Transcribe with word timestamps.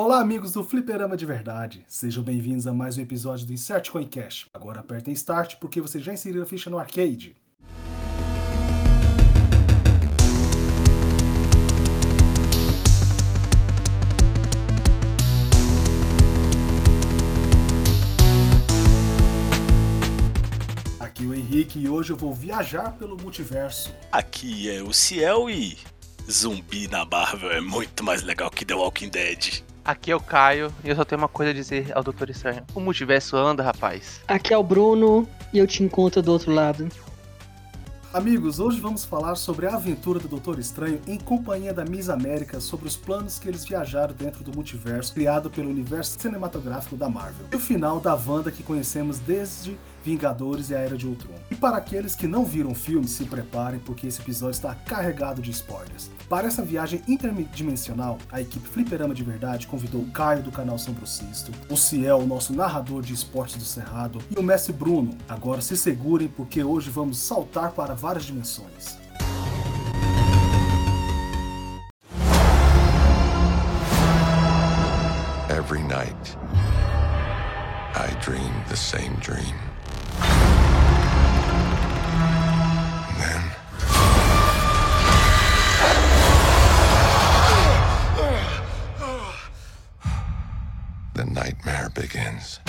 Olá, 0.00 0.20
amigos 0.20 0.52
do 0.52 0.62
Fliperama 0.62 1.16
de 1.16 1.26
Verdade. 1.26 1.84
Sejam 1.88 2.22
bem-vindos 2.22 2.68
a 2.68 2.72
mais 2.72 2.96
um 2.96 3.02
episódio 3.02 3.44
do 3.44 3.52
Insert 3.52 3.90
Coin 3.90 4.06
Cash. 4.06 4.46
Agora 4.54 4.78
apertem 4.78 5.12
Start 5.12 5.56
porque 5.56 5.80
você 5.80 5.98
já 5.98 6.12
inseriu 6.12 6.40
a 6.40 6.46
ficha 6.46 6.70
no 6.70 6.78
arcade. 6.78 7.34
Aqui 21.00 21.24
é 21.24 21.26
o 21.26 21.34
Henrique 21.34 21.80
e 21.80 21.88
hoje 21.88 22.12
eu 22.12 22.16
vou 22.16 22.32
viajar 22.32 22.92
pelo 22.92 23.16
multiverso. 23.20 23.92
Aqui 24.12 24.70
é 24.70 24.80
o 24.80 24.92
Ciel 24.92 25.50
e 25.50 25.76
zumbi 26.30 26.86
na 26.86 27.04
Marvel 27.04 27.50
é 27.50 27.60
muito 27.60 28.04
mais 28.04 28.22
legal 28.22 28.48
que 28.48 28.64
The 28.64 28.74
Walking 28.74 29.08
Dead. 29.08 29.66
Aqui 29.88 30.10
é 30.10 30.14
o 30.14 30.20
Caio 30.20 30.70
e 30.84 30.90
eu 30.90 30.94
só 30.94 31.02
tenho 31.02 31.18
uma 31.18 31.28
coisa 31.28 31.50
a 31.50 31.54
dizer 31.54 31.90
ao 31.94 32.02
Doutor 32.02 32.28
Estranho. 32.28 32.62
O 32.74 32.80
multiverso 32.80 33.38
anda, 33.38 33.62
rapaz. 33.62 34.20
Aqui 34.28 34.52
é 34.52 34.58
o 34.58 34.62
Bruno 34.62 35.26
e 35.50 35.56
eu 35.56 35.66
te 35.66 35.82
encontro 35.82 36.20
do 36.20 36.30
outro 36.30 36.52
lado. 36.52 36.86
Amigos, 38.12 38.60
hoje 38.60 38.78
vamos 38.78 39.06
falar 39.06 39.34
sobre 39.34 39.66
a 39.66 39.76
aventura 39.76 40.18
do 40.18 40.28
Doutor 40.28 40.58
Estranho 40.58 41.00
em 41.06 41.18
companhia 41.18 41.72
da 41.72 41.86
Miss 41.86 42.10
América 42.10 42.60
sobre 42.60 42.86
os 42.86 42.96
planos 42.98 43.38
que 43.38 43.48
eles 43.48 43.64
viajaram 43.64 44.12
dentro 44.12 44.44
do 44.44 44.54
multiverso 44.54 45.14
criado 45.14 45.48
pelo 45.48 45.70
universo 45.70 46.20
cinematográfico 46.20 46.94
da 46.94 47.08
Marvel. 47.08 47.46
E 47.50 47.56
o 47.56 47.58
final 47.58 47.98
da 47.98 48.14
Wanda 48.14 48.52
que 48.52 48.62
conhecemos 48.62 49.18
desde 49.18 49.74
Vingadores 50.08 50.70
e 50.70 50.74
a 50.74 50.78
Era 50.78 50.96
de 50.96 51.06
Ultron. 51.06 51.34
E 51.50 51.54
para 51.54 51.76
aqueles 51.76 52.14
que 52.14 52.26
não 52.26 52.42
viram 52.42 52.70
o 52.70 52.74
filme, 52.74 53.06
se 53.06 53.24
preparem 53.24 53.78
porque 53.78 54.06
esse 54.06 54.22
episódio 54.22 54.56
está 54.56 54.74
carregado 54.74 55.42
de 55.42 55.50
spoilers. 55.50 56.10
Para 56.30 56.46
essa 56.46 56.62
viagem 56.62 57.02
interdimensional, 57.06 58.16
a 58.32 58.40
equipe 58.40 58.66
Fliperama 58.66 59.14
de 59.14 59.22
Verdade 59.22 59.66
convidou 59.66 60.00
o 60.00 60.10
Caio 60.10 60.42
do 60.42 60.50
canal 60.50 60.78
São 60.78 60.94
Brucisto, 60.94 61.52
o 61.68 61.76
Ciel, 61.76 62.26
nosso 62.26 62.54
narrador 62.54 63.02
de 63.02 63.12
esportes 63.12 63.56
do 63.56 63.64
Cerrado, 63.64 64.18
e 64.34 64.38
o 64.38 64.42
Mestre 64.42 64.72
Bruno. 64.72 65.14
Agora 65.28 65.60
se 65.60 65.76
segurem 65.76 66.26
porque 66.26 66.64
hoje 66.64 66.88
vamos 66.88 67.18
saltar 67.18 67.72
para 67.72 67.92
várias 67.92 68.24
dimensões. 68.24 68.96
Every 75.50 75.82
night, 75.82 76.36
I 77.94 78.08
dream 78.22 78.52
the 78.70 78.76
same 78.76 79.14
dream. 79.20 79.54
Begins. 91.98 92.60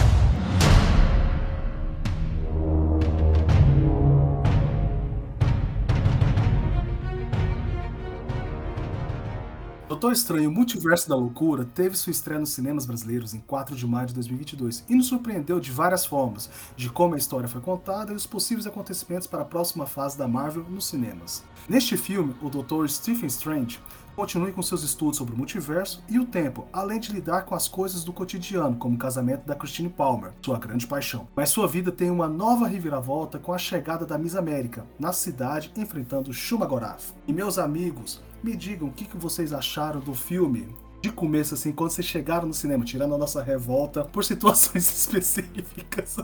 Doutor 9.87 10.13
Estranho 10.13 10.49
Multiverso 10.49 11.09
da 11.09 11.15
Loucura 11.15 11.65
teve 11.65 11.97
sua 11.97 12.11
estreia 12.11 12.39
nos 12.39 12.51
cinemas 12.51 12.85
brasileiros 12.85 13.33
em 13.33 13.39
4 13.39 13.75
de 13.75 13.85
maio 13.85 14.07
de 14.07 14.13
2022 14.13 14.85
e 14.87 14.95
nos 14.95 15.07
surpreendeu 15.07 15.59
de 15.59 15.71
várias 15.71 16.05
formas, 16.05 16.49
de 16.75 16.89
como 16.89 17.15
a 17.15 17.17
história 17.17 17.49
foi 17.49 17.59
contada 17.59 18.13
e 18.13 18.15
os 18.15 18.25
possíveis 18.25 18.65
acontecimentos 18.65 19.27
para 19.27 19.41
a 19.41 19.45
próxima 19.45 19.85
fase 19.85 20.17
da 20.17 20.27
Marvel 20.27 20.63
nos 20.69 20.87
cinemas. 20.87 21.43
Neste 21.67 21.97
filme, 21.97 22.33
o 22.41 22.49
Dr. 22.49 22.87
Stephen 22.87 23.27
Strange 23.27 23.79
continue 24.15 24.51
com 24.51 24.61
seus 24.61 24.83
estudos 24.83 25.17
sobre 25.17 25.33
o 25.33 25.37
multiverso 25.37 26.03
e 26.09 26.19
o 26.19 26.25
tempo, 26.25 26.67
além 26.71 26.99
de 26.99 27.11
lidar 27.11 27.43
com 27.43 27.55
as 27.55 27.67
coisas 27.67 28.03
do 28.03 28.13
cotidiano, 28.13 28.77
como 28.77 28.95
o 28.95 28.99
casamento 28.99 29.45
da 29.45 29.55
Christine 29.55 29.89
Palmer, 29.89 30.33
sua 30.41 30.59
grande 30.59 30.87
paixão. 30.87 31.27
Mas 31.35 31.49
sua 31.49 31.67
vida 31.67 31.91
tem 31.91 32.09
uma 32.09 32.27
nova 32.27 32.67
reviravolta 32.67 33.39
com 33.39 33.53
a 33.53 33.57
chegada 33.57 34.05
da 34.05 34.17
Miss 34.17 34.35
América, 34.35 34.85
na 34.99 35.13
cidade 35.13 35.71
enfrentando 35.75 36.33
Shuma 36.33 36.65
Gorath. 36.65 37.13
E 37.27 37.33
meus 37.33 37.57
amigos, 37.57 38.21
me 38.43 38.55
digam 38.55 38.87
o 38.87 38.91
que, 38.91 39.05
que 39.05 39.17
vocês 39.17 39.53
acharam 39.53 39.99
do 39.99 40.13
filme. 40.13 40.67
De 41.01 41.11
começo, 41.11 41.53
assim, 41.53 41.71
quando 41.71 41.91
vocês 41.91 42.05
chegaram 42.05 42.47
no 42.47 42.53
cinema, 42.53 42.83
tirando 42.83 43.15
a 43.15 43.17
nossa 43.17 43.41
revolta 43.41 44.03
por 44.03 44.23
situações 44.25 44.89
específicas. 44.89 46.17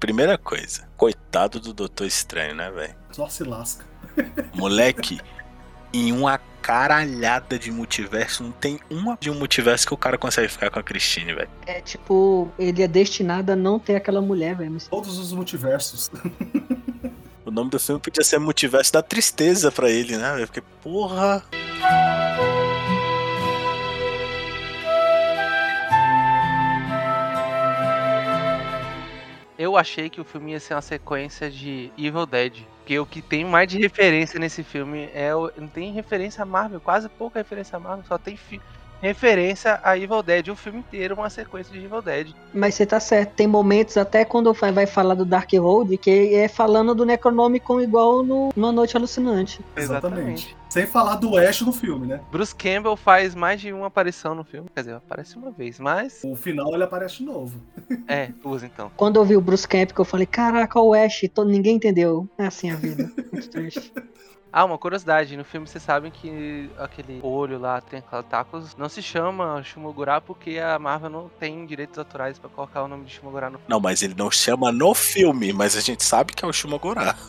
Primeira 0.00 0.38
coisa, 0.38 0.88
coitado 0.96 1.60
do 1.60 1.72
Doutor 1.72 2.06
Estranho, 2.06 2.54
né, 2.54 2.70
velho? 2.70 2.94
Só 3.12 3.28
se 3.28 3.44
lasca. 3.44 3.84
Moleque, 4.54 5.20
em 5.92 6.12
uma 6.12 6.38
caralhada 6.62 7.58
de 7.58 7.70
multiverso, 7.70 8.42
não 8.42 8.50
tem 8.50 8.80
uma 8.90 9.16
de 9.20 9.30
um 9.30 9.34
multiverso 9.34 9.86
que 9.86 9.94
o 9.94 9.96
cara 9.96 10.18
consegue 10.18 10.48
ficar 10.48 10.68
com 10.70 10.78
a 10.80 10.82
Christine, 10.82 11.32
velho. 11.34 11.48
É 11.66 11.80
tipo, 11.80 12.48
ele 12.58 12.82
é 12.82 12.88
destinado 12.88 13.52
a 13.52 13.56
não 13.56 13.78
ter 13.78 13.94
aquela 13.96 14.20
mulher, 14.20 14.56
velho. 14.56 14.72
mas- 14.72 14.88
Todos 14.88 15.16
os 15.18 15.32
multiversos. 15.32 16.10
O 17.44 17.50
nome 17.52 17.70
do 17.70 17.78
filme 17.78 18.00
podia 18.00 18.24
ser 18.24 18.40
Multiverso 18.40 18.92
da 18.92 19.00
Tristeza 19.02 19.70
pra 19.70 19.88
ele, 19.88 20.16
né, 20.16 20.34
velho? 20.34 20.46
Porque, 20.48 20.62
porra. 20.82 21.44
Eu 29.58 29.76
achei 29.76 30.10
que 30.10 30.20
o 30.20 30.24
filme 30.24 30.52
ia 30.52 30.60
ser 30.60 30.74
uma 30.74 30.82
sequência 30.82 31.50
de 31.50 31.90
Evil 31.96 32.26
Dead. 32.26 32.64
Porque 32.78 32.98
o 32.98 33.06
que 33.06 33.22
tem 33.22 33.44
mais 33.44 33.68
de 33.68 33.78
referência 33.78 34.38
nesse 34.38 34.62
filme 34.62 35.10
é. 35.14 35.30
Não 35.56 35.66
tem 35.66 35.92
referência 35.92 36.42
a 36.42 36.46
Marvel, 36.46 36.80
quase 36.80 37.08
pouca 37.08 37.40
referência 37.40 37.76
a 37.76 37.80
Marvel, 37.80 38.04
só 38.06 38.18
tem 38.18 38.36
referência 39.00 39.80
a 39.82 39.96
Evil 39.96 40.22
Dead. 40.22 40.48
O 40.48 40.56
filme 40.56 40.78
inteiro 40.80 41.14
é 41.14 41.18
uma 41.18 41.30
sequência 41.30 41.72
de 41.72 41.84
Evil 41.84 42.02
Dead. 42.02 42.32
Mas 42.52 42.74
você 42.74 42.86
tá 42.86 42.98
certo, 43.00 43.30
tem 43.34 43.46
momentos 43.46 43.96
até 43.96 44.24
quando 44.24 44.52
vai 44.52 44.72
vai 44.72 44.86
falar 44.86 45.14
do 45.14 45.24
Dark 45.24 45.50
Road 45.54 45.96
que 45.98 46.34
é 46.34 46.48
falando 46.48 46.94
do 46.94 47.04
Necronomicon 47.04 47.80
igual 47.80 48.22
no 48.22 48.50
Uma 48.56 48.72
Noite 48.72 48.96
Alucinante. 48.96 49.60
Exatamente. 49.76 50.56
Sem 50.68 50.86
falar 50.86 51.14
do 51.16 51.36
Ash 51.38 51.62
no 51.62 51.72
filme, 51.72 52.06
né? 52.06 52.20
Bruce 52.30 52.54
Campbell 52.54 52.96
faz 52.96 53.34
mais 53.34 53.60
de 53.60 53.72
uma 53.72 53.86
aparição 53.86 54.34
no 54.34 54.44
filme. 54.44 54.68
Quer 54.74 54.80
dizer, 54.82 54.94
aparece 54.94 55.36
uma 55.36 55.50
vez, 55.50 55.78
mas. 55.78 56.20
O 56.24 56.34
final 56.36 56.74
ele 56.74 56.82
aparece 56.84 57.22
novo. 57.22 57.58
É, 58.08 58.28
duas 58.42 58.62
então. 58.62 58.90
Quando 58.96 59.16
eu 59.16 59.24
vi 59.24 59.36
o 59.36 59.40
Bruce 59.40 59.66
Camp, 59.66 59.90
que 59.92 59.98
eu 60.00 60.04
falei, 60.04 60.26
caraca, 60.26 60.78
o 60.80 60.92
Ash, 60.94 61.22
to- 61.34 61.44
ninguém 61.44 61.76
entendeu. 61.76 62.28
É 62.38 62.46
assim 62.46 62.70
a 62.70 62.76
vida. 62.76 63.10
Muito 63.32 63.48
triste. 63.48 63.92
Ah, 64.56 64.64
uma 64.64 64.78
curiosidade, 64.78 65.36
no 65.36 65.44
filme 65.44 65.66
vocês 65.66 65.84
sabem 65.84 66.10
que 66.10 66.70
aquele 66.78 67.20
olho 67.22 67.58
lá, 67.58 67.78
tentáculos, 67.78 68.74
não 68.74 68.88
se 68.88 69.02
chama 69.02 69.62
Shumogura 69.62 70.18
porque 70.18 70.58
a 70.58 70.78
Marvel 70.78 71.10
não 71.10 71.28
tem 71.28 71.66
direitos 71.66 71.98
autorais 71.98 72.38
pra 72.38 72.48
colocar 72.48 72.82
o 72.82 72.88
nome 72.88 73.04
de 73.04 73.12
Shumogura 73.12 73.50
no 73.50 73.58
filme. 73.58 73.66
Não, 73.68 73.78
mas 73.78 74.02
ele 74.02 74.14
não 74.16 74.30
chama 74.30 74.72
no 74.72 74.94
filme, 74.94 75.52
mas 75.52 75.76
a 75.76 75.80
gente 75.80 76.02
sabe 76.02 76.32
que 76.32 76.42
é 76.42 76.48
o 76.48 76.52
Shumagorá. 76.54 77.14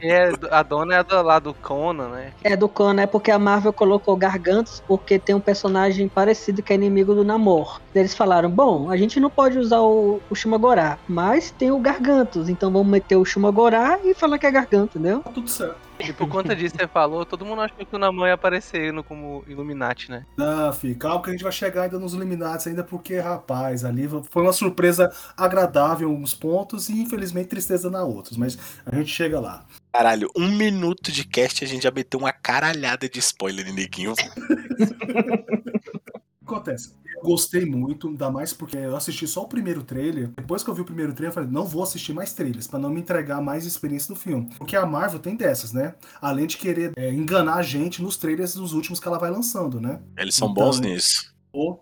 É, 0.00 0.30
a 0.50 0.62
dona 0.62 0.96
é 0.96 1.02
do, 1.02 1.20
lá 1.22 1.38
do 1.38 1.52
Conan, 1.52 2.08
né? 2.10 2.32
É 2.44 2.56
do 2.56 2.68
Conan, 2.68 3.02
é 3.02 3.06
porque 3.06 3.30
a 3.30 3.38
Marvel 3.38 3.72
colocou 3.72 4.16
Gargantos 4.16 4.82
porque 4.86 5.18
tem 5.18 5.34
um 5.34 5.40
personagem 5.40 6.08
parecido 6.08 6.62
que 6.62 6.72
é 6.72 6.76
inimigo 6.76 7.14
do 7.14 7.24
Namor. 7.24 7.80
Eles 7.94 8.14
falaram, 8.14 8.48
bom, 8.48 8.90
a 8.90 8.96
gente 8.96 9.18
não 9.18 9.28
pode 9.28 9.58
usar 9.58 9.80
o, 9.80 10.20
o 10.30 10.34
Shumagorá, 10.34 10.98
mas 11.08 11.50
tem 11.50 11.72
o 11.72 11.80
Gargantos, 11.80 12.48
então 12.48 12.70
vamos 12.70 12.86
meter 12.86 13.16
o 13.16 13.24
Shumagorá 13.24 13.98
e 14.04 14.14
falar 14.14 14.38
que 14.38 14.46
é 14.46 14.50
Garganto, 14.50 14.98
entendeu? 14.98 15.20
Tá 15.20 15.30
tudo 15.30 15.50
certo. 15.50 15.87
E 16.00 16.12
por 16.12 16.28
conta 16.28 16.54
disso 16.54 16.76
você 16.76 16.86
falou, 16.86 17.26
todo 17.26 17.44
mundo 17.44 17.62
achou 17.62 17.84
que 17.84 17.96
o 17.96 17.98
Namor 17.98 18.28
ia 18.28 18.34
aparecer 18.34 18.92
como 19.02 19.44
Illuminati, 19.46 20.10
né? 20.10 20.24
Não, 20.36 20.72
filho, 20.72 20.96
calma 20.96 21.22
que 21.22 21.30
a 21.30 21.32
gente 21.32 21.42
vai 21.42 21.52
chegar 21.52 21.82
ainda 21.82 21.98
nos 21.98 22.14
Illuminati, 22.14 22.68
ainda 22.68 22.84
porque, 22.84 23.18
rapaz, 23.18 23.84
ali 23.84 24.08
foi 24.30 24.42
uma 24.42 24.52
surpresa 24.52 25.12
agradável 25.36 26.10
em 26.10 26.22
uns 26.22 26.34
pontos 26.34 26.88
e 26.88 27.00
infelizmente 27.00 27.48
tristeza 27.48 27.90
na 27.90 28.04
outros, 28.04 28.36
mas 28.36 28.58
a 28.86 28.94
gente 28.94 29.10
chega 29.10 29.40
lá. 29.40 29.64
Caralho, 29.92 30.30
um 30.36 30.48
minuto 30.48 31.10
de 31.10 31.24
cast 31.24 31.64
a 31.64 31.66
gente 31.66 31.82
já 31.82 31.90
meteu 31.90 32.20
uma 32.20 32.32
caralhada 32.32 33.08
de 33.08 33.18
spoiler, 33.18 33.72
neguinho. 33.72 34.14
Acontece. 36.54 36.92
Eu 37.14 37.22
gostei 37.22 37.64
muito, 37.64 38.08
ainda 38.08 38.30
mais 38.30 38.52
porque 38.52 38.76
eu 38.76 38.96
assisti 38.96 39.26
só 39.26 39.42
o 39.42 39.48
primeiro 39.48 39.82
trailer. 39.82 40.28
Depois 40.36 40.62
que 40.62 40.70
eu 40.70 40.74
vi 40.74 40.80
o 40.82 40.84
primeiro 40.84 41.12
trailer, 41.12 41.30
eu 41.30 41.34
falei, 41.34 41.50
não 41.50 41.64
vou 41.64 41.82
assistir 41.82 42.12
mais 42.12 42.32
trailers, 42.32 42.66
pra 42.66 42.78
não 42.78 42.90
me 42.90 43.00
entregar 43.00 43.40
mais 43.40 43.66
experiência 43.66 44.14
do 44.14 44.18
filme. 44.20 44.48
Porque 44.56 44.76
a 44.76 44.86
Marvel 44.86 45.18
tem 45.18 45.34
dessas, 45.36 45.72
né? 45.72 45.94
Além 46.20 46.46
de 46.46 46.56
querer 46.56 46.92
é, 46.96 47.12
enganar 47.12 47.54
a 47.56 47.62
gente 47.62 48.00
nos 48.02 48.16
trailers 48.16 48.54
dos 48.54 48.72
últimos 48.72 49.00
que 49.00 49.08
ela 49.08 49.18
vai 49.18 49.30
lançando, 49.30 49.80
né? 49.80 50.00
Eles 50.16 50.34
são 50.34 50.50
Então- 50.50 50.64
bons 50.64 50.80
nisso. 50.80 51.34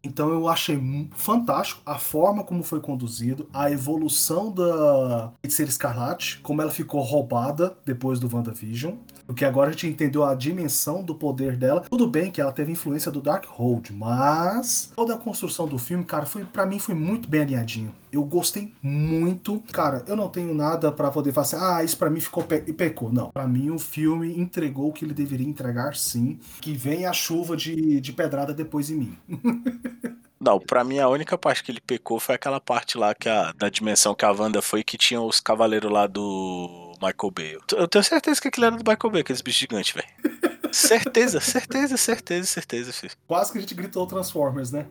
Então 0.02 0.30
eu 0.30 0.48
achei 0.48 0.80
fantástico 1.12 1.80
a 1.84 1.98
forma 1.98 2.44
como 2.44 2.62
foi 2.62 2.80
conduzido, 2.80 3.48
a 3.52 3.70
evolução 3.70 4.50
da 4.52 5.32
Feiticeira 5.42 5.70
Escarlate, 5.70 6.40
como 6.42 6.62
ela 6.62 6.70
ficou 6.70 7.00
roubada 7.00 7.76
depois 7.84 8.18
do 8.18 8.34
WandaVision. 8.34 8.94
Porque 9.26 9.44
agora 9.44 9.70
a 9.70 9.72
gente 9.72 9.88
entendeu 9.88 10.24
a 10.24 10.34
dimensão 10.34 11.02
do 11.02 11.14
poder 11.14 11.56
dela. 11.56 11.80
Tudo 11.80 12.06
bem 12.06 12.30
que 12.30 12.40
ela 12.40 12.52
teve 12.52 12.72
influência 12.72 13.10
do 13.10 13.20
Darkhold, 13.20 13.92
mas 13.92 14.92
toda 14.94 15.14
a 15.14 15.18
construção 15.18 15.66
do 15.66 15.78
filme, 15.78 16.04
cara, 16.04 16.24
foi 16.24 16.44
para 16.44 16.64
mim 16.64 16.78
foi 16.78 16.94
muito 16.94 17.28
bem 17.28 17.42
alinhadinho. 17.42 17.92
Eu 18.16 18.24
gostei 18.24 18.72
muito. 18.82 19.62
Cara, 19.72 20.02
eu 20.08 20.16
não 20.16 20.28
tenho 20.28 20.54
nada 20.54 20.90
pra 20.90 21.10
poder 21.10 21.32
falar 21.32 21.46
assim, 21.46 21.56
ah, 21.60 21.84
isso 21.84 21.98
pra 21.98 22.08
mim 22.08 22.20
ficou 22.20 22.42
pe 22.42 22.64
e 22.66 22.72
pecou. 22.72 23.12
Não, 23.12 23.30
Pra 23.30 23.46
mim 23.46 23.70
o 23.70 23.78
filme 23.78 24.38
entregou 24.38 24.88
o 24.88 24.92
que 24.92 25.04
ele 25.04 25.12
deveria 25.12 25.46
entregar 25.46 25.94
sim. 25.94 26.38
Que 26.60 26.72
vem 26.72 27.04
a 27.04 27.12
chuva 27.12 27.56
de, 27.56 28.00
de 28.00 28.12
pedrada 28.12 28.54
depois 28.54 28.90
em 28.90 28.96
mim. 28.96 29.18
Não, 30.40 30.60
pra 30.60 30.84
mim 30.84 30.98
a 30.98 31.08
única 31.08 31.36
parte 31.36 31.62
que 31.62 31.72
ele 31.72 31.80
pecou 31.80 32.20
foi 32.20 32.34
aquela 32.34 32.60
parte 32.60 32.96
lá 32.96 33.14
que 33.14 33.28
a, 33.28 33.52
da 33.52 33.68
dimensão 33.68 34.14
que 34.14 34.24
a 34.24 34.30
Wanda 34.30 34.62
foi 34.62 34.84
que 34.84 34.96
tinha 34.96 35.20
os 35.20 35.40
cavaleiros 35.40 35.90
lá 35.90 36.06
do 36.06 36.92
Michael 37.02 37.30
Bay. 37.34 37.58
Eu 37.72 37.88
tenho 37.88 38.04
certeza 38.04 38.40
que 38.40 38.48
aquilo 38.48 38.66
era 38.66 38.76
do 38.76 38.88
Michael 38.88 39.10
Bay, 39.12 39.20
aqueles 39.22 39.42
bichos 39.42 39.60
gigantes, 39.60 39.92
velho. 39.94 40.06
certeza, 40.70 41.40
certeza, 41.40 41.96
certeza, 41.96 42.46
certeza, 42.46 42.92
filho. 42.92 43.12
Quase 43.26 43.50
que 43.50 43.58
a 43.58 43.60
gente 43.60 43.74
gritou 43.74 44.06
Transformers, 44.06 44.70
né? 44.70 44.86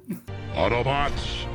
Autobots, 0.55 1.47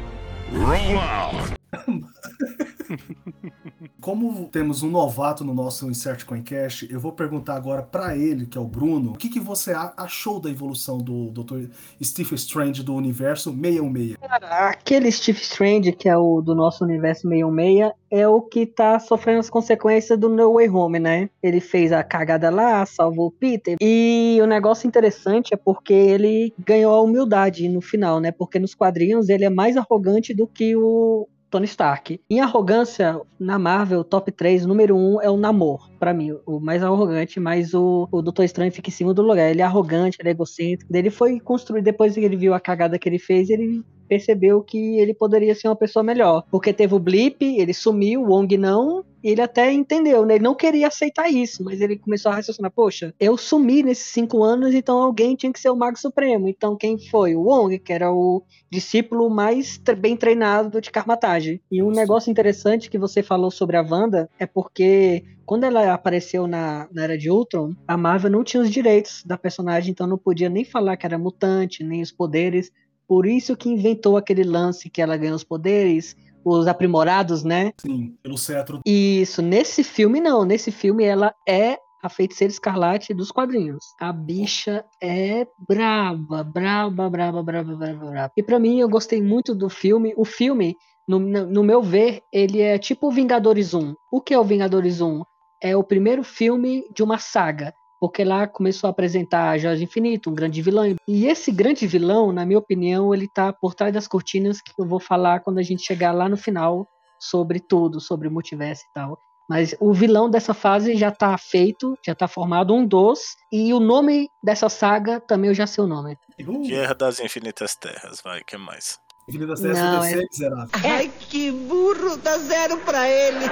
roll 0.53 0.99
out! 0.99 1.60
Como 4.01 4.49
temos 4.49 4.83
um 4.83 4.91
novato 4.91 5.45
no 5.45 5.55
nosso 5.55 5.89
Insert 5.89 6.25
Coin 6.25 6.43
Cash, 6.43 6.89
eu 6.91 6.99
vou 6.99 7.13
perguntar 7.13 7.55
agora 7.55 7.83
pra 7.83 8.17
ele, 8.17 8.47
que 8.47 8.59
é 8.59 8.61
o 8.61 8.65
Bruno, 8.65 9.13
o 9.13 9.17
que, 9.17 9.29
que 9.29 9.39
você 9.39 9.73
achou 9.97 10.41
da 10.41 10.51
evolução 10.51 10.99
do 10.99 11.31
Dr. 11.31 11.67
Stephen 12.03 12.35
Strange 12.37 12.83
do 12.83 12.95
universo 12.95 13.51
616? 13.51 14.17
Aquele 14.43 15.13
Steve 15.13 15.41
Strange, 15.41 15.93
que 15.93 16.09
é 16.09 16.17
o 16.17 16.41
do 16.41 16.55
nosso 16.55 16.85
universo 16.85 17.29
616, 17.29 17.93
é 18.11 18.27
o 18.27 18.43
que 18.43 18.67
tá 18.67 18.99
sofrendo 18.99 19.41
as 19.41 19.51
consequências 19.51 20.19
do 20.19 20.29
No 20.29 20.55
Way 20.55 20.69
Home, 20.69 20.99
né? 20.99 21.31
Ele 21.43 21.61
fez 21.61 21.93
a 21.93 22.03
cagada 22.03 22.51
lá, 22.51 22.85
salvou 22.85 23.29
o 23.29 23.31
Peter. 23.31 23.77
E 23.81 24.39
o 24.43 24.47
negócio 24.47 24.89
interessante 24.89 25.55
é 25.55 25.57
porque 25.57 25.93
ele 25.93 26.53
ganhou 26.59 26.95
a 26.95 27.03
humildade 27.03 27.69
no 27.69 27.81
final, 27.81 28.19
né? 28.19 28.33
Porque 28.33 28.59
nos 28.59 28.75
quadrinhos 28.75 29.29
ele 29.29 29.45
é 29.45 29.51
mais 29.51 29.77
arrogante 29.77 30.35
do 30.35 30.47
que 30.47 30.75
o 30.75 31.29
Tony 31.51 31.67
Stark. 31.67 32.21
Em 32.31 32.41
arrogância, 32.41 33.21
na 33.39 33.59
Marvel, 33.59 34.05
top 34.05 34.31
3, 34.31 34.65
número 34.65 34.97
1 34.97 35.23
é 35.23 35.31
o 35.31 35.37
Namor, 35.37 35.91
pra 35.99 36.15
mim, 36.15 36.37
o 36.47 36.61
mais 36.61 36.83
arrogante, 36.83 37.41
mas 37.41 37.75
o, 37.75 38.09
o 38.11 38.23
Doutor 38.23 38.45
Estranho 38.45 38.73
fica 38.73 38.89
em 38.89 38.93
segundo 38.93 39.23
lugar. 39.23 39.51
Ele 39.51 39.61
é 39.61 39.65
arrogante, 39.65 40.19
ele 40.21 40.29
é 40.29 40.33
egocêntrico. 40.33 40.95
Ele 40.95 41.11
foi 41.11 41.41
construído, 41.41 41.85
depois 41.85 42.15
que 42.15 42.21
ele 42.21 42.37
viu 42.37 42.55
a 42.55 42.61
cagada 42.61 42.99
que 42.99 43.09
ele 43.09 43.19
fez, 43.19 43.51
ele 43.51 43.85
percebeu 44.09 44.61
que 44.61 44.99
ele 44.99 45.15
poderia 45.15 45.55
ser 45.55 45.69
uma 45.69 45.77
pessoa 45.77 46.03
melhor. 46.03 46.45
Porque 46.51 46.73
teve 46.73 46.95
o 46.95 46.99
blip, 46.99 47.43
ele 47.43 47.73
sumiu, 47.73 48.23
o 48.23 48.31
Wong 48.31 48.57
não, 48.57 49.05
ele 49.23 49.41
até 49.41 49.73
entendeu, 49.73 50.25
né? 50.25 50.35
Ele 50.35 50.45
não 50.45 50.55
queria 50.55 50.89
aceitar 50.89 51.29
isso, 51.29 51.63
mas 51.63 51.81
ele 51.81 51.99
começou 51.99 52.33
a 52.33 52.37
raciocinar, 52.37 52.71
poxa, 52.71 53.15
eu 53.19 53.37
sumi 53.37 53.83
nesses 53.83 54.07
cinco 54.07 54.43
anos, 54.43 54.75
então 54.75 54.99
alguém 54.99 55.37
tinha 55.37 55.53
que 55.53 55.61
ser 55.61 55.71
o 55.71 55.77
Mago 55.77 55.99
Supremo. 55.99 56.49
Então 56.49 56.77
quem 56.77 56.99
foi? 56.99 57.35
O 57.35 57.43
Wong, 57.43 57.79
que 57.79 57.93
era 57.93 58.13
o 58.13 58.43
discípulo 58.71 59.29
mais 59.29 59.81
bem 59.99 60.17
treinado 60.17 60.81
de 60.81 60.91
Karmatage. 60.91 61.61
E 61.71 61.83
um 61.83 61.91
negócio 61.91 62.31
interessante 62.31 62.91
que 62.91 62.99
você 62.99 63.23
falou 63.23 63.51
sobre 63.51 63.77
a 63.77 63.83
Wanda 63.83 64.31
é 64.39 64.47
porque 64.47 65.25
quando 65.51 65.65
ela 65.65 65.93
apareceu 65.93 66.47
na, 66.47 66.89
na 66.93 67.03
Era 67.03 67.19
de 67.19 67.29
Ultron, 67.29 67.75
a 67.87 67.97
Marvel 67.97 68.31
não 68.31 68.45
tinha 68.45 68.63
os 68.63 68.71
direitos 68.71 69.25
da 69.25 69.37
personagem, 69.37 69.91
então 69.91 70.07
não 70.07 70.17
podia 70.17 70.49
nem 70.49 70.65
falar 70.65 70.97
que 70.97 71.05
era 71.05 71.19
mutante, 71.19 71.83
nem 71.83 72.01
os 72.03 72.13
poderes. 72.13 72.71
Por 73.09 73.27
isso 73.27 73.57
que 73.57 73.69
inventou 73.69 74.17
aquele 74.17 74.45
lance 74.45 74.89
que 74.89 75.03
ela 75.03 75.17
ganhou 75.17 75.35
os 75.35 75.43
poderes, 75.43 76.17
os 76.45 76.67
aprimorados, 76.67 77.45
né? 77.45 77.73
Sim, 77.79 78.17
pelo 78.23 78.39
cetro. 78.39 78.81
Isso, 78.87 79.43
nesse 79.43 79.83
filme 79.85 80.21
não. 80.21 80.45
Nesse 80.45 80.71
filme 80.71 81.05
ela 81.05 81.35
é 81.49 81.79
a 82.03 82.09
feiticeira 82.09 82.51
escarlate 82.51 83.13
dos 83.13 83.31
quadrinhos. 83.31 83.85
A 84.01 84.13
bicha 84.13 84.85
é 85.03 85.47
braba, 85.69 86.43
braba, 86.43 87.11
braba, 87.11 87.43
braba, 87.43 87.77
braba, 87.77 88.11
braba. 88.11 88.33
E 88.37 88.43
pra 88.43 88.59
mim 88.59 88.81
eu 88.81 88.89
gostei 88.89 89.23
muito 89.23 89.55
do 89.55 89.69
filme. 89.69 90.15
O 90.17 90.25
filme, 90.25 90.77
no, 91.07 91.19
no 91.19 91.63
meu 91.63 91.83
ver, 91.83 92.23
ele 92.33 92.61
é 92.61 92.79
tipo 92.79 93.09
o 93.09 93.11
Vingadores 93.11 93.75
1. 93.75 93.95
O 94.11 94.21
que 94.21 94.33
é 94.33 94.39
o 94.39 94.45
Vingadores 94.45 95.01
1? 95.01 95.23
É 95.63 95.77
o 95.77 95.85
primeiro 95.85 96.25
filme 96.25 96.85
de 96.95 97.03
uma 97.03 97.19
saga. 97.19 97.75
Porque 98.01 98.25
lá 98.25 98.49
começou 98.49 98.89
a 98.89 98.91
apresentar 98.91 99.59
Jorge 99.59 99.85
Infinito, 99.85 100.31
um 100.31 100.35
grande 100.35 100.63
vilão. 100.63 100.97
E 101.07 101.27
esse 101.27 101.53
grande 101.53 101.87
vilão, 101.87 102.33
na 102.33 102.47
minha 102.47 102.59
opinião, 102.59 103.15
ele 103.15 103.29
tá 103.29 103.53
por 103.53 103.75
trás 103.75 103.93
das 103.93 104.09
cortinas 104.09 104.61
que 104.61 104.73
eu 104.79 104.87
vou 104.87 104.99
falar 104.99 105.41
quando 105.41 105.59
a 105.59 105.63
gente 105.63 105.83
chegar 105.83 106.13
lá 106.13 106.29
no 106.29 106.37
final 106.37 106.89
sobre 107.19 107.61
tudo, 107.61 108.01
sobre 108.01 108.27
o 108.27 108.31
multiverso 108.31 108.83
e 108.89 108.93
tal. 108.95 109.19
Mas 109.51 109.75
o 109.81 109.93
vilão 109.93 110.31
dessa 110.31 110.55
fase 110.55 110.97
já 110.97 111.11
tá 111.11 111.37
feito, 111.37 111.99
já 112.07 112.15
tá 112.15 112.29
formado, 112.29 112.73
um 112.73 112.87
dos. 112.87 113.21
E 113.53 113.75
o 113.75 113.81
nome 113.81 114.29
dessa 114.43 114.69
saga 114.69 115.21
também 115.21 115.49
eu 115.49 115.55
já 115.55 115.67
sei 115.67 115.83
o 115.83 115.89
nome. 115.89 116.17
Guerra 116.39 116.95
das 116.95 117.19
Infinitas 117.19 117.75
Terras, 117.75 118.21
vai, 118.23 118.43
que 118.45 118.57
mais? 118.57 118.99
Não, 119.39 119.57
CSDC, 119.57 120.15
é- 120.15 120.27
miserável. 120.31 120.69
Ai, 120.73 121.11
que 121.19 121.51
burro, 121.51 122.17
dá 122.17 122.39
zero 122.39 122.79
pra 122.79 123.09
ele. 123.09 123.47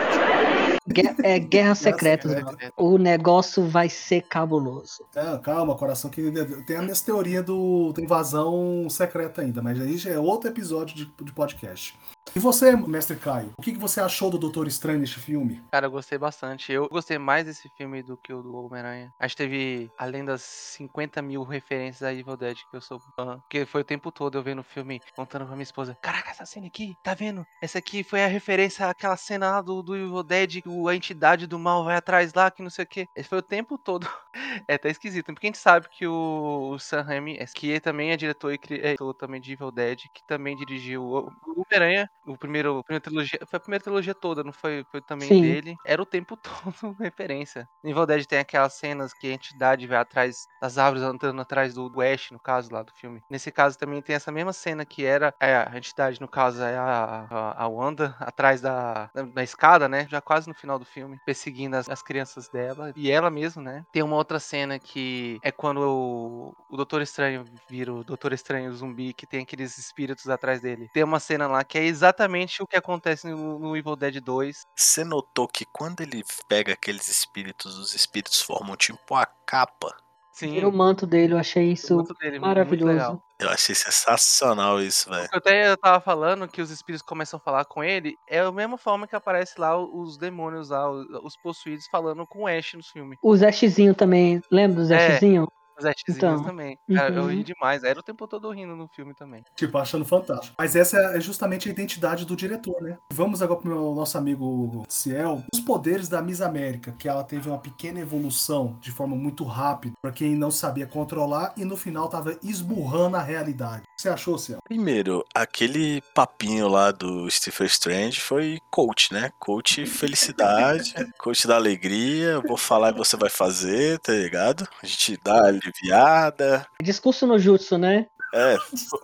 Guerra, 0.87 1.17
é 1.23 1.39
Guerra 1.39 1.75
Secreta. 1.75 2.29
O 2.77 2.99
negócio 2.99 3.67
vai 3.67 3.89
ser 3.89 4.23
cabuloso. 4.23 5.05
É, 5.15 5.39
calma, 5.39 5.75
coração, 5.77 6.11
que 6.11 6.31
tem 6.67 6.77
a 6.77 6.83
minha 6.83 6.95
teoria 6.95 7.43
do, 7.43 7.93
da 7.93 8.03
invasão 8.03 8.89
secreta 8.89 9.43
ainda, 9.43 9.61
mas 9.63 9.81
aí 9.81 9.97
já 9.97 10.11
é 10.11 10.19
outro 10.19 10.49
episódio 10.49 10.97
de, 10.97 11.13
de 11.23 11.33
podcast. 11.33 11.95
E 12.35 12.39
você, 12.39 12.77
mestre 12.77 13.17
Caio, 13.17 13.53
o 13.57 13.63
que, 13.63 13.73
que 13.73 13.79
você 13.79 14.01
achou 14.01 14.31
do 14.31 14.39
Doutor 14.39 14.67
Estranho 14.67 14.99
neste 14.99 15.19
filme? 15.19 15.63
Cara, 15.73 15.87
eu 15.87 15.91
gostei 15.91 16.19
bastante. 16.19 16.73
Eu 16.73 16.89
gostei 16.89 17.19
mais 17.19 17.47
desse 17.47 17.69
filme 17.77 18.03
do 18.03 18.17
que 18.17 18.33
o 18.33 18.43
do 18.43 18.55
Homem-Aranha. 18.55 19.13
Acho 19.19 19.37
que 19.37 19.43
teve, 19.43 19.91
além 19.99 20.25
das 20.25 20.43
50 20.43 21.21
mil 21.23 21.43
referências 21.43 22.03
a 22.03 22.13
Evil 22.13 22.37
Dead, 22.37 22.57
que 22.71 22.77
eu 22.77 22.81
sou 22.81 23.01
fã. 23.17 23.39
Porque 23.41 23.65
foi 23.67 23.81
o 23.81 23.85
tempo 23.85 24.13
todo 24.13 24.39
eu 24.39 24.43
vendo 24.43 24.61
o 24.61 24.65
filme, 24.65 25.01
contando 25.17 25.47
pra 25.47 25.55
minha 25.55 25.63
esposa: 25.63 25.97
Caraca, 26.03 26.31
essa 26.31 26.47
cena 26.47 26.67
aqui, 26.67 26.95
tá 27.03 27.15
vendo? 27.15 27.47
Essa 27.63 27.79
aqui 27.79 28.03
foi 28.03 28.25
a 28.25 28.29
referência 28.29 28.89
àquela 28.89 29.17
cena 29.17 29.51
lá 29.51 29.63
do, 29.63 29.83
do 29.83 29.97
Evil 29.97 30.23
Dead, 30.23 30.63
que 30.63 30.89
a 30.89 30.95
entidade 30.95 31.47
do 31.47 31.59
mal 31.59 31.85
vai 31.85 31.97
atrás 31.97 32.33
lá, 32.35 32.51
que 32.51 32.63
não 32.63 32.71
sei 32.71 32.85
o 32.85 32.89
que. 32.89 33.07
Esse 33.17 33.29
foi 33.29 33.39
o 33.39 33.43
tempo 33.43 33.79
todo. 33.79 34.09
é 34.69 34.75
até 34.75 34.91
esquisito. 34.91 35.27
Porque 35.27 35.47
a 35.47 35.49
gente 35.49 35.59
sabe 35.59 35.89
que 35.89 36.07
o, 36.07 36.71
o 36.73 36.79
Sam 36.79 37.03
Raimi, 37.03 37.39
que 37.55 37.81
também 37.81 38.11
é 38.11 38.17
diretor 38.17 38.53
e 38.53 38.59
criador 38.59 39.15
também 39.15 39.41
de 39.41 39.53
Evil 39.53 39.71
Dead, 39.71 39.99
que 40.15 40.27
também 40.27 40.57
dirigiu 40.57 41.03
o 41.03 41.33
Homem-Aranha, 41.47 42.11
o 42.29 42.37
primeiro, 42.37 42.79
a 42.79 42.85
primeira 42.85 43.03
trilogia, 43.03 43.39
foi 43.47 43.57
a 43.57 43.61
primeira 43.61 43.83
trilogia 43.83 44.15
toda, 44.15 44.45
não 44.45 44.53
foi, 44.53 44.85
foi 44.91 45.01
também 45.01 45.29
Sim. 45.29 45.41
dele. 45.41 45.77
Era 45.85 46.03
o 46.03 46.07
tempo 46.07 46.37
todo 46.37 46.97
referência. 47.01 47.67
Em 47.83 47.91
Evil 47.91 48.07
Dead 48.07 48.27
tem 48.27 48.39
aquelas 48.39 48.75
cenas 48.75 49.13
que 49.15 49.27
a 49.27 49.33
entidade 49.33 49.87
vai 49.87 49.99
atrás 49.99 50.47
das 50.61 50.79
árvores, 50.79 51.03
andando 51.03 51.41
atrás 51.41 51.75
do, 51.75 51.89
do 51.89 52.01
Ash, 52.01 52.31
no 52.31 52.39
caso 52.39 52.73
lá 52.73 52.83
do 52.83 52.93
filme. 52.93 53.21
Nesse 53.31 53.51
caso 53.51 53.79
também 53.79 54.03
tem 54.03 54.15
essa 54.15 54.31
mesma 54.31 54.53
cena 54.53 54.85
que 54.85 55.05
era 55.05 55.35
é, 55.41 55.57
a 55.57 55.77
entidade, 55.77 56.21
no 56.21 56.29
caso, 56.29 56.63
é 56.63 56.77
a, 56.77 57.27
a, 57.31 57.65
a 57.65 57.69
Wanda, 57.69 58.15
atrás 58.21 58.61
da, 58.61 59.11
da, 59.15 59.23
da 59.23 59.43
escada, 59.43 59.89
né? 59.89 60.07
Já 60.09 60.21
quase 60.21 60.49
no 60.49 60.55
final 60.55 60.79
do 60.79 60.85
filme, 60.85 61.19
perseguindo 61.25 61.77
as, 61.77 61.89
as 61.89 62.03
crianças 62.03 62.49
dela. 62.49 62.93
E 62.95 63.11
ela 63.11 63.31
mesmo, 63.31 63.63
né? 63.63 63.85
Tem 63.93 64.03
uma 64.03 64.17
outra 64.17 64.39
cena 64.39 64.79
que 64.79 65.39
é 65.43 65.51
quando 65.51 65.81
o, 65.81 66.55
o 66.71 66.77
Doutor 66.77 67.03
Estranho 67.03 67.45
vira 67.69 67.93
o 67.93 68.05
Doutor 68.05 68.33
Estranho 68.33 68.73
zumbi, 68.73 69.13
que 69.13 69.27
tem 69.27 69.43
aqueles 69.43 69.79
espíritos 69.79 70.29
atrás 70.29 70.61
dele. 70.61 70.89
Tem 70.93 71.03
uma 71.03 71.21
cena 71.21 71.47
lá 71.47 71.65
que 71.65 71.79
é 71.79 71.85
exatamente 71.85 72.18
o 72.61 72.67
que 72.67 72.77
acontece 72.77 73.29
no, 73.29 73.59
no 73.59 73.77
Evil 73.77 73.97
Dead 73.97 74.21
2. 74.21 74.63
Você 74.77 75.05
notou 75.05 75.47
que 75.47 75.65
quando 75.65 76.01
ele 76.01 76.25
pega 76.49 76.73
aqueles 76.73 77.09
espíritos, 77.09 77.79
os 77.79 77.95
espíritos 77.95 78.41
formam 78.41 78.77
tipo 78.77 79.15
a 79.15 79.27
capa? 79.27 79.95
Sim. 80.33 80.53
Vira 80.53 80.69
o 80.69 80.73
manto 80.73 81.05
dele, 81.05 81.35
eu 81.35 81.39
achei 81.39 81.73
isso 81.73 81.89
dele, 81.89 82.05
muito 82.05 82.23
legal. 82.23 82.41
maravilhoso. 82.41 83.23
Eu 83.41 83.49
achei 83.51 83.75
sensacional 83.75 84.81
isso, 84.81 85.11
velho. 85.11 85.29
Eu 85.33 85.39
até 85.39 85.71
eu 85.71 85.77
tava 85.77 86.01
falando 86.01 86.47
que 86.47 86.63
os 86.63 86.71
espíritos 86.71 87.05
começam 87.05 87.39
a 87.39 87.41
falar 87.41 87.65
com 87.65 87.83
ele, 87.83 88.15
é 88.29 88.39
a 88.39 88.53
mesma 88.53 88.79
forma 88.79 89.09
que 89.09 89.17
aparece 89.17 89.61
lá 89.61 89.77
os 89.77 90.17
demônios 90.17 90.71
lá, 90.71 90.89
os, 90.89 91.07
os 91.25 91.37
possuídos 91.37 91.89
falando 91.91 92.25
com 92.25 92.43
o 92.43 92.47
Ash 92.47 92.75
no 92.75 92.85
filme. 92.85 93.17
O 93.21 93.37
Zeshzinho 93.37 93.97
também, 93.97 94.41
lembra 94.49 94.85
do 94.85 94.93
É. 94.93 95.11
Zeshzinho? 95.11 95.49
Os 95.79 95.85
Ashzinhos 95.85 96.17
Então, 96.17 96.43
também. 96.43 96.79
Cara, 96.93 97.15
eu 97.15 97.23
uhum. 97.23 97.29
ri 97.29 97.45
demais. 97.45 97.85
Era 97.85 98.01
o 98.01 98.03
tempo 98.03 98.27
todo 98.27 98.51
rindo 98.51 98.75
no 98.75 98.89
filme 98.89 99.15
também. 99.15 99.45
Tipo, 99.55 99.79
achando 99.79 100.05
fantástico. 100.05 100.55
Mas 100.59 100.75
essa 100.75 100.99
é 101.17 101.21
justamente 101.21 101.69
a 101.69 101.73
identidade 101.73 102.25
do 102.25 102.37
diretor, 102.37 102.81
né? 102.83 102.99
Vamos 103.13 103.43
agora 103.43 103.61
pro 103.61 103.71
meu, 103.71 103.95
nosso 103.95 104.19
amigo 104.19 104.85
Ciel. 104.89 105.43
Os 105.53 105.61
poderes 105.61 106.09
da 106.09 106.21
Miss 106.23 106.41
América, 106.41 106.95
que 106.99 107.09
ela 107.09 107.25
teve 107.25 107.49
uma 107.49 107.59
pequena 107.59 108.01
evolução 108.01 108.77
de 108.81 108.91
forma 108.91 109.15
muito 109.15 109.45
rápida, 109.45 109.95
pra 110.03 110.13
quem 110.13 110.35
não 110.35 110.51
sabia 110.51 110.87
controlar, 110.87 111.53
e 111.57 111.65
no 111.65 111.77
final 111.77 112.09
tava 112.09 112.37
esburrando 112.43 113.17
a 113.17 113.23
realidade. 113.23 113.83
O 113.83 113.97
que 113.97 114.03
você 114.03 114.09
achou, 114.09 114.39
Ciel? 114.39 114.59
Primeiro, 114.65 115.25
aquele 115.35 116.03
papinho 116.15 116.69
lá 116.69 116.91
do 116.91 117.31
Stephen 117.31 117.67
Strange 117.67 118.21
foi 118.21 118.59
coach, 118.71 119.13
né? 119.13 119.31
Coach 119.39 119.85
felicidade, 119.87 120.95
coach 121.19 121.47
da 121.47 121.57
alegria, 121.57 122.41
vou 122.41 122.57
falar 122.57 122.91
e 122.91 122.97
você 122.97 123.17
vai 123.17 123.31
fazer, 123.31 123.99
tá 124.01 124.13
ligado? 124.13 124.69
A 124.83 124.87
gente 124.87 125.19
dá 125.23 125.51
aliviada. 125.69 126.67
Discurso 126.83 127.27
no 127.27 127.39
Jutsu, 127.39 127.79
né? 127.79 128.07
É, 128.35 128.59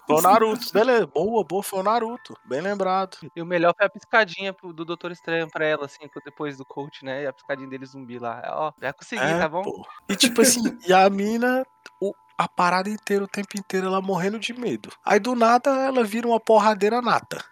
foi 0.06 0.16
o 0.18 0.20
Naruto, 0.20 0.66
beleza, 0.70 1.06
boa, 1.06 1.42
boa, 1.42 1.62
foi 1.62 1.78
o 1.78 1.82
Naruto, 1.82 2.34
bem 2.44 2.60
lembrado. 2.60 3.16
E 3.34 3.40
o 3.40 3.46
melhor 3.46 3.72
foi 3.74 3.86
a 3.86 3.88
piscadinha 3.90 4.52
pro- 4.52 4.70
do 4.70 4.84
Doutor 4.84 5.12
Estranho 5.12 5.48
pra 5.50 5.64
ela, 5.64 5.86
assim, 5.86 6.00
depois 6.22 6.58
do 6.58 6.64
coach, 6.66 7.02
né? 7.02 7.22
E 7.22 7.26
a 7.26 7.32
piscadinha 7.32 7.66
dele 7.66 7.86
zumbi 7.86 8.18
lá. 8.18 8.42
Ó, 8.50 8.72
já 8.82 8.92
consegui, 8.92 9.22
É, 9.22 9.38
tá 9.38 9.48
bom? 9.48 9.62
pô. 9.62 9.86
E 10.10 10.14
tipo 10.14 10.42
assim, 10.42 10.60
e 10.86 10.92
a 10.92 11.08
mina, 11.08 11.64
o- 12.02 12.12
a 12.36 12.46
parada 12.46 12.90
inteira, 12.90 13.24
o 13.24 13.28
tempo 13.28 13.56
inteiro, 13.58 13.86
ela 13.86 14.02
morrendo 14.02 14.38
de 14.38 14.52
medo. 14.52 14.90
Aí 15.02 15.18
do 15.18 15.34
nada 15.34 15.70
ela 15.70 16.04
vira 16.04 16.28
uma 16.28 16.38
porradeira 16.38 17.00
nata. 17.00 17.42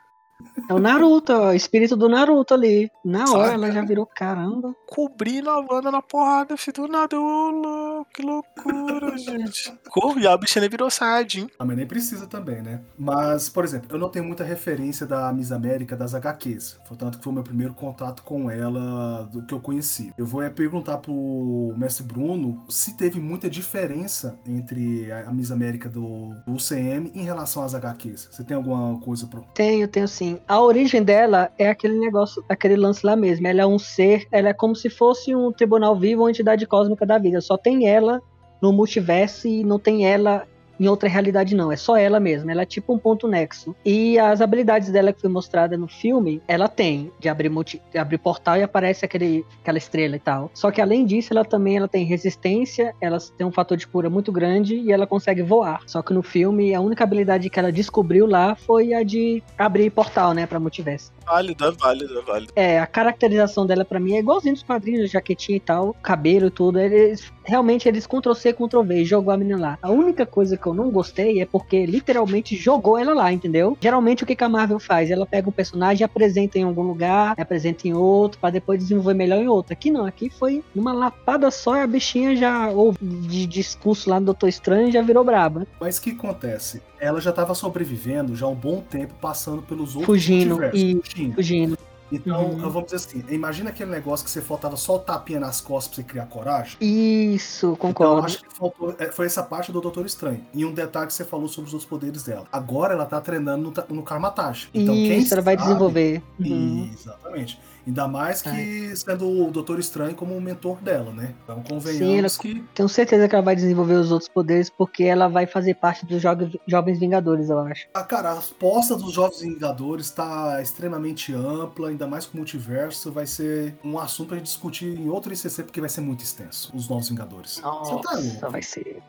É 0.68 0.75
o 0.75 0.78
Naruto, 0.78 1.32
ó, 1.32 1.49
o 1.49 1.52
espírito 1.52 1.96
do 1.96 2.08
Naruto 2.08 2.54
ali. 2.54 2.90
Na 3.04 3.25
hora 3.30 3.52
Saca? 3.52 3.54
ela 3.54 3.72
já 3.72 3.82
virou 3.82 4.06
caramba. 4.06 4.75
Cobrindo 4.87 5.50
a 5.50 5.58
Wanda 5.58 5.90
na 5.90 6.02
porrada, 6.02 6.56
filho 6.56 6.82
do 6.82 6.88
nada. 6.88 7.18
Ô, 7.18 8.04
que 8.14 8.22
loucura, 8.22 9.16
gente. 9.18 9.72
Corre, 9.88 10.22
e 10.22 10.26
a 10.26 10.37
bicha 10.37 10.61
nem 10.61 10.68
virou 10.68 10.90
Saiyajin. 10.90 11.49
Ah, 11.58 11.64
mas 11.64 11.76
nem 11.76 11.87
precisa 11.87 12.26
também, 12.26 12.62
né? 12.62 12.80
Mas, 12.99 13.49
por 13.49 13.64
exemplo, 13.64 13.88
eu 13.90 13.99
não 13.99 14.08
tenho 14.08 14.25
muita 14.25 14.44
referência 14.44 15.06
da 15.06 15.32
Miss 15.32 15.50
América 15.50 15.96
das 15.96 16.14
HQs. 16.14 16.78
Portanto, 16.87 17.18
que 17.18 17.25
foi 17.25 17.32
o 17.32 17.34
meu 17.34 17.44
primeiro 17.44 17.75
contato 17.75 18.22
com 18.22 18.50
ela 18.50 19.28
do 19.32 19.44
que 19.44 19.54
eu 19.54 19.61
conheci. 19.61 20.12
Eu 20.16 20.26
vou 20.26 20.42
é, 20.42 20.50
perguntar 20.50 20.99
pro 20.99 21.75
mestre 21.76 22.04
Bruno 22.04 22.64
se 22.68 22.96
teve 22.96 23.18
muita 23.18 23.49
diferença 23.49 24.38
entre 24.46 25.11
a 25.11 25.32
a 25.32 25.32
Miss 25.32 25.50
América 25.50 25.88
do, 25.88 26.34
do 26.46 26.52
UCM 26.52 27.11
em 27.14 27.22
relação 27.22 27.64
às 27.64 27.75
HQs. 27.75 28.28
Você 28.30 28.44
tem 28.44 28.56
alguma 28.56 28.99
coisa 29.00 29.26
pro. 29.26 29.42
Tenho, 29.54 29.88
tenho 29.88 30.06
sim. 30.06 30.31
A 30.46 30.60
origem 30.60 31.02
dela 31.02 31.50
é 31.58 31.68
aquele 31.68 31.98
negócio, 31.98 32.44
aquele 32.48 32.76
lance 32.76 33.04
lá 33.04 33.16
mesmo. 33.16 33.46
Ela 33.46 33.62
é 33.62 33.66
um 33.66 33.78
ser, 33.78 34.26
ela 34.30 34.48
é 34.48 34.52
como 34.52 34.74
se 34.74 34.90
fosse 34.90 35.34
um 35.34 35.52
tribunal 35.52 35.96
vivo, 35.96 36.22
uma 36.22 36.30
entidade 36.30 36.66
cósmica 36.66 37.06
da 37.06 37.18
vida. 37.18 37.40
Só 37.40 37.56
tem 37.56 37.88
ela 37.88 38.20
no 38.60 38.72
multiverso 38.72 39.48
e 39.48 39.64
não 39.64 39.78
tem 39.78 40.06
ela 40.06 40.46
em 40.82 40.88
outra 40.88 41.08
realidade, 41.08 41.54
não. 41.54 41.70
É 41.70 41.76
só 41.76 41.96
ela 41.96 42.18
mesma. 42.18 42.50
Ela 42.50 42.62
é 42.62 42.66
tipo 42.66 42.92
um 42.92 42.98
ponto 42.98 43.28
nexo. 43.28 43.74
E 43.84 44.18
as 44.18 44.40
habilidades 44.40 44.90
dela 44.90 45.12
que 45.12 45.20
foi 45.20 45.30
mostrada 45.30 45.76
no 45.76 45.86
filme, 45.86 46.42
ela 46.48 46.68
tem 46.68 47.12
de 47.20 47.28
abrir, 47.28 47.48
multi, 47.48 47.80
de 47.92 47.98
abrir 47.98 48.18
portal 48.18 48.56
e 48.56 48.62
aparece 48.62 49.04
aquele, 49.04 49.46
aquela 49.60 49.78
estrela 49.78 50.16
e 50.16 50.18
tal. 50.18 50.50
Só 50.52 50.70
que 50.70 50.80
além 50.80 51.04
disso, 51.04 51.32
ela 51.32 51.44
também 51.44 51.76
ela 51.76 51.88
tem 51.88 52.04
resistência, 52.04 52.94
ela 53.00 53.18
tem 53.36 53.46
um 53.46 53.52
fator 53.52 53.76
de 53.76 53.86
cura 53.86 54.10
muito 54.10 54.32
grande 54.32 54.74
e 54.74 54.90
ela 54.90 55.06
consegue 55.06 55.42
voar. 55.42 55.82
Só 55.86 56.02
que 56.02 56.12
no 56.12 56.22
filme, 56.22 56.74
a 56.74 56.80
única 56.80 57.04
habilidade 57.04 57.48
que 57.48 57.58
ela 57.58 57.70
descobriu 57.70 58.26
lá 58.26 58.56
foi 58.56 58.92
a 58.92 59.02
de 59.02 59.42
abrir 59.56 59.90
portal, 59.90 60.34
né, 60.34 60.46
pra 60.46 60.58
multiverso. 60.58 61.12
Válido, 61.24 61.64
é 61.64 61.70
válido, 61.70 62.18
é 62.18 62.22
válido. 62.22 62.52
É, 62.56 62.78
a 62.78 62.86
caracterização 62.86 63.66
dela 63.66 63.84
pra 63.84 64.00
mim 64.00 64.14
é 64.14 64.18
igualzinho 64.18 64.54
dos 64.54 64.62
quadrinhos, 64.62 65.10
jaquetinha 65.10 65.56
e 65.56 65.60
tal, 65.60 65.94
cabelo 66.02 66.46
e 66.46 66.50
tudo. 66.50 66.78
Eles 66.78 67.32
realmente 67.44 67.88
eles 67.88 68.06
Ctrl 68.06 68.34
C, 68.34 68.52
Ctrl 68.52 68.82
V 68.82 69.00
e 69.00 69.04
jogou 69.04 69.32
a 69.32 69.36
menina 69.36 69.58
lá. 69.58 69.78
A 69.82 69.90
única 69.90 70.24
coisa 70.24 70.56
que 70.56 70.66
eu 70.66 70.74
não 70.74 70.90
gostei 70.90 71.40
é 71.40 71.46
porque 71.46 71.86
literalmente 71.86 72.56
jogou 72.56 72.98
ela 72.98 73.14
lá, 73.14 73.32
entendeu? 73.32 73.76
Geralmente 73.80 74.22
o 74.22 74.26
que, 74.26 74.36
que 74.36 74.44
a 74.44 74.48
Marvel 74.48 74.78
faz? 74.78 75.10
Ela 75.10 75.26
pega 75.26 75.48
um 75.48 75.52
personagem, 75.52 76.04
apresenta 76.04 76.58
em 76.58 76.64
algum 76.64 76.82
lugar, 76.82 77.34
apresenta 77.38 77.88
em 77.88 77.94
outro, 77.94 78.38
pra 78.40 78.50
depois 78.50 78.78
desenvolver 78.78 79.14
melhor 79.14 79.40
em 79.40 79.48
outro. 79.48 79.72
Aqui 79.72 79.90
não, 79.90 80.06
aqui 80.06 80.30
foi 80.30 80.62
numa 80.74 80.92
lapada 80.92 81.50
só 81.50 81.76
e 81.76 81.80
a 81.80 81.86
bichinha 81.86 82.36
já 82.36 82.68
ouve 82.68 82.98
de 83.00 83.46
discurso 83.46 84.10
lá 84.10 84.18
do 84.18 84.26
Doutor 84.26 84.48
Estranho 84.48 84.88
e 84.88 84.92
já 84.92 85.02
virou 85.02 85.24
braba. 85.24 85.66
Mas 85.80 85.98
o 85.98 86.02
que 86.02 86.10
acontece? 86.10 86.82
Ela 87.02 87.21
já 87.21 87.30
estava 87.30 87.52
sobrevivendo 87.52 88.37
já 88.37 88.47
há 88.47 88.49
um 88.49 88.54
bom 88.54 88.80
tempo, 88.80 89.12
passando 89.21 89.61
pelos 89.61 89.97
outros 89.97 90.06
Fugindo, 90.06 90.62
e- 90.73 91.00
Fugindo. 91.02 91.35
Fugindo. 91.35 91.78
Então, 92.12 92.44
Uhum. 92.50 92.59
vamos 92.71 92.85
dizer 92.92 92.97
assim, 92.97 93.25
imagina 93.30 93.71
aquele 93.71 93.90
negócio 93.90 94.23
que 94.25 94.30
você 94.30 94.40
faltava 94.42 94.76
só 94.76 94.97
o 94.97 94.99
tapinha 95.00 95.40
nas 95.40 95.61
costas 95.62 95.88
pra 95.94 95.97
você 95.97 96.02
criar 96.09 96.26
coragem. 96.26 96.76
Isso, 96.80 97.66
Então, 97.68 97.76
concordo. 97.76 98.26
acho 98.26 98.38
que 98.44 98.54
faltou, 98.54 98.94
é, 98.99 99.06
foi 99.11 99.26
essa 99.26 99.42
parte 99.42 99.73
do 99.73 99.80
Doutor 99.80 100.06
Estranho. 100.06 100.44
E 100.54 100.64
um 100.64 100.73
detalhe 100.73 101.06
que 101.09 101.14
você 101.14 101.25
falou 101.25 101.49
sobre 101.49 101.68
os 101.68 101.75
outros 101.75 101.88
poderes 101.88 102.23
dela. 102.23 102.44
Agora 102.52 102.92
ela 102.94 103.06
tá 103.06 103.21
treinando 103.21 103.73
no, 103.88 103.97
no 103.97 104.02
Karmatashi. 104.04 104.68
Então, 104.75 104.94
quem 104.94 105.18
Isso, 105.18 105.32
ela 105.35 105.42
vai 105.42 105.54
sabe- 105.56 105.66
desenvolver. 105.66 106.23
Uhum. 106.38 106.90
Exatamente. 106.92 107.59
Ainda 107.86 108.06
mais 108.06 108.42
que 108.42 108.94
sendo 108.96 109.28
o 109.28 109.50
Doutor 109.50 109.78
Estranho 109.78 110.14
como 110.14 110.36
o 110.36 110.40
mentor 110.40 110.80
dela, 110.80 111.12
né? 111.12 111.34
Então 111.42 111.56
Sim, 111.56 111.60
ela- 111.60 111.68
convenhamos 111.68 112.36
que. 112.36 112.64
Tenho 112.74 112.88
certeza 112.88 113.28
que 113.28 113.34
ela 113.34 113.44
vai 113.44 113.56
desenvolver 113.56 113.94
os 113.94 114.12
outros 114.12 114.28
poderes 114.28 114.70
porque 114.70 115.02
ela 115.04 115.28
vai 115.28 115.46
fazer 115.46 115.74
parte 115.74 116.06
dos 116.06 116.22
Jogos- 116.22 116.56
Jovens 116.66 116.98
Vingadores, 117.00 117.50
eu 117.50 117.58
acho. 117.58 117.86
Ah, 117.94 118.04
cara, 118.04 118.30
a 118.32 118.38
aposta 118.38 118.96
dos 118.96 119.12
Jovens 119.12 119.40
Vingadores 119.40 120.10
tá 120.10 120.60
extremamente 120.62 121.34
ampla, 121.34 121.88
ainda 121.88 122.06
mais 122.06 122.24
com 122.26 122.34
o 122.34 122.36
multiverso. 122.36 123.10
Vai 123.10 123.26
ser 123.26 123.74
um 123.84 123.98
assunto 123.98 124.28
pra 124.28 124.36
gente 124.36 124.46
discutir 124.46 124.98
em 124.98 125.08
outro 125.08 125.32
ICC, 125.32 125.64
porque 125.64 125.80
vai 125.80 125.88
ser 125.90 126.00
muito 126.02 126.22
extenso. 126.22 126.70
Os 126.74 126.88
Novos 126.88 127.08
Vingadores. 127.08 127.54
Você 127.54 127.60
tá 127.62 128.12
louco? 128.14 128.50
vai 128.50 128.62
ser. 128.62 129.02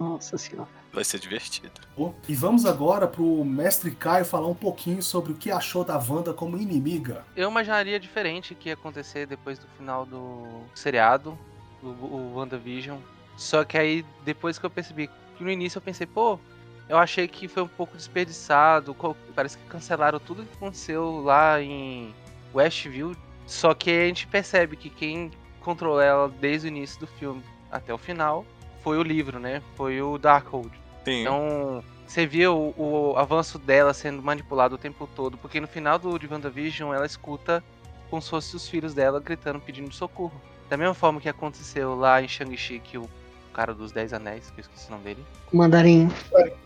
Nossa 0.00 0.38
senhora. 0.38 0.66
Vai 0.90 1.04
ser 1.04 1.20
divertido. 1.20 1.78
E 2.26 2.34
vamos 2.34 2.64
agora 2.64 3.06
pro 3.06 3.44
mestre 3.44 3.90
Caio 3.90 4.24
falar 4.24 4.46
um 4.46 4.54
pouquinho 4.54 5.02
sobre 5.02 5.32
o 5.32 5.34
que 5.34 5.50
achou 5.50 5.84
da 5.84 5.98
Wanda 5.98 6.32
como 6.32 6.56
inimiga. 6.56 7.22
Eu 7.36 7.50
imaginaria 7.50 8.00
diferente 8.00 8.54
que 8.54 8.70
ia 8.70 8.74
acontecer 8.74 9.26
depois 9.26 9.58
do 9.58 9.66
final 9.76 10.06
do 10.06 10.62
seriado, 10.74 11.38
o, 11.82 11.88
o 11.88 12.32
WandaVision. 12.34 12.98
Só 13.36 13.62
que 13.62 13.76
aí, 13.76 14.04
depois 14.24 14.58
que 14.58 14.64
eu 14.64 14.70
percebi 14.70 15.10
que 15.36 15.44
no 15.44 15.50
início 15.50 15.76
eu 15.76 15.82
pensei, 15.82 16.06
pô, 16.06 16.40
eu 16.88 16.96
achei 16.96 17.28
que 17.28 17.46
foi 17.46 17.62
um 17.62 17.68
pouco 17.68 17.94
desperdiçado. 17.94 18.96
Parece 19.34 19.58
que 19.58 19.64
cancelaram 19.64 20.18
tudo 20.18 20.46
que 20.46 20.56
aconteceu 20.56 21.20
lá 21.20 21.60
em 21.60 22.14
Westview. 22.54 23.14
Só 23.46 23.74
que 23.74 23.90
a 23.90 24.06
gente 24.06 24.26
percebe 24.26 24.76
que 24.76 24.88
quem 24.88 25.30
controlou 25.60 26.00
ela 26.00 26.26
desde 26.40 26.68
o 26.68 26.68
início 26.68 26.98
do 26.98 27.06
filme 27.06 27.42
até 27.70 27.92
o 27.92 27.98
final 27.98 28.46
foi 28.82 28.98
o 28.98 29.02
livro, 29.02 29.38
né? 29.38 29.62
Foi 29.76 30.00
o 30.02 30.18
Darkhold. 30.18 30.70
Sim. 31.04 31.22
Então, 31.22 31.82
você 32.06 32.26
via 32.26 32.50
o, 32.50 32.74
o 32.76 33.16
avanço 33.16 33.58
dela 33.58 33.94
sendo 33.94 34.22
manipulado 34.22 34.74
o 34.74 34.78
tempo 34.78 35.08
todo, 35.14 35.38
porque 35.38 35.60
no 35.60 35.68
final 35.68 35.98
do 35.98 36.18
de 36.18 36.26
WandaVision 36.26 36.92
ela 36.92 37.06
escuta 37.06 37.62
como 38.10 38.20
se 38.20 38.28
fossem 38.28 38.56
os 38.56 38.68
filhos 38.68 38.92
dela 38.92 39.20
gritando 39.20 39.60
pedindo 39.60 39.94
socorro. 39.94 40.40
Da 40.68 40.76
mesma 40.76 40.94
forma 40.94 41.20
que 41.20 41.28
aconteceu 41.28 41.94
lá 41.94 42.20
em 42.20 42.28
Shang-Chi, 42.28 42.80
que 42.80 42.98
o 42.98 43.08
cara 43.52 43.74
dos 43.74 43.92
Dez 43.92 44.12
Anéis, 44.12 44.50
que 44.50 44.60
eu 44.60 44.62
esqueci 44.62 44.88
o 44.88 44.92
nome 44.92 45.04
dele, 45.04 45.24
Mandarim. 45.52 46.08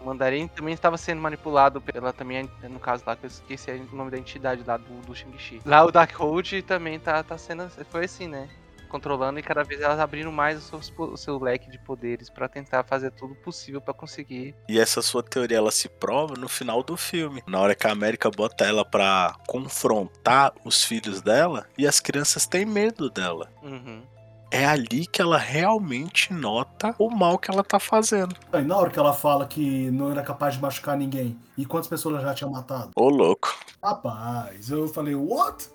o 0.01 0.05
Mandarim 0.05 0.47
também 0.49 0.75
estava 0.75 0.97
sendo 0.97 1.21
manipulado 1.21 1.81
pela 1.81 2.13
também, 2.13 2.49
no 2.63 2.79
caso 2.79 3.03
lá, 3.07 3.17
que 3.17 3.25
eu 3.25 3.29
esqueci 3.29 3.71
o 3.71 3.97
nome 3.97 4.11
da 4.11 4.19
entidade 4.19 4.63
lá 4.67 4.77
do, 4.77 5.01
do 5.07 5.15
Shang-Chi. 5.15 5.61
Lá 5.65 5.85
o 5.85 5.91
Darkhold 5.91 6.63
também 6.63 6.99
tá, 6.99 7.23
tá 7.23 7.37
sendo, 7.37 7.69
foi 7.91 8.05
assim, 8.05 8.29
né? 8.29 8.49
Controlando 8.95 9.41
e 9.41 9.43
cada 9.43 9.65
vez 9.65 9.81
elas 9.81 9.99
abrindo 9.99 10.31
mais 10.31 10.57
os 10.57 10.65
seus 10.67 10.89
po- 10.89 11.07
o 11.07 11.17
seu 11.17 11.37
leque 11.43 11.69
de 11.69 11.81
poderes 11.81 12.31
pra 12.31 12.49
tentar 12.49 12.85
fazer 12.85 13.11
tudo 13.11 13.35
possível 13.35 13.81
pra 13.81 13.93
conseguir 13.93 14.55
E 14.69 14.79
essa 14.79 15.03
sua 15.03 15.21
teoria 15.21 15.57
ela 15.57 15.73
se 15.73 15.89
prova 15.89 16.35
no 16.39 16.49
final 16.49 16.81
do 16.81 16.97
filme. 16.97 17.43
Na 17.45 17.59
hora 17.59 17.75
que 17.75 17.89
a 17.89 17.91
América 17.91 18.31
bota 18.31 18.65
ela 18.65 18.85
pra 18.85 19.35
confrontar 19.49 20.53
os 20.65 20.85
filhos 20.85 21.21
dela 21.21 21.67
e 21.77 21.89
as 21.89 21.99
crianças 21.99 22.47
têm 22.47 22.65
medo 22.65 23.11
dela. 23.11 23.51
Uhum. 23.65 24.01
É 24.49 24.65
ali 24.65 25.05
que 25.09 25.21
ela 25.21 25.39
realmente 25.39 26.33
nota 26.33 26.95
o 26.97 27.11
mal 27.11 27.37
que 27.37 27.51
ela 27.51 27.65
tá 27.65 27.81
fazendo. 27.81 28.37
Aí, 28.53 28.63
na 28.65 28.77
hora 28.77 28.89
que 28.91 28.99
ela 29.01 29.13
fala 29.13 29.45
que 29.49 29.91
não 29.91 30.13
era 30.13 30.23
capaz 30.23 30.55
de 30.55 30.61
machucar 30.63 30.97
ninguém, 30.97 31.37
e 31.59 31.67
quantas 31.67 31.89
pessoas 31.89 32.15
ela 32.15 32.25
já 32.29 32.35
tinha 32.35 32.49
matado? 32.49 32.93
Ô 32.95 33.09
louco. 33.09 33.53
Rapaz, 33.83 34.71
eu 34.71 34.87
falei, 34.87 35.17
what? 35.17 35.69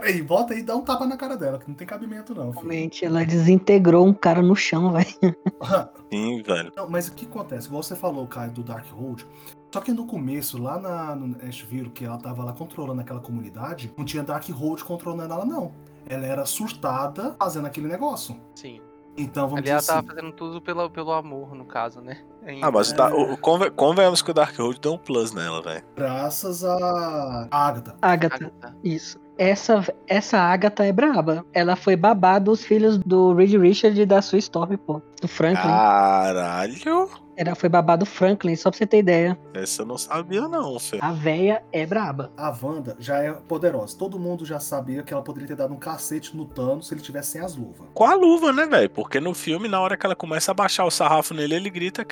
Peraí, 0.00 0.22
volta 0.22 0.54
aí 0.54 0.60
e 0.60 0.62
dá 0.62 0.76
um 0.76 0.82
tapa 0.82 1.06
na 1.06 1.16
cara 1.16 1.36
dela, 1.36 1.58
que 1.58 1.68
não 1.68 1.74
tem 1.74 1.86
cabimento 1.86 2.34
não, 2.34 2.52
filho. 2.52 2.54
Realmente, 2.54 3.04
ela 3.04 3.24
desintegrou 3.24 4.06
um 4.06 4.14
cara 4.14 4.40
no 4.40 4.54
chão, 4.54 4.92
velho. 4.94 5.36
Sim, 6.12 6.42
velho. 6.42 6.72
Não, 6.76 6.88
mas 6.88 7.08
o 7.08 7.14
que 7.14 7.26
acontece? 7.26 7.66
Igual 7.66 7.82
você 7.82 7.96
falou, 7.96 8.26
Caio, 8.26 8.50
do 8.52 8.62
Darkhold. 8.62 9.26
Só 9.72 9.80
que 9.80 9.92
no 9.92 10.06
começo, 10.06 10.60
lá 10.62 10.78
na, 10.78 11.14
no 11.14 11.36
Asheville, 11.46 11.90
que 11.90 12.04
ela 12.04 12.16
tava 12.18 12.42
lá 12.44 12.52
controlando 12.52 13.00
aquela 13.00 13.20
comunidade, 13.20 13.92
não 13.96 14.04
tinha 14.04 14.22
Darkhold 14.22 14.82
controlando 14.84 15.32
ela, 15.32 15.44
não. 15.44 15.72
Ela 16.06 16.26
era 16.26 16.46
surtada 16.46 17.36
fazendo 17.38 17.66
aquele 17.66 17.88
negócio. 17.88 18.40
Sim. 18.54 18.80
Então 19.16 19.48
vamos 19.48 19.58
Ali 19.58 19.70
ela 19.70 19.80
dizer 19.80 19.92
tava 19.92 20.06
assim. 20.06 20.08
fazendo 20.08 20.32
tudo 20.32 20.62
pelo, 20.62 20.88
pelo 20.88 21.12
amor, 21.12 21.54
no 21.54 21.64
caso, 21.64 22.00
né? 22.00 22.22
Ainda. 22.48 22.66
Ah, 22.66 22.70
mas 22.70 22.90
o 22.90 22.96
da- 22.96 23.14
o, 23.14 23.32
o- 23.34 23.36
conven- 23.36 23.70
convenhamos 23.70 24.22
que 24.22 24.30
o 24.30 24.34
Darkhold 24.34 24.80
deu 24.80 24.94
um 24.94 24.98
plus 24.98 25.32
nela, 25.32 25.60
velho. 25.62 25.82
Graças 25.96 26.64
a 26.64 27.46
Agatha. 27.50 27.94
Agatha. 28.02 28.34
Agatha. 28.36 28.76
Isso. 28.82 29.18
Essa, 29.36 29.84
essa 30.08 30.38
Agatha 30.38 30.84
é 30.84 30.90
braba. 30.90 31.44
Ela 31.52 31.76
foi 31.76 31.94
babá 31.94 32.40
dos 32.40 32.64
filhos 32.64 32.98
do 32.98 33.32
Reed 33.34 33.54
Richard 33.54 34.00
e 34.00 34.04
da 34.06 34.20
Sue 34.20 34.38
Storm, 34.40 34.76
pô. 34.76 35.00
Do 35.20 35.28
Franklin. 35.28 35.62
Caralho. 35.62 37.08
Ela 37.36 37.54
foi 37.54 37.68
babá 37.68 37.94
do 37.94 38.04
Franklin, 38.04 38.56
só 38.56 38.68
pra 38.68 38.78
você 38.78 38.84
ter 38.86 38.98
ideia. 38.98 39.38
Essa 39.54 39.82
eu 39.82 39.86
não 39.86 39.96
sabia, 39.96 40.48
não, 40.48 40.76
filho. 40.80 41.04
A 41.04 41.12
véia 41.12 41.62
é 41.72 41.86
braba. 41.86 42.32
A 42.36 42.52
Wanda 42.60 42.96
já 42.98 43.18
é 43.18 43.30
poderosa. 43.32 43.96
Todo 43.96 44.18
mundo 44.18 44.44
já 44.44 44.58
sabia 44.58 45.04
que 45.04 45.12
ela 45.12 45.22
poderia 45.22 45.46
ter 45.46 45.54
dado 45.56 45.72
um 45.72 45.76
cacete 45.78 46.36
no 46.36 46.44
Thanos 46.44 46.88
se 46.88 46.94
ele 46.94 47.00
tivesse 47.00 47.30
sem 47.32 47.40
as 47.40 47.54
luvas. 47.54 47.86
Com 47.94 48.04
a 48.04 48.14
luva, 48.14 48.52
né, 48.52 48.66
velho? 48.66 48.90
Porque 48.90 49.20
no 49.20 49.34
filme, 49.34 49.68
na 49.68 49.80
hora 49.80 49.96
que 49.96 50.04
ela 50.04 50.16
começa 50.16 50.50
a 50.50 50.54
baixar 50.54 50.84
o 50.84 50.90
sarrafo 50.90 51.32
nele, 51.32 51.54
ele 51.54 51.70
grita 51.70 52.04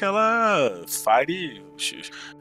Fire. 0.87 1.64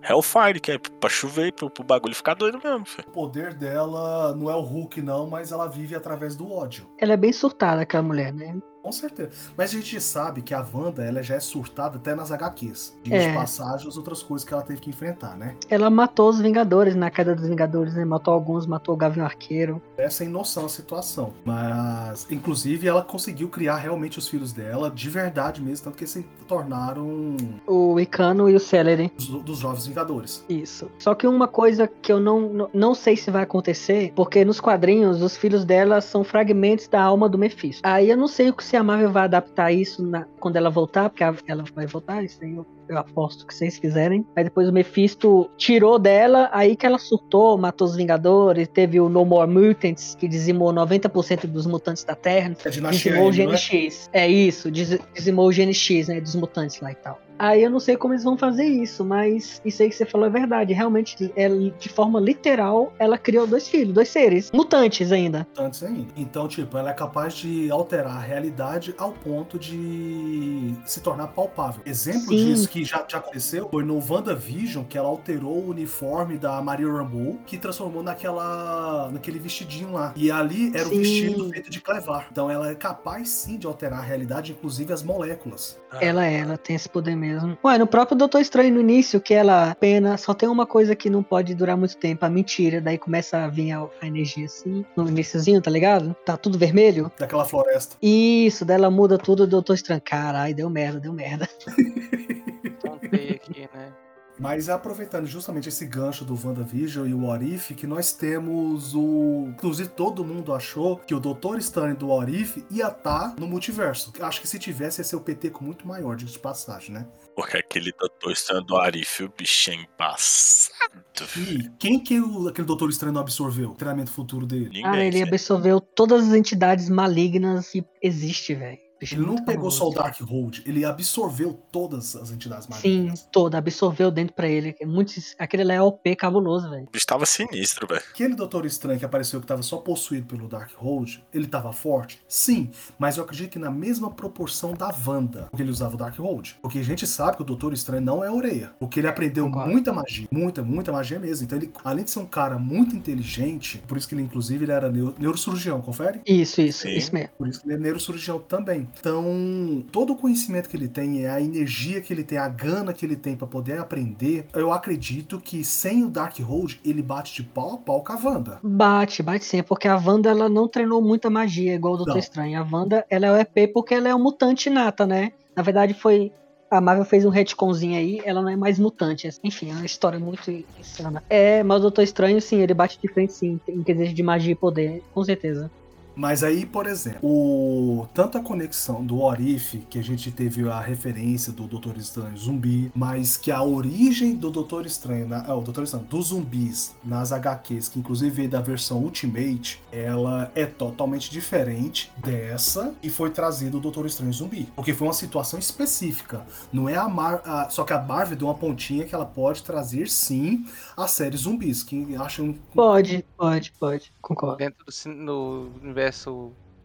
Hellfire, 0.02 0.60
que 0.60 0.72
é 0.72 0.78
pra 0.78 1.10
chover, 1.10 1.54
pro, 1.54 1.70
pro 1.70 1.84
bagulho 1.84 2.16
ficar 2.16 2.34
doido 2.34 2.60
mesmo, 2.64 2.86
filho. 2.86 3.08
O 3.08 3.12
poder 3.12 3.54
dela 3.54 4.36
não 4.36 4.50
é 4.50 4.56
o 4.56 4.62
Hulk, 4.62 5.02
não, 5.02 5.28
mas 5.30 5.52
ela 5.52 5.68
vive 5.68 5.96
através 5.96 6.36
do 6.36 6.52
ódio. 6.52 6.90
Ela 6.98 7.14
é 7.14 7.18
bem 7.18 7.34
surtada, 7.34 7.82
aquela 7.82 8.04
mulher, 8.04 8.34
né? 8.34 8.56
Com 8.86 8.92
certeza. 8.92 9.32
Mas 9.58 9.72
a 9.72 9.74
gente 9.74 10.00
sabe 10.00 10.44
que 10.44 10.54
a 10.54 10.64
Wanda, 10.72 11.04
ela 11.04 11.24
já 11.24 11.34
é 11.34 11.40
surtada 11.40 11.98
até 11.98 12.14
nas 12.14 12.32
HQs. 12.32 12.96
De 13.02 13.12
É. 13.16 13.34
passagem, 13.34 13.88
as 13.88 13.98
outras 13.98 14.22
coisas 14.22 14.48
que 14.48 14.54
ela 14.54 14.62
teve 14.62 14.80
que 14.80 14.92
enfrentar, 14.92 15.36
né? 15.36 15.56
Ela 15.68 15.90
matou 15.90 16.30
os 16.30 16.40
Vingadores 16.40 16.96
na 16.96 17.10
queda 17.10 17.34
dos 17.34 17.48
Vingadores, 17.48 17.96
né? 17.96 18.06
Matou 18.06 18.32
alguns, 18.32 18.68
matou 18.68 18.94
o 18.94 18.98
Gavião 18.98 19.26
Arqueiro. 19.26 19.82
É 19.98 20.08
sem 20.08 20.28
noção 20.30 20.68
a 20.68 20.70
situação. 20.70 21.34
Mas, 21.44 22.28
inclusive, 22.30 22.88
ela 22.88 23.02
conseguiu 23.02 23.50
criar 23.50 23.78
realmente 23.78 24.20
os 24.20 24.28
filhos 24.28 24.54
dela, 24.54 24.92
de 24.92 25.10
verdade 25.10 25.64
mesmo, 25.64 25.86
tanto 25.86 25.98
que 25.98 26.06
se 26.06 26.22
tornaram 26.48 27.36
O 27.66 28.00
Icano 28.00 28.48
e 28.48 28.54
o 28.56 28.60
Celery. 28.60 29.12
dos, 29.18 29.28
dos 29.44 29.58
Jovens 29.58 29.88
Vingadores. 29.88 30.46
Isso. 30.48 30.92
Só 31.00 31.16
que 31.16 31.26
uma 31.26 31.48
coisa 31.48 31.88
que 31.88 32.12
eu 32.12 32.20
não, 32.20 32.42
não, 32.50 32.70
não 32.72 32.94
sei 32.94 33.18
se 33.18 33.32
vai 33.32 33.42
acontecer, 33.42 34.14
porque 34.16 34.46
nos 34.46 34.60
quadrinhos 34.60 35.24
os 35.24 35.36
filhos 35.36 35.66
dela 35.66 36.02
são 36.02 36.24
fragmentos 36.24 36.88
da 36.88 37.02
alma 37.02 37.28
do 37.28 37.36
Mephisto. 37.40 37.82
Aí 37.84 38.12
eu 38.12 38.18
não 38.18 38.28
sei 38.28 38.50
o 38.50 38.54
que 38.54 38.64
se 38.76 38.80
a 38.80 38.84
Marvel 38.84 39.12
vai 39.12 39.24
adaptar 39.26 39.72
isso 39.72 40.06
na- 40.06 40.26
quando 40.40 40.58
ela 40.58 40.70
voltar, 40.70 41.10
porque 41.10 41.24
ela 41.52 41.64
vai 41.74 41.88
voltar, 41.88 42.24
isso 42.24 42.44
aí 42.44 42.56
eu, 42.56 42.68
eu 42.88 42.98
aposto 42.98 43.46
que 43.46 43.54
vocês 43.54 43.78
quiserem. 43.80 44.26
Aí 44.36 44.44
depois 44.44 44.68
o 44.68 44.74
Mephisto 44.74 45.50
tirou 45.58 45.98
dela, 46.00 46.50
aí 46.52 46.76
que 46.76 46.86
ela 46.86 46.98
surtou, 46.98 47.58
matou 47.58 47.88
os 47.88 47.96
Vingadores, 47.96 48.68
teve 48.68 49.00
o 49.00 49.10
No 49.10 49.26
More 49.26 49.50
Mutants, 49.50 50.16
que 50.16 50.28
dizimou 50.28 50.74
90% 50.74 51.48
dos 51.48 51.66
mutantes 51.66 52.04
da 52.04 52.16
Terra. 52.16 52.56
É 52.66 52.70
Dizimou 52.70 53.30
o 53.30 53.34
não 53.34 53.54
é? 53.54 53.58
GNX. 53.58 54.10
É 54.14 54.28
isso, 54.28 54.70
diz- 54.72 55.00
dizimou 55.14 55.48
o 55.48 55.52
GNX, 55.52 56.08
né? 56.08 56.20
Dos 56.22 56.36
mutantes 56.36 56.80
lá 56.82 56.92
e 56.92 56.96
tal. 56.96 57.20
Aí 57.38 57.64
eu 57.64 57.70
não 57.70 57.82
sei 57.82 57.98
como 57.98 58.14
eles 58.14 58.24
vão 58.24 58.38
fazer 58.38 58.64
isso, 58.64 59.04
mas 59.04 59.62
isso 59.66 59.84
aí 59.84 59.90
que 59.90 59.96
você 59.96 60.06
falou 60.06 60.26
é 60.26 60.30
verdade. 60.30 60.74
Realmente, 60.74 61.34
ela, 61.36 61.70
de 61.78 61.90
forma 61.90 62.18
literal, 62.18 62.94
ela 62.98 63.18
criou 63.18 63.46
dois 63.46 63.68
filhos, 63.68 63.94
dois 63.94 64.08
seres. 64.08 64.52
Mutantes 64.54 65.12
ainda. 65.12 65.46
Antes 65.58 65.84
ainda. 65.84 66.08
Então, 66.16 66.48
tipo, 66.48 66.78
ela 66.78 66.92
é 66.92 66.94
capaz 66.94 67.34
de 67.34 67.70
alterar 67.70 68.16
a 68.16 68.20
realidade 68.22 68.96
ao 68.98 69.12
ponto 69.12 69.60
de 69.60 70.74
se 70.86 71.02
tornar 71.02 71.28
palpável. 71.28 71.82
Exemplo 71.86 72.22
Sim. 72.30 72.46
disso 72.54 72.70
que 72.76 72.84
já, 72.84 73.06
já 73.08 73.20
aconteceu 73.20 73.70
foi 73.70 73.86
no 73.86 73.98
WandaVision, 73.98 74.84
que 74.84 74.98
ela 74.98 75.08
alterou 75.08 75.64
o 75.64 75.70
uniforme 75.70 76.38
da 76.38 76.62
Maria 76.62 76.92
Rambeau, 76.92 77.38
que 77.46 77.58
transformou 77.58 78.04
naquela 78.04 79.10
naquele 79.12 79.40
vestidinho 79.40 79.94
lá. 79.94 80.12
E 80.16 80.30
ali 80.30 80.76
era 80.76 80.86
o 80.86 80.90
Sim. 80.90 81.00
vestido 81.00 81.50
feito 81.50 81.70
de 81.70 81.80
clevar. 81.80 82.28
Então 82.30 82.52
ela 82.52 82.70
é 82.70 82.76
capaz 82.76 83.30
sim 83.30 83.58
de 83.58 83.66
alterar 83.66 84.00
a 84.00 84.02
realidade, 84.02 84.52
inclusive 84.52 84.92
as 84.92 85.02
moléculas. 85.02 85.80
Ela 86.02 86.26
é, 86.26 86.40
ela 86.40 86.58
tem 86.58 86.76
esse 86.76 86.90
poder 86.90 87.16
mesmo. 87.16 87.58
Ué, 87.64 87.78
no 87.78 87.88
próprio 87.88 88.18
Doutor 88.18 88.42
Estranho, 88.42 88.74
no 88.74 88.82
início, 88.82 89.22
que 89.22 89.34
ela 89.34 89.74
pena, 89.76 90.18
só 90.18 90.34
tem 90.34 90.50
uma 90.50 90.66
coisa 90.66 90.94
que 90.94 91.10
não 91.10 91.24
pode 91.24 91.56
durar 91.56 91.78
muito 91.78 91.96
tempo, 91.96 92.26
a 92.26 92.30
mentira. 92.30 92.82
Daí 92.82 92.98
começa 92.98 93.38
a 93.38 93.48
vir 93.48 93.72
a, 93.72 93.88
a 94.02 94.08
energia 94.08 94.46
assim, 94.46 94.84
no 94.98 95.08
iníciozinho, 95.08 95.62
tá 95.62 95.72
ligado? 95.72 96.14
Tá 96.26 96.36
tudo 96.36 96.58
vermelho. 96.58 97.10
Daquela 97.18 97.46
floresta. 97.46 97.96
Isso, 98.02 98.66
daí 98.66 98.76
ela 98.76 98.92
muda 98.92 99.18
tudo, 99.18 99.44
o 99.44 99.48
Doutor 99.48 99.76
Estranho. 99.76 100.02
Caralho, 100.04 100.54
deu 100.54 100.70
merda, 100.70 101.00
deu 101.00 101.14
merda. 101.14 101.48
Contei 102.72 103.32
aqui, 103.32 103.70
né? 103.74 103.94
Mas 104.38 104.68
aproveitando 104.68 105.26
justamente 105.26 105.70
esse 105.70 105.86
gancho 105.86 106.26
do 106.26 106.34
WandaVision 106.38 107.08
e 107.08 107.14
o 107.14 107.24
Orif, 107.26 107.74
que 107.74 107.88
nós 107.88 108.12
temos 108.12 108.94
o. 108.94 109.46
Inclusive, 109.48 109.88
todo 109.88 110.26
mundo 110.26 110.54
achou 110.54 110.98
que 110.98 111.16
o 111.16 111.22
Doutor 111.22 111.58
Estranho 111.58 111.96
do 111.96 112.10
Orif 112.10 112.62
ia 112.70 112.88
estar 112.90 113.34
no 113.40 113.48
multiverso. 113.48 114.12
Acho 114.20 114.42
que 114.42 114.48
se 114.50 114.60
tivesse, 114.60 115.00
ia 115.00 115.06
ser 115.06 115.16
o 115.16 115.22
PT 115.22 115.52
com 115.52 115.64
muito 115.64 115.88
maior, 115.88 116.18
diga 116.18 116.30
de 116.30 116.38
passagem, 116.38 116.94
né? 116.94 117.08
Porque 117.34 117.56
aquele 117.56 117.94
doutor 117.98 118.34
estranho 118.34 118.62
do 118.64 118.76
Arif, 118.76 119.24
o 119.24 119.30
bicho 119.38 119.72
é 119.72 119.76
embaçado. 119.76 121.06
E 121.38 121.70
quem 121.80 121.98
que 121.98 122.20
o- 122.20 122.50
aquele 122.50 122.68
Doutor 122.68 122.90
Estranho 122.90 123.14
não 123.14 123.22
absorveu? 123.22 123.70
O 123.70 123.76
treinamento 123.76 124.12
futuro 124.12 124.46
dele. 124.46 124.66
Ninguém. 124.66 124.84
Cara, 124.84 125.04
ele 125.06 125.22
absorveu 125.22 125.80
todas 125.80 126.28
as 126.28 126.34
entidades 126.34 126.90
malignas 126.90 127.70
que 127.70 127.86
existem, 128.02 128.58
velho. 128.58 128.85
Ele 129.02 129.22
não 129.26 129.36
pegou 129.44 129.70
famoso. 129.72 129.78
só 129.78 129.90
o 129.90 129.94
Darkhold, 129.94 130.64
ele 130.66 130.86
absorveu 130.86 131.54
todas 131.72 132.16
as 132.16 132.32
entidades 132.32 132.66
Sim, 132.80 132.98
malignas. 133.00 133.28
toda, 133.32 133.58
absorveu 133.58 134.10
dentro 134.10 134.34
pra 134.34 134.48
ele. 134.48 134.76
É 134.80 134.86
Muito, 134.86 135.14
aquele 135.38 135.64
lá 135.64 135.74
é 135.74 135.82
OP 135.82 136.16
cabuloso, 136.16 136.70
velho. 136.70 136.84
O 136.88 136.92
bicho 136.92 137.06
tava 137.06 137.26
sinistro, 137.26 137.88
velho. 137.88 138.02
Aquele 138.12 138.36
Doutor 138.36 138.66
Estranho 138.66 138.98
que 139.00 139.06
apareceu 139.06 139.40
que 139.40 139.44
estava 139.46 139.62
só 139.62 139.78
possuído 139.78 140.26
pelo 140.28 140.48
Darkhold, 140.48 141.24
ele 141.34 141.46
estava 141.46 141.72
forte? 141.74 142.22
Sim, 142.28 142.72
mas 142.98 143.18
eu 143.18 143.24
acredito 143.24 143.52
que 143.52 143.60
na 143.60 143.70
mesma 143.72 144.10
proporção 144.12 144.74
da 144.74 144.94
Wanda, 145.06 145.48
porque 145.52 145.62
ele 145.64 145.72
usava 145.72 145.96
o 145.96 145.98
Darkhold. 145.98 146.58
Porque 146.62 146.80
a 146.80 146.84
gente 146.84 147.06
sabe 147.06 147.38
que 147.38 147.42
o 147.44 147.46
Doutor 147.46 147.74
Estranho 147.74 148.02
não 148.04 148.24
é 148.24 148.32
orelha, 148.32 148.72
porque 148.80 149.00
ele 149.00 149.08
aprendeu 149.08 149.46
Concordo. 149.46 149.72
muita 149.72 149.92
magia, 149.94 150.28
muita, 150.32 150.64
muita 150.64 150.92
magia 150.92 151.20
mesmo. 151.20 151.46
Então 151.46 151.58
ele, 151.58 151.72
além 151.84 152.04
de 152.06 152.12
ser 152.12 152.20
um 152.20 152.26
cara 152.26 152.58
muito 152.58 152.96
inteligente, 152.96 153.84
por 153.88 153.98
isso 153.98 154.08
que 154.08 154.16
ele 154.16 154.22
inclusive 154.24 154.64
ele 154.66 154.72
era 154.72 154.90
neu- 154.92 155.14
neurocirurgião, 155.18 155.82
confere? 155.82 156.22
Isso, 156.26 156.62
isso, 156.62 156.84
Sim. 156.84 156.96
isso 156.96 157.14
mesmo. 157.14 157.30
Por 157.38 157.48
isso 157.48 157.62
que 157.62 157.68
ele 157.68 157.76
é 157.76 157.78
neurocirurgião 157.78 158.40
também. 158.40 158.85
Então, 159.00 159.84
todo 159.92 160.14
o 160.14 160.16
conhecimento 160.16 160.70
que 160.70 160.78
ele 160.78 160.88
tem, 160.88 161.24
é 161.24 161.30
a 161.30 161.42
energia 161.42 162.02
que 162.02 162.14
ele 162.14 162.24
tem, 162.24 162.38
a 162.38 162.48
gana 162.48 162.94
que 162.94 163.06
ele 163.06 163.16
tem 163.16 163.36
pra 163.36 163.48
poder 163.48 163.80
aprender, 163.80 164.46
eu 164.54 164.72
acredito 164.72 165.40
que 165.40 165.64
sem 165.64 166.04
o 166.04 166.10
Darkhold, 166.10 166.80
ele 166.84 167.02
bate 167.02 167.36
de 167.36 167.44
pau 167.44 167.76
a 167.76 167.78
pau 167.78 168.04
com 168.04 168.14
a 168.14 168.16
Wanda. 168.16 168.60
Bate, 168.64 169.24
bate 169.24 169.46
sim, 169.46 169.64
porque 169.64 169.88
a 169.88 169.96
Wanda 169.96 170.30
ela 170.30 170.50
não 170.50 170.68
treinou 170.68 171.02
muita 171.02 171.30
magia 171.30 171.76
igual 171.76 171.94
o 171.94 171.98
Doutor 171.98 172.14
Não. 172.14 172.20
Estranho. 172.20 172.60
A 172.60 172.68
Wanda 172.70 173.06
ela 173.10 173.26
é 173.28 173.32
o 173.32 173.38
EP 173.38 173.74
porque 173.74 173.94
ela 173.94 174.10
é 174.10 174.16
um 174.16 174.22
mutante 174.22 174.70
nata, 174.70 175.06
né? 175.06 175.32
Na 175.56 175.64
verdade 175.64 175.94
foi 175.94 176.32
a 176.70 176.82
Marvel 176.82 177.06
fez 177.06 177.26
um 177.26 177.30
retconzinho 177.30 177.98
aí, 177.98 178.22
ela 178.26 178.42
não 178.42 178.50
é 178.50 178.56
mais 178.56 178.80
mutante. 178.80 179.30
Enfim, 179.44 179.70
é 179.70 179.74
uma 179.74 179.86
história 179.86 180.20
muito 180.20 180.52
insana. 180.80 181.24
É, 181.30 181.64
mas 181.64 181.78
o 181.80 181.82
Doutor 181.82 182.02
Estranho, 182.02 182.42
sim, 182.42 182.60
ele 182.60 182.74
bate 182.74 183.00
de 183.02 183.08
frente, 183.08 183.34
sim, 183.34 183.60
em 183.68 183.84
quesito 183.84 184.14
de 184.14 184.24
magia 184.24 184.52
e 184.52 184.56
poder, 184.56 185.04
com 185.14 185.24
certeza. 185.24 185.70
Mas 186.16 186.44
aí, 186.44 186.66
por 186.66 186.88
exemplo, 186.88 187.20
o 187.24 188.08
tanto 188.14 188.38
a 188.38 188.42
conexão 188.42 189.06
do 189.06 189.22
Orif, 189.22 189.80
que 189.90 190.00
a 190.00 190.04
gente 190.04 190.32
teve 190.32 190.68
a 190.70 190.80
referência 190.80 191.52
do 191.52 191.68
Doutor 191.68 191.98
Estranho 191.98 192.38
zumbi, 192.38 192.92
mas 192.96 193.38
que 193.38 193.52
a 193.52 193.62
origem 193.62 194.36
do 194.36 194.50
Doutor 194.50 194.86
Estranho, 194.86 195.28
na, 195.28 195.46
ah, 195.46 195.56
o 195.56 195.62
Doutor 195.62 195.84
Estranho, 195.84 196.06
dos 196.06 196.28
zumbis 196.28 196.96
nas 197.04 197.32
HQs, 197.32 197.90
que 197.90 198.00
inclusive 198.00 198.32
veio 198.32 198.50
da 198.50 198.62
versão 198.62 199.00
Ultimate, 199.00 199.82
ela 199.92 200.52
é 200.56 200.66
totalmente 200.66 201.30
diferente 201.30 202.12
dessa 202.18 202.94
e 203.04 203.10
foi 203.10 203.30
trazido 203.30 203.78
o 203.78 203.82
Doutor 203.82 204.06
Estranho 204.06 204.34
zumbi. 204.34 204.70
Porque 204.76 204.94
foi 204.94 205.08
uma 205.08 205.14
situação 205.14 205.60
específica. 205.60 206.46
Não 206.72 206.88
é 206.88 206.96
a 206.96 207.08
Mar 207.08 207.42
a- 207.46 207.70
só 207.70 207.84
que 207.84 207.94
a 207.94 208.02
Marvel 208.02 208.38
deu 208.38 208.48
uma 208.48 208.56
pontinha 208.56 209.06
que 209.06 209.14
ela 209.14 209.26
pode 209.26 209.64
trazer 209.64 210.10
sim 210.10 210.66
a 210.96 211.08
série 211.08 211.38
zumbis, 211.38 211.84
que 211.84 212.16
acham 212.16 212.56
Pode, 212.74 213.26
pode, 213.38 213.72
pode, 213.80 214.14
concordo. 214.22 214.58
Dentro 214.58 214.86
do 214.86 214.92
no 215.26 215.70
universo 215.82 216.05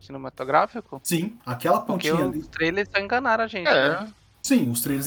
cinematográfico? 0.01 1.01
sim, 1.05 1.39
aquela 1.45 1.81
Porque 1.81 2.11
pontinha 2.11 2.29
ali. 2.29 2.39
os 2.39 2.49
trailers 2.49 2.89
só 2.95 3.01
enganaram 3.01 3.45
a 3.45 3.47
gente. 3.47 3.67
É. 3.69 3.89
né? 4.01 4.13
Sim, 4.43 4.71
os 4.71 4.81
trailers. 4.81 5.07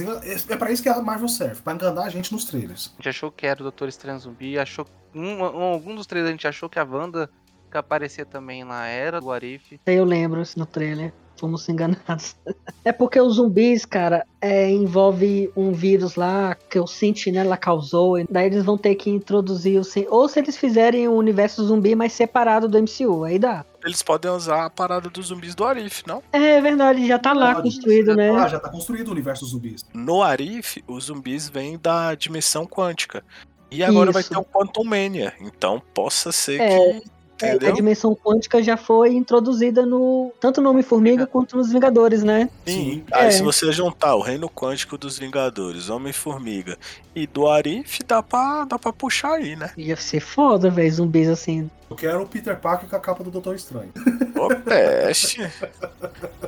É 0.50 0.54
é 0.54 0.58
pra 0.58 0.72
isso 0.72 0.84
que 0.84 0.90
a 0.90 1.02
Marvel 1.02 1.28
serve, 1.28 1.62
pra 1.62 1.74
enganar 1.74 2.04
a 2.04 2.10
gente 2.10 2.32
nos 2.32 2.46
trailers. 2.46 2.92
A 2.94 2.96
gente 2.98 3.10
achou 3.10 3.32
que 3.32 3.48
era 3.48 3.60
o 3.60 3.64
Doutor 3.64 3.88
Estranho 3.90 4.20
Zumbi, 4.20 4.60
achou. 4.60 4.86
Um, 5.16 5.38
um- 5.42 5.44
algum 5.74 5.96
dos 5.96 6.06
trailers 6.06 6.30
a 6.30 6.34
gente 6.34 6.48
achou 6.48 6.70
que 6.70 6.78
a 6.80 6.84
Wanda 6.84 7.30
que 7.72 7.78
aparecia 7.78 8.26
também 8.26 8.64
lá 8.64 8.86
era 8.86 9.20
do 9.20 9.32
Arif. 9.32 9.80
Eu 9.88 10.06
lembro 10.06 10.40
isso 10.42 10.60
no 10.60 10.66
trailer. 10.68 11.12
Fomos 11.44 11.68
enganados. 11.68 12.38
É 12.86 12.94
porque 12.94 13.20
os 13.20 13.36
zumbis, 13.36 13.84
cara, 13.84 14.26
é, 14.40 14.70
envolve 14.72 15.52
um 15.58 15.74
vírus 15.74 16.16
lá 16.16 16.56
que 16.56 16.80
o 16.80 16.88
Sentinela 16.88 17.58
causou. 17.58 18.18
e 18.18 18.26
Daí 18.30 18.46
eles 18.46 18.64
vão 18.64 18.78
ter 18.78 18.96
que 18.96 19.10
introduzir 19.10 19.78
o. 19.78 19.84
sen- 19.84 20.08
Ou 20.10 20.30
se 20.30 20.40
eles 20.40 20.56
fizerem 20.56 21.06
o 21.10 21.14
universo 21.14 21.62
zumbi 21.66 21.96
mais 21.96 22.14
separado 22.14 22.70
do 22.70 22.78
MCU, 22.78 23.26
aí 23.26 23.38
dá. 23.38 23.66
Eles 23.84 24.02
podem 24.02 24.32
usar 24.32 24.64
a 24.66 24.70
parada 24.70 25.10
dos 25.10 25.28
zumbis 25.28 25.54
do 25.54 25.66
Arif, 25.66 26.04
não? 26.08 26.24
É 26.32 26.62
verdade, 26.62 27.06
já 27.06 27.20
tá 27.20 27.34
lá 27.34 27.56
Pode, 27.56 27.68
construído, 27.76 28.06
já- 28.12 28.16
né? 28.16 28.30
Ah, 28.32 28.48
já 28.48 28.60
tá 28.62 28.70
construído 28.70 29.10
o 29.10 29.12
universo 29.12 29.46
zumbis. 29.46 29.84
No 29.94 30.24
Arif, 30.24 30.82
os 30.88 31.04
zumbis 31.06 31.50
vêm 31.50 31.78
da 31.78 32.16
dimensão 32.16 32.66
quântica. 32.66 33.22
E 33.70 33.84
agora 33.84 34.14
vai 34.14 34.22
Isso. 34.22 34.30
ter 34.30 34.38
o 34.38 34.46
Quantum 34.46 34.86
Mania. 34.86 35.34
Então 35.42 35.82
possa 35.94 36.32
ser 36.32 36.62
É, 36.62 36.70
que. 37.02 37.04
É, 37.42 37.52
a 37.52 37.56
Entendeu? 37.56 37.74
dimensão 37.74 38.16
quântica 38.16 38.62
já 38.64 38.78
foi 38.78 39.14
introduzida 39.14 39.86
no 39.86 40.32
tanto 40.40 40.62
no 40.62 40.70
Homem-Formiga 40.70 41.26
quanto 41.26 41.58
nos 41.58 41.72
Vingadores, 41.72 42.24
né? 42.24 42.50
Sim. 42.66 42.74
Sim. 42.74 43.04
Aí 43.12 43.28
É. 43.28 43.32
se 43.32 43.42
você 43.44 43.72
juntar 43.72 44.16
o 44.16 44.22
Reino 44.22 44.50
Quântico 44.50 44.98
dos 44.98 45.18
Vingadores, 45.18 45.90
Homem-Formiga 45.90 46.78
e 47.16 47.26
do 47.28 47.48
Arif, 47.48 48.00
dá 48.08 48.22
pra, 48.24 48.66
dá 48.66 48.78
pra 48.80 48.94
puxar 48.94 49.34
aí, 49.34 49.56
né? 49.56 49.72
Ia 49.76 49.96
ser 49.98 50.20
foda, 50.20 50.70
velho, 50.70 50.92
zumbis 50.94 51.28
assim. 51.28 51.70
Eu 51.90 51.96
quero 51.96 52.22
o 52.22 52.28
Peter 52.28 52.58
Parker 52.60 52.88
com 52.90 52.96
a 52.96 53.00
capa 53.00 53.24
do 53.24 53.30
Doutor 53.32 53.56
Estranho. 53.56 53.92
Ô, 54.36 54.48
peste. 54.64 55.42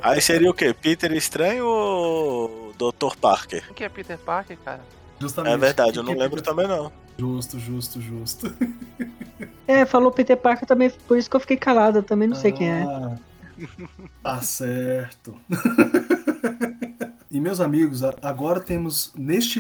Aí 0.02 0.22
seria 0.22 0.50
o 0.50 0.54
quê? 0.54 0.74
Peter 0.74 1.12
Estranho 1.14 1.66
ou 1.66 2.74
Dr. 2.78 3.16
Parker? 3.20 3.64
Quem 3.68 3.74
que 3.74 3.84
é 3.84 3.90
Peter 3.90 4.18
Parker, 4.18 4.58
cara? 4.64 4.82
Justamente. 5.20 5.54
É 5.54 5.58
verdade, 5.58 5.98
eu 5.98 6.04
não 6.04 6.14
lembro 6.14 6.42
também 6.42 6.68
não. 6.68 6.92
Justo, 7.18 7.60
justo, 7.60 8.02
justo. 8.02 8.54
É, 9.68 9.84
falou 9.84 10.12
Peter 10.12 10.38
Parker 10.38 10.68
também, 10.68 10.92
por 11.08 11.18
isso 11.18 11.28
que 11.28 11.36
eu 11.36 11.40
fiquei 11.40 11.58
calado, 11.58 11.98
eu 11.98 12.04
também 12.04 12.28
não 12.28 12.36
sei 12.36 12.52
quem 12.52 12.70
é. 12.70 12.84
Ah, 12.84 13.18
Tá 14.22 14.42
certo. 14.42 15.36
E 17.36 17.42
meus 17.42 17.60
amigos, 17.60 18.02
agora 18.22 18.62
temos 18.62 19.12
neste 19.14 19.60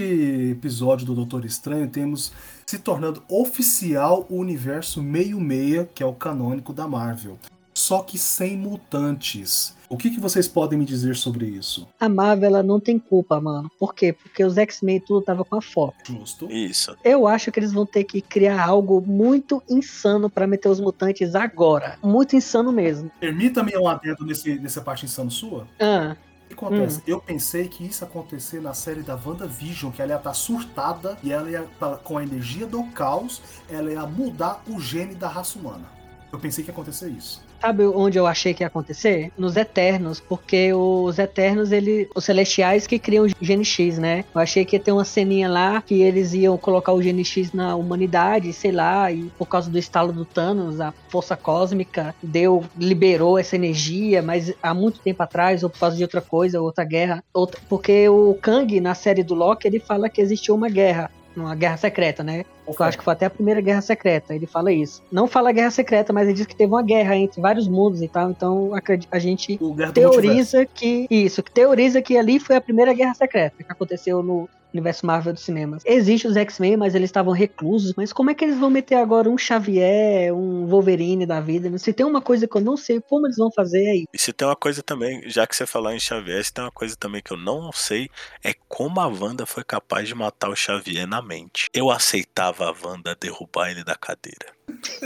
episódio 0.49 1.05
do 1.05 1.13
Doutor 1.13 1.43
Estranho 1.43 1.89
temos 1.89 2.31
se 2.65 2.79
tornando 2.79 3.21
oficial 3.27 4.25
o 4.29 4.37
universo 4.37 5.03
meio 5.03 5.41
meia, 5.41 5.89
que 5.93 6.01
é 6.01 6.05
o 6.05 6.13
canônico 6.13 6.71
da 6.71 6.87
Marvel. 6.87 7.37
Só 7.77 8.01
que 8.01 8.17
sem 8.17 8.57
mutantes. 8.57 9.75
O 9.87 9.97
que, 9.97 10.09
que 10.09 10.19
vocês 10.19 10.47
podem 10.47 10.79
me 10.79 10.85
dizer 10.85 11.15
sobre 11.15 11.45
isso? 11.45 11.87
A 11.99 12.09
Marvel 12.09 12.47
ela 12.49 12.63
não 12.63 12.79
tem 12.79 12.97
culpa, 12.97 13.39
mano. 13.39 13.69
Por 13.77 13.93
quê? 13.93 14.13
Porque 14.13 14.43
os 14.43 14.57
X-Men 14.57 14.99
tudo 15.01 15.21
tava 15.23 15.45
com 15.45 15.57
a 15.57 15.61
foto. 15.61 15.95
Justo. 16.07 16.51
Isso. 16.51 16.95
Eu 17.03 17.27
acho 17.27 17.51
que 17.51 17.59
eles 17.59 17.71
vão 17.71 17.85
ter 17.85 18.03
que 18.05 18.19
criar 18.21 18.65
algo 18.65 18.99
muito 19.05 19.61
insano 19.69 20.27
pra 20.29 20.47
meter 20.47 20.69
os 20.69 20.79
mutantes 20.79 21.35
agora. 21.35 21.99
Muito 22.01 22.35
insano 22.35 22.71
mesmo. 22.71 23.11
Permita-me 23.19 23.77
um 23.77 23.87
adendo 23.87 24.25
nesse, 24.25 24.57
nessa 24.57 24.81
parte 24.81 25.05
insano 25.05 25.29
sua. 25.29 25.67
Ah, 25.79 26.15
O 26.45 26.47
que 26.47 26.53
acontece? 26.55 27.03
Eu 27.05 27.19
pensei 27.21 27.67
que 27.67 27.85
isso 27.85 28.03
ia 28.03 28.07
acontecer 28.07 28.59
na 28.61 28.73
série 28.73 29.03
da 29.03 29.15
WandaVision, 29.15 29.91
que 29.91 30.01
ela 30.01 30.13
ia 30.13 30.17
estar 30.17 30.33
surtada 30.33 31.15
e 31.21 31.31
ela 31.31 31.47
ia, 31.49 31.63
tá- 31.79 31.97
com 31.97 32.17
a 32.17 32.23
energia 32.23 32.65
do 32.65 32.83
caos, 32.85 33.39
ela 33.69 33.91
ia 33.91 34.05
mudar 34.07 34.63
o 34.67 34.79
gene 34.79 35.13
da 35.13 35.27
raça 35.27 35.59
humana. 35.59 35.85
Eu 36.33 36.39
pensei 36.39 36.63
que 36.63 36.71
ia 36.71 36.73
acontecer 36.73 37.09
isso. 37.09 37.44
Sabe 37.59 37.85
onde 37.85 38.17
eu 38.17 38.27
achei 38.27 38.53
que 38.53 38.63
ia 38.63 38.67
acontecer? 38.67 39.31
Nos 39.37 39.55
Eternos, 39.55 40.19
porque 40.19 40.73
os 40.73 41.17
Eternos, 41.19 41.71
ele, 41.71 42.09
os 42.15 42.25
Celestiais 42.25 42.87
que 42.87 42.99
criam 42.99 43.25
o 43.25 43.29
Gene 43.41 43.65
X, 43.65 43.97
né? 43.97 44.23
Eu 44.33 44.41
achei 44.41 44.65
que 44.65 44.75
ia 44.75 44.79
ter 44.79 44.91
uma 44.91 45.05
ceninha 45.05 45.49
lá 45.49 45.81
que 45.81 46.01
eles 46.01 46.33
iam 46.33 46.57
colocar 46.57 46.93
o 46.93 47.01
Gene 47.01 47.23
X 47.25 47.53
na 47.53 47.75
humanidade, 47.75 48.51
sei 48.53 48.71
lá, 48.71 49.11
e 49.11 49.31
por 49.37 49.47
causa 49.47 49.69
do 49.69 49.77
estalo 49.77 50.11
do 50.11 50.25
Thanos, 50.25 50.79
a 50.79 50.93
força 51.09 51.35
cósmica 51.35 52.15
deu, 52.21 52.63
liberou 52.77 53.37
essa 53.37 53.55
energia, 53.55 54.21
mas 54.21 54.53
há 54.61 54.73
muito 54.73 54.99
tempo 54.99 55.21
atrás, 55.23 55.63
ou 55.63 55.69
por 55.69 55.79
causa 55.79 55.97
de 55.97 56.03
outra 56.03 56.21
coisa, 56.21 56.61
outra 56.61 56.83
guerra, 56.83 57.23
outra, 57.33 57.59
porque 57.69 58.07
o 58.09 58.37
Kang, 58.41 58.79
na 58.79 58.93
série 58.93 59.23
do 59.23 59.33
Loki, 59.33 59.67
ele 59.67 59.79
fala 59.79 60.09
que 60.09 60.21
existiu 60.21 60.55
uma 60.55 60.69
guerra, 60.69 61.11
uma 61.41 61.55
guerra 61.55 61.77
secreta, 61.77 62.23
né? 62.23 62.45
Eu 62.67 62.75
acho 62.79 62.97
que 62.97 63.03
foi 63.03 63.13
até 63.13 63.25
a 63.25 63.29
primeira 63.29 63.61
guerra 63.61 63.81
secreta, 63.81 64.33
ele 64.33 64.47
fala 64.47 64.71
isso. 64.71 65.03
Não 65.11 65.27
fala 65.27 65.51
guerra 65.51 65.71
secreta, 65.71 66.11
mas 66.11 66.27
ele 66.27 66.33
diz 66.33 66.45
que 66.45 66.55
teve 66.55 66.71
uma 66.71 66.81
guerra 66.81 67.15
entre 67.15 67.41
vários 67.41 67.67
mundos 67.67 68.01
e 68.01 68.07
tal, 68.07 68.31
então 68.31 68.71
a 69.11 69.19
gente 69.19 69.59
teoriza 69.93 70.65
que 70.65 71.07
isso, 71.09 71.43
que 71.43 71.51
teoriza 71.51 72.01
que 72.01 72.17
ali 72.17 72.39
foi 72.39 72.55
a 72.55 72.61
primeira 72.61 72.93
guerra 72.93 73.13
secreta 73.13 73.63
que 73.63 73.71
aconteceu 73.71 74.23
no 74.23 74.49
universo 74.75 75.05
Marvel 75.05 75.33
dos 75.33 75.43
cinemas. 75.43 75.83
Existem 75.85 76.29
os 76.29 76.37
X-Men, 76.37 76.77
mas 76.77 76.95
eles 76.95 77.09
estavam 77.09 77.33
reclusos, 77.33 77.93
mas 77.95 78.13
como 78.13 78.29
é 78.29 78.33
que 78.33 78.43
eles 78.43 78.57
vão 78.57 78.69
meter 78.69 78.95
agora 78.95 79.29
um 79.29 79.37
Xavier, 79.37 80.33
um 80.33 80.67
Wolverine 80.67 81.25
da 81.25 81.39
vida? 81.39 81.75
Se 81.77 81.93
tem 81.93 82.05
uma 82.05 82.21
coisa 82.21 82.47
que 82.47 82.55
eu 82.55 82.61
não 82.61 82.77
sei 82.77 83.01
como 83.01 83.27
eles 83.27 83.37
vão 83.37 83.51
fazer 83.51 83.87
aí. 83.87 84.05
E 84.13 84.19
se 84.19 84.33
tem 84.33 84.47
uma 84.47 84.55
coisa 84.55 84.83
também, 84.83 85.29
já 85.29 85.47
que 85.47 85.55
você 85.55 85.65
falou 85.65 85.91
em 85.91 85.99
Xavier, 85.99 86.43
se 86.43 86.53
tem 86.53 86.63
uma 86.63 86.71
coisa 86.71 86.95
também 86.95 87.21
que 87.21 87.31
eu 87.31 87.37
não 87.37 87.71
sei, 87.71 88.09
é 88.43 88.53
como 88.67 88.99
a 88.99 89.07
Wanda 89.07 89.45
foi 89.45 89.63
capaz 89.63 90.07
de 90.07 90.15
matar 90.15 90.49
o 90.49 90.55
Xavier 90.55 91.07
na 91.07 91.21
mente. 91.21 91.69
Eu 91.73 91.89
aceitava 91.89 92.65
a 92.65 92.87
Wanda 92.87 93.15
derrubar 93.19 93.71
ele 93.71 93.83
da 93.83 93.95
cadeira. 93.95 94.53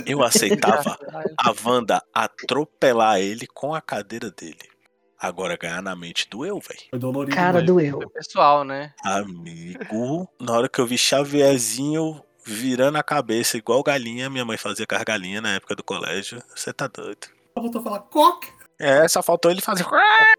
Eu 0.05 0.23
aceitava 0.23 0.97
a 1.37 1.53
Wanda 1.65 2.01
atropelar 2.13 3.19
ele 3.19 3.47
com 3.47 3.73
a 3.73 3.81
cadeira 3.81 4.31
dele. 4.31 4.78
Agora 5.19 5.57
ganhar 5.57 5.81
na 5.81 5.95
mente 5.95 6.29
doeu, 6.29 6.59
velho. 6.59 6.79
Foi 6.89 6.99
dolorido. 6.99 7.35
Cara, 7.35 7.59
mesmo. 7.59 7.67
doeu. 7.67 7.97
Foi 7.97 8.09
pessoal, 8.09 8.63
né? 8.63 8.93
Amigo, 9.03 10.29
na 10.39 10.53
hora 10.53 10.69
que 10.69 10.79
eu 10.79 10.85
vi 10.85 10.97
Xavierzinho 10.97 12.23
virando 12.45 12.97
a 12.97 13.03
cabeça 13.03 13.57
igual 13.57 13.83
galinha, 13.83 14.29
minha 14.29 14.45
mãe 14.45 14.57
fazia 14.57 14.87
com 14.87 14.95
as 14.95 15.03
galinhas 15.03 15.43
na 15.43 15.55
época 15.55 15.75
do 15.75 15.83
colégio. 15.83 16.41
Você 16.55 16.71
tá 16.71 16.87
doido. 16.87 17.27
Só 17.53 17.61
voltou 17.61 17.81
a 17.81 17.83
falar 17.83 17.99
coque. 17.99 18.47
É, 18.79 19.05
só 19.09 19.21
faltou 19.21 19.51
ele 19.51 19.59
fazer. 19.59 19.85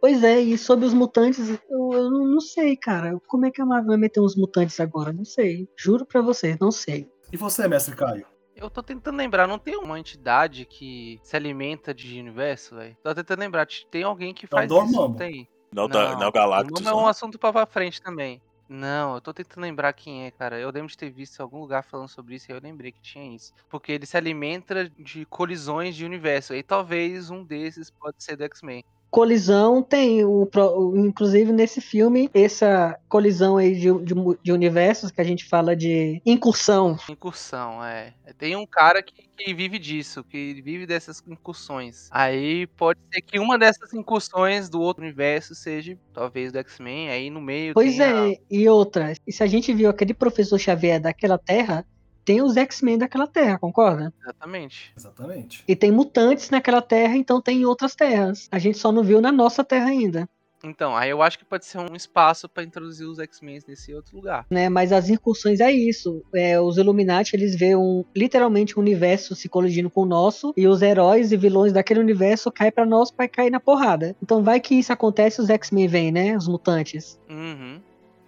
Pois 0.01 0.25
é, 0.25 0.41
e 0.41 0.57
sobre 0.57 0.87
os 0.87 0.95
mutantes, 0.95 1.47
eu, 1.69 1.93
eu 1.93 2.11
não 2.11 2.27
não 2.27 2.41
sei, 2.41 2.75
cara. 2.75 3.21
Como 3.27 3.45
é 3.45 3.51
que 3.51 3.61
a 3.61 3.67
Marvel 3.67 3.89
vai 3.89 3.99
meter 3.99 4.21
uns 4.21 4.35
mutantes 4.35 4.81
agora? 4.81 5.13
Não 5.13 5.27
sei. 5.27 5.69
Juro 5.77 6.07
pra 6.07 6.23
vocês, 6.23 6.57
não 6.59 6.71
sei. 6.71 7.07
E 7.31 7.37
você, 7.37 7.69
mestre 7.69 7.95
Caio? 7.95 8.27
Eu 8.61 8.69
tô 8.69 8.83
tentando 8.83 9.17
lembrar, 9.17 9.47
não 9.47 9.59
tem 9.59 9.77
uma 9.79 9.99
entidade 9.99 10.67
que 10.67 11.19
se 11.23 11.35
alimenta 11.35 11.95
de 11.95 12.21
universo, 12.21 12.77
velho? 12.77 12.95
Tô 13.03 13.15
tentando 13.15 13.41
lembrar, 13.41 13.67
tem 13.91 14.03
alguém 14.03 14.35
que 14.35 14.47
faz 14.47 14.69
Dormammu. 14.69 14.91
isso, 14.91 15.01
não 15.01 15.15
tem? 15.15 15.49
Não, 15.73 15.89
da, 15.89 16.15
não, 16.17 16.31
Galactus. 16.31 16.83
Não 16.83 17.01
é 17.01 17.03
um 17.05 17.07
assunto 17.07 17.39
pra 17.39 17.53
pra 17.53 17.65
frente 17.65 18.03
também. 18.03 18.43
Não, 18.69 19.15
eu 19.15 19.21
tô 19.21 19.33
tentando 19.33 19.63
lembrar 19.63 19.93
quem 19.95 20.27
é, 20.27 20.31
cara. 20.31 20.61
Eu 20.61 20.71
lembro 20.71 20.89
de 20.89 20.97
ter 20.97 21.11
visto 21.11 21.39
em 21.39 21.43
algum 21.43 21.59
lugar 21.59 21.83
falando 21.83 22.09
sobre 22.09 22.35
isso 22.35 22.51
e 22.51 22.55
eu 22.55 22.61
lembrei 22.63 22.93
que 22.93 23.01
tinha 23.01 23.35
isso. 23.35 23.53
Porque 23.69 23.91
ele 23.91 24.07
se 24.07 24.17
alimenta 24.17 24.89
de 24.91 25.25
colisões 25.25 25.97
de 25.97 26.05
universo. 26.05 26.55
E 26.55 26.63
talvez 26.63 27.31
um 27.31 27.43
desses 27.43 27.91
pode 27.91 28.23
ser 28.23 28.37
do 28.37 28.45
X-Men. 28.45 28.85
Colisão 29.11 29.83
tem, 29.83 30.25
o, 30.25 30.49
inclusive 30.97 31.53
nesse 31.53 31.81
filme, 31.81 32.31
essa 32.33 32.97
colisão 33.09 33.57
aí 33.57 33.75
de, 33.75 33.93
de, 34.05 34.15
de 34.43 34.53
universos 34.53 35.11
que 35.11 35.21
a 35.21 35.25
gente 35.25 35.45
fala 35.45 35.75
de 35.75 36.23
incursão. 36.25 36.97
Incursão, 37.09 37.85
é. 37.85 38.15
Tem 38.39 38.55
um 38.55 38.65
cara 38.65 39.03
que, 39.03 39.29
que 39.37 39.53
vive 39.53 39.79
disso, 39.79 40.23
que 40.23 40.63
vive 40.63 40.87
dessas 40.87 41.21
incursões. 41.27 42.09
Aí 42.13 42.69
pode 42.69 43.01
ser 43.13 43.21
que 43.21 43.39
uma 43.41 43.59
dessas 43.59 43.93
incursões 43.93 44.69
do 44.69 44.81
outro 44.81 45.03
universo 45.03 45.55
seja, 45.55 45.99
talvez, 46.15 46.53
do 46.53 46.59
X-Men. 46.59 47.11
Aí 47.11 47.31
no 47.31 47.41
meio 47.41 47.75
Pois 47.75 47.97
tem 47.97 48.03
a- 48.07 48.29
é, 48.29 48.39
e 48.49 48.69
outra, 48.69 49.13
e 49.27 49.33
se 49.33 49.43
a 49.43 49.47
gente 49.47 49.73
viu 49.73 49.91
aquele 49.91 50.15
professor 50.15 50.59
Xavier 50.59 51.01
daquela 51.01 51.37
terra, 51.37 51.85
tem 52.31 52.43
os 52.43 52.57
X-Men 52.57 52.97
daquela 52.97 53.27
terra, 53.27 53.59
concorda? 53.59 54.15
Exatamente. 54.23 54.93
Exatamente. 54.97 55.65
E 55.67 55.75
tem 55.75 55.91
mutantes 55.91 56.49
naquela 56.49 56.81
terra, 56.81 57.17
então 57.17 57.43
tem 57.43 57.63
em 57.63 57.65
outras 57.65 57.97
terras. 57.97 58.49
A 58.53 58.59
gente 58.61 58.79
só 58.79 58.93
não 58.93 59.03
viu 59.03 59.21
na 59.21 59.33
nossa 59.33 59.65
terra 59.65 59.87
ainda. 59.87 60.29
Então, 60.63 60.95
aí 60.95 61.11
eu 61.11 61.23
acho 61.23 61.37
que 61.39 61.45
pode 61.45 61.67
ser 61.67 61.79
um 61.79 61.97
espaço 61.97 62.49
pra 62.49 62.63
introduzir 62.63 63.05
os 63.05 63.19
X-Men 63.19 63.59
nesse 63.67 63.93
outro 63.93 64.15
lugar. 64.15 64.47
né? 64.49 64.69
Mas 64.69 64.93
as 64.93 65.11
incursões 65.11 65.59
é 65.59 65.73
isso. 65.73 66.23
É, 66.33 66.61
os 66.61 66.77
Illuminati, 66.77 67.35
eles 67.35 67.57
veem 67.57 67.75
um, 67.75 68.05
literalmente 68.15 68.79
um 68.79 68.83
universo 68.83 69.35
se 69.35 69.49
colidindo 69.49 69.91
com 69.91 70.03
o 70.03 70.07
nosso, 70.07 70.53
e 70.57 70.69
os 70.69 70.83
heróis 70.83 71.33
e 71.33 71.37
vilões 71.37 71.73
daquele 71.73 71.99
universo 71.99 72.53
caem 72.53 72.71
pra 72.71 72.87
nós 72.87 73.11
pra 73.11 73.27
cair 73.27 73.51
na 73.51 73.59
porrada. 73.59 74.15
Então 74.23 74.41
vai 74.45 74.61
que 74.61 74.77
isso 74.77 74.93
acontece, 74.93 75.41
os 75.41 75.51
X-Men 75.51 75.89
vêm, 75.89 76.13
né? 76.13 76.37
Os 76.37 76.47
mutantes. 76.47 77.19
Uhum. 77.29 77.81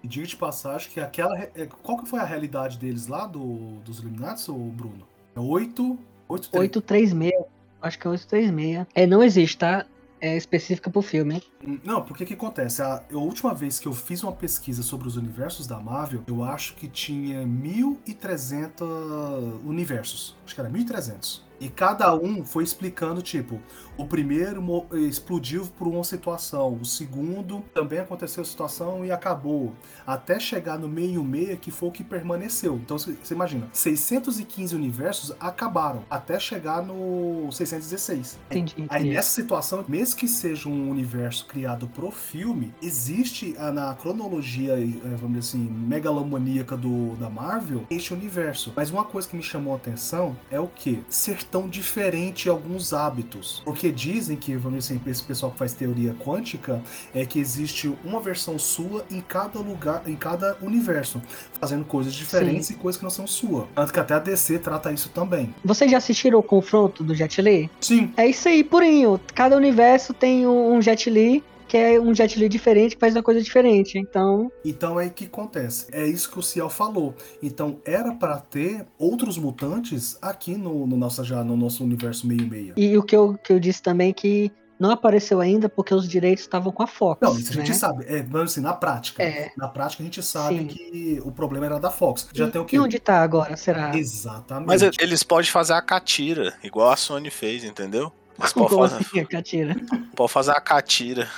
E 0.02 0.08
diga 0.08 0.26
de 0.26 0.36
passagem 0.36 0.90
que 0.90 1.00
aquela. 1.00 1.38
é, 1.38 1.68
Qual 1.82 1.98
que 1.98 2.08
foi 2.08 2.18
a 2.18 2.24
realidade 2.24 2.78
deles 2.78 3.06
lá, 3.06 3.26
do, 3.26 3.76
dos 3.84 4.00
Illuminati, 4.00 4.50
ou 4.50 4.58
Bruno? 4.58 5.06
É 5.34 5.40
8. 5.40 5.98
8 6.28 6.50
836. 6.52 7.32
Acho 7.80 7.98
que 7.98 8.06
é 8.06 8.10
836. 8.10 8.86
É, 8.94 9.06
não 9.06 9.22
existe, 9.22 9.58
tá? 9.58 9.86
É 10.20 10.36
específica 10.36 10.88
pro 10.88 11.02
filme. 11.02 11.42
Não, 11.82 12.00
porque 12.02 12.24
que 12.24 12.34
acontece? 12.34 12.80
A, 12.80 13.02
a 13.12 13.16
última 13.16 13.52
vez 13.52 13.80
que 13.80 13.88
eu 13.88 13.92
fiz 13.92 14.22
uma 14.22 14.32
pesquisa 14.32 14.80
sobre 14.80 15.08
os 15.08 15.16
universos 15.16 15.66
da 15.66 15.80
Marvel, 15.80 16.22
eu 16.28 16.44
acho 16.44 16.76
que 16.76 16.86
tinha 16.86 17.44
1.300 17.44 19.60
universos. 19.64 20.36
Acho 20.44 20.54
que 20.54 20.60
era 20.60 20.70
1.300. 20.70 21.40
E 21.58 21.68
cada 21.68 22.14
um 22.14 22.44
foi 22.44 22.62
explicando, 22.62 23.20
tipo, 23.20 23.60
o 23.96 24.06
primeiro 24.06 24.60
mo- 24.62 24.86
explodiu 24.92 25.66
por 25.78 25.86
uma 25.86 26.04
situação, 26.04 26.78
o 26.80 26.84
segundo 26.84 27.62
também 27.74 27.98
aconteceu 27.98 28.42
a 28.42 28.46
situação 28.46 29.04
e 29.04 29.10
acabou. 29.10 29.72
Até 30.06 30.38
chegar 30.40 30.78
no 30.78 30.88
meio 30.88 31.22
meia, 31.22 31.56
que 31.56 31.70
foi 31.70 31.88
o 31.88 31.92
que 31.92 32.02
permaneceu. 32.02 32.76
Então 32.76 32.98
você 32.98 33.16
imagina, 33.34 33.68
615 33.72 34.74
universos 34.74 35.32
acabaram, 35.38 36.04
até 36.10 36.38
chegar 36.38 36.82
no 36.82 37.50
616. 37.52 38.38
Entendi. 38.50 38.86
Aí 38.88 39.10
nessa 39.10 39.30
situação, 39.30 39.84
mesmo 39.88 40.16
que 40.16 40.28
seja 40.28 40.68
um 40.68 40.90
universo 40.90 41.46
criado 41.46 41.86
pro 41.88 42.10
filme, 42.10 42.72
existe 42.82 43.54
ah, 43.58 43.70
na 43.72 43.94
cronologia, 43.94 44.72
eh, 44.78 45.16
vamos 45.16 45.38
dizer 45.38 45.58
assim, 45.58 45.58
megalomaníaca 45.70 46.76
do, 46.76 47.14
da 47.16 47.28
Marvel, 47.30 47.84
este 47.90 48.12
universo. 48.12 48.72
Mas 48.74 48.90
uma 48.90 49.04
coisa 49.04 49.28
que 49.28 49.36
me 49.36 49.42
chamou 49.42 49.74
a 49.74 49.76
atenção 49.76 50.36
é 50.50 50.58
o 50.58 50.66
que? 50.66 51.02
Ser 51.08 51.42
tão 51.44 51.68
diferente 51.68 52.46
em 52.48 52.50
alguns 52.50 52.92
hábitos. 52.92 53.62
Porque 53.64 53.81
dizem 53.90 54.36
que, 54.36 54.54
vamos 54.56 54.84
dizer 54.84 54.94
assim, 54.94 55.10
esse 55.10 55.22
pessoal 55.22 55.50
que 55.50 55.58
faz 55.58 55.72
teoria 55.72 56.14
quântica, 56.14 56.80
é 57.14 57.24
que 57.24 57.38
existe 57.38 57.92
uma 58.04 58.20
versão 58.20 58.58
sua 58.58 59.04
em 59.10 59.20
cada 59.20 59.58
lugar, 59.58 60.02
em 60.06 60.14
cada 60.14 60.56
universo, 60.60 61.20
fazendo 61.60 61.84
coisas 61.84 62.14
diferentes 62.14 62.70
e 62.70 62.74
coisas 62.74 62.98
que 62.98 63.04
não 63.04 63.10
são 63.10 63.26
sua. 63.26 63.68
Tanto 63.74 63.92
que 63.92 64.00
até 64.00 64.14
a 64.14 64.18
DC 64.18 64.58
trata 64.58 64.92
isso 64.92 65.08
também. 65.08 65.54
Vocês 65.64 65.90
já 65.90 65.98
assistiram 65.98 66.38
o 66.38 66.42
confronto 66.42 67.02
do 67.02 67.14
Jet 67.14 67.40
Li? 67.40 67.70
Sim, 67.80 68.12
É 68.16 68.26
isso 68.26 68.48
aí, 68.48 68.62
purinho. 68.62 69.20
Cada 69.34 69.56
universo 69.56 70.12
tem 70.12 70.46
um, 70.46 70.74
um 70.74 70.82
Jet 70.82 71.08
Li, 71.08 71.42
que 71.72 71.78
é 71.78 71.98
um 71.98 72.14
Jet 72.14 72.38
Li 72.38 72.50
diferente, 72.50 72.96
que 72.96 73.00
faz 73.00 73.16
uma 73.16 73.22
coisa 73.22 73.40
diferente. 73.40 73.96
Então, 73.96 74.52
Então 74.62 75.00
é 75.00 75.08
que 75.08 75.24
acontece. 75.24 75.86
É 75.90 76.06
isso 76.06 76.30
que 76.30 76.38
o 76.38 76.42
Ciel 76.42 76.68
falou. 76.68 77.14
Então 77.42 77.80
era 77.82 78.12
pra 78.12 78.36
ter 78.36 78.84
outros 78.98 79.38
mutantes 79.38 80.18
aqui 80.20 80.54
no, 80.54 80.86
no 80.86 80.98
nosso 80.98 81.24
já 81.24 81.42
no 81.42 81.56
nosso 81.56 81.82
universo 81.82 82.26
meio 82.26 82.46
meia. 82.46 82.74
e 82.76 82.98
o 82.98 83.02
que 83.02 83.16
eu, 83.16 83.38
que 83.42 83.54
eu 83.54 83.58
disse 83.58 83.80
também 83.80 84.10
é 84.10 84.12
que 84.12 84.52
não 84.78 84.90
apareceu 84.90 85.40
ainda 85.40 85.66
porque 85.66 85.94
os 85.94 86.06
direitos 86.06 86.44
estavam 86.44 86.70
com 86.72 86.82
a 86.82 86.86
Fox. 86.86 87.20
Não, 87.22 87.38
isso 87.38 87.52
a 87.52 87.54
gente 87.54 87.68
né? 87.68 87.74
sabe. 87.74 88.04
É, 88.06 88.22
mas 88.22 88.42
assim, 88.42 88.60
na 88.60 88.74
prática. 88.74 89.22
É. 89.22 89.50
Na 89.56 89.68
prática 89.68 90.02
a 90.02 90.04
gente 90.04 90.22
sabe 90.22 90.58
Sim. 90.58 90.66
que 90.66 91.22
o 91.24 91.32
problema 91.32 91.64
era 91.64 91.80
da 91.80 91.90
Fox. 91.90 92.28
Já 92.34 92.48
e, 92.48 92.50
tem 92.50 92.60
o 92.60 92.64
quê? 92.66 92.76
e 92.76 92.78
onde 92.80 92.98
tá 92.98 93.22
agora, 93.22 93.56
será? 93.56 93.96
Exatamente. 93.96 94.66
Mas 94.66 94.82
eles 94.82 95.22
podem 95.22 95.50
fazer 95.50 95.72
a 95.72 95.80
catira, 95.80 96.52
igual 96.62 96.90
a 96.90 96.96
Sony 96.96 97.30
fez, 97.30 97.64
entendeu? 97.64 98.12
Podem 98.36 98.68
Como 98.68 98.88
fazer, 98.88 99.04
assim, 99.04 99.24
Catira? 99.24 99.76
podem 100.16 100.32
fazer 100.32 100.50
a 100.52 100.60
catira. 100.60 101.28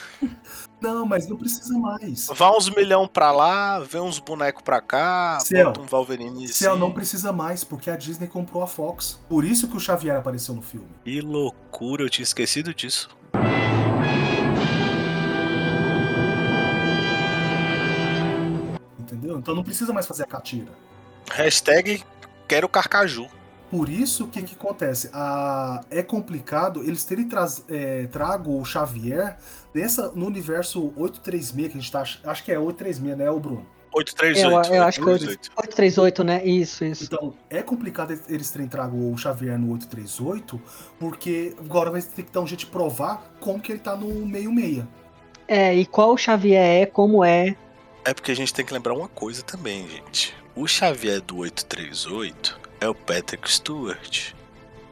Não, 0.80 1.06
mas 1.06 1.26
não 1.26 1.36
precisa 1.36 1.78
mais. 1.78 2.26
Vai 2.34 2.50
uns 2.50 2.68
milhão 2.68 3.08
pra 3.08 3.32
lá, 3.32 3.78
vem 3.80 4.00
uns 4.00 4.18
bonecos 4.18 4.62
pra 4.62 4.80
cá, 4.80 5.38
Céu. 5.40 5.66
bota 5.66 5.80
um 5.80 5.86
Wolverine 5.86 6.46
Céu 6.48 6.76
não 6.76 6.92
precisa 6.92 7.32
mais, 7.32 7.64
porque 7.64 7.90
a 7.90 7.96
Disney 7.96 8.26
comprou 8.28 8.62
a 8.62 8.66
Fox. 8.66 9.18
Por 9.28 9.44
isso 9.44 9.66
que 9.68 9.76
o 9.76 9.80
Xavier 9.80 10.16
apareceu 10.16 10.54
no 10.54 10.62
filme. 10.62 10.88
Que 11.04 11.20
loucura, 11.20 12.02
eu 12.02 12.10
tinha 12.10 12.22
esquecido 12.22 12.74
disso. 12.74 13.08
Entendeu? 18.98 19.38
Então 19.38 19.54
não 19.54 19.62
precisa 19.64 19.92
mais 19.92 20.06
fazer 20.06 20.24
a 20.24 20.26
catira. 20.26 20.72
Hashtag 21.30 22.02
quero 22.46 22.68
carcaju. 22.68 23.26
Por 23.76 23.88
isso, 23.88 24.24
o 24.24 24.28
que, 24.28 24.40
que 24.40 24.54
acontece? 24.54 25.10
A- 25.12 25.80
é 25.90 26.00
complicado 26.00 26.80
eles 26.84 27.02
terem 27.04 27.26
traz- 27.28 27.64
é, 27.68 28.06
trago 28.06 28.60
o 28.60 28.64
Xavier 28.64 29.36
nessa, 29.74 30.12
no 30.14 30.26
universo 30.26 30.92
836, 30.96 31.66
que 31.72 31.78
a 31.78 31.80
gente 31.80 31.90
tá. 31.90 32.02
ach- 32.02 32.20
Acho 32.22 32.44
que 32.44 32.52
é 32.52 32.58
836, 32.58 33.18
né, 33.18 33.28
o 33.28 33.40
Bruno? 33.40 33.66
838. 33.92 34.46
Eu, 34.46 34.76
eu 34.76 34.82
acho 34.84 35.00
que 35.00 35.08
é 35.08 35.12
838. 35.12 35.50
838, 35.56 36.24
né? 36.24 36.44
Isso, 36.46 36.84
isso. 36.84 37.02
Então, 37.04 37.34
é 37.50 37.62
complicado 37.62 38.16
eles 38.28 38.48
terem 38.52 38.68
trago 38.68 38.96
o 39.12 39.18
Xavier 39.18 39.58
no 39.58 39.72
838, 39.72 40.62
porque 41.00 41.56
agora 41.58 41.90
vai 41.90 42.00
ter 42.00 42.22
que 42.22 42.30
dar 42.30 42.42
um 42.42 42.46
jeito 42.46 42.60
de 42.60 42.66
provar 42.66 43.34
como 43.40 43.58
que 43.60 43.72
ele 43.72 43.80
tá 43.80 43.96
no 43.96 44.24
meio-meia. 44.24 44.86
É, 45.48 45.74
e 45.74 45.84
qual 45.84 46.12
o 46.12 46.16
Xavier 46.16 46.82
é, 46.82 46.86
como 46.86 47.24
é. 47.24 47.56
É 48.04 48.14
porque 48.14 48.30
a 48.30 48.36
gente 48.36 48.54
tem 48.54 48.64
que 48.64 48.72
lembrar 48.72 48.94
uma 48.94 49.08
coisa 49.08 49.42
também, 49.42 49.88
gente. 49.88 50.32
O 50.54 50.64
Xavier 50.68 51.20
do 51.20 51.38
838 51.38 52.62
é 52.84 52.88
o 52.88 52.94
Patrick 52.94 53.50
Stewart. 53.50 54.32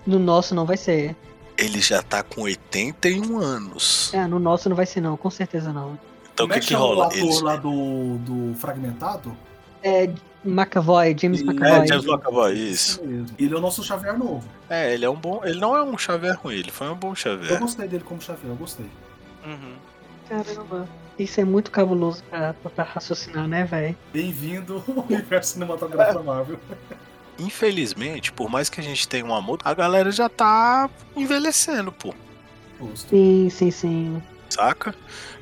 No 0.06 0.18
nosso 0.18 0.54
não 0.54 0.64
vai 0.66 0.76
ser. 0.76 1.14
Ele 1.56 1.80
já 1.80 2.02
tá 2.02 2.22
com 2.22 2.42
81 2.42 3.38
anos. 3.38 4.12
É, 4.14 4.26
no 4.26 4.38
nosso 4.38 4.68
não 4.68 4.74
vai 4.76 4.86
ser, 4.86 5.00
não, 5.00 5.16
com 5.16 5.30
certeza 5.30 5.72
não. 5.72 5.98
Então 6.32 6.46
o 6.46 6.48
Como 6.48 6.54
é 6.54 6.60
que 6.60 6.68
que 6.68 6.74
rola? 6.74 7.04
O 7.04 7.08
ator 7.08 7.18
Eles... 7.18 7.40
lá 7.42 7.56
do, 7.56 8.16
do 8.18 8.54
Fragmentado? 8.56 9.36
É 9.82 10.10
McAvoy, 10.44 11.14
James 11.18 11.40
E- 11.40 11.44
McAvoy. 11.44 11.80
É, 11.84 11.86
James 11.86 12.06
McAvoy, 12.06 12.52
isso. 12.54 13.00
Ele 13.38 13.54
é 13.54 13.56
o 13.56 13.60
nosso 13.60 13.84
Xavier 13.84 14.18
novo. 14.18 14.48
É, 14.70 14.94
ele 14.94 15.04
é 15.04 15.10
um 15.10 15.16
bom. 15.16 15.40
Ele 15.44 15.60
não 15.60 15.76
é 15.76 15.82
um 15.82 15.96
Xavier 15.98 16.36
ruim, 16.40 16.54
ele 16.56 16.70
foi 16.70 16.88
um 16.88 16.94
bom 16.96 17.10
Eu 17.10 17.14
Xavier. 17.16 17.58
gostei 17.60 17.86
dele 17.86 18.02
como 18.04 18.20
Xavier, 18.20 18.50
eu 18.50 18.56
gostei. 18.56 18.86
Uhum. 19.44 19.74
Caramba. 20.28 20.88
Isso 21.18 21.40
é 21.40 21.44
muito 21.44 21.70
cabuloso 21.70 22.24
pra, 22.24 22.54
pra 22.74 22.84
raciocinar, 22.84 23.46
né, 23.46 23.64
velho? 23.64 23.94
Bem-vindo 24.12 24.82
ao 24.88 25.04
universo 25.04 25.52
cinematográfico 25.52 26.18
da 26.18 26.24
Marvel. 26.24 26.58
Infelizmente, 27.38 28.32
por 28.32 28.50
mais 28.50 28.68
que 28.68 28.80
a 28.80 28.82
gente 28.82 29.08
tenha 29.08 29.24
um 29.24 29.34
amor, 29.34 29.58
a 29.64 29.74
galera 29.74 30.10
já 30.10 30.28
tá 30.28 30.88
envelhecendo, 31.16 31.90
pô. 31.92 32.14
Sim, 32.94 33.48
sim, 33.50 33.70
sim. 33.70 34.22
Saca? 34.50 34.94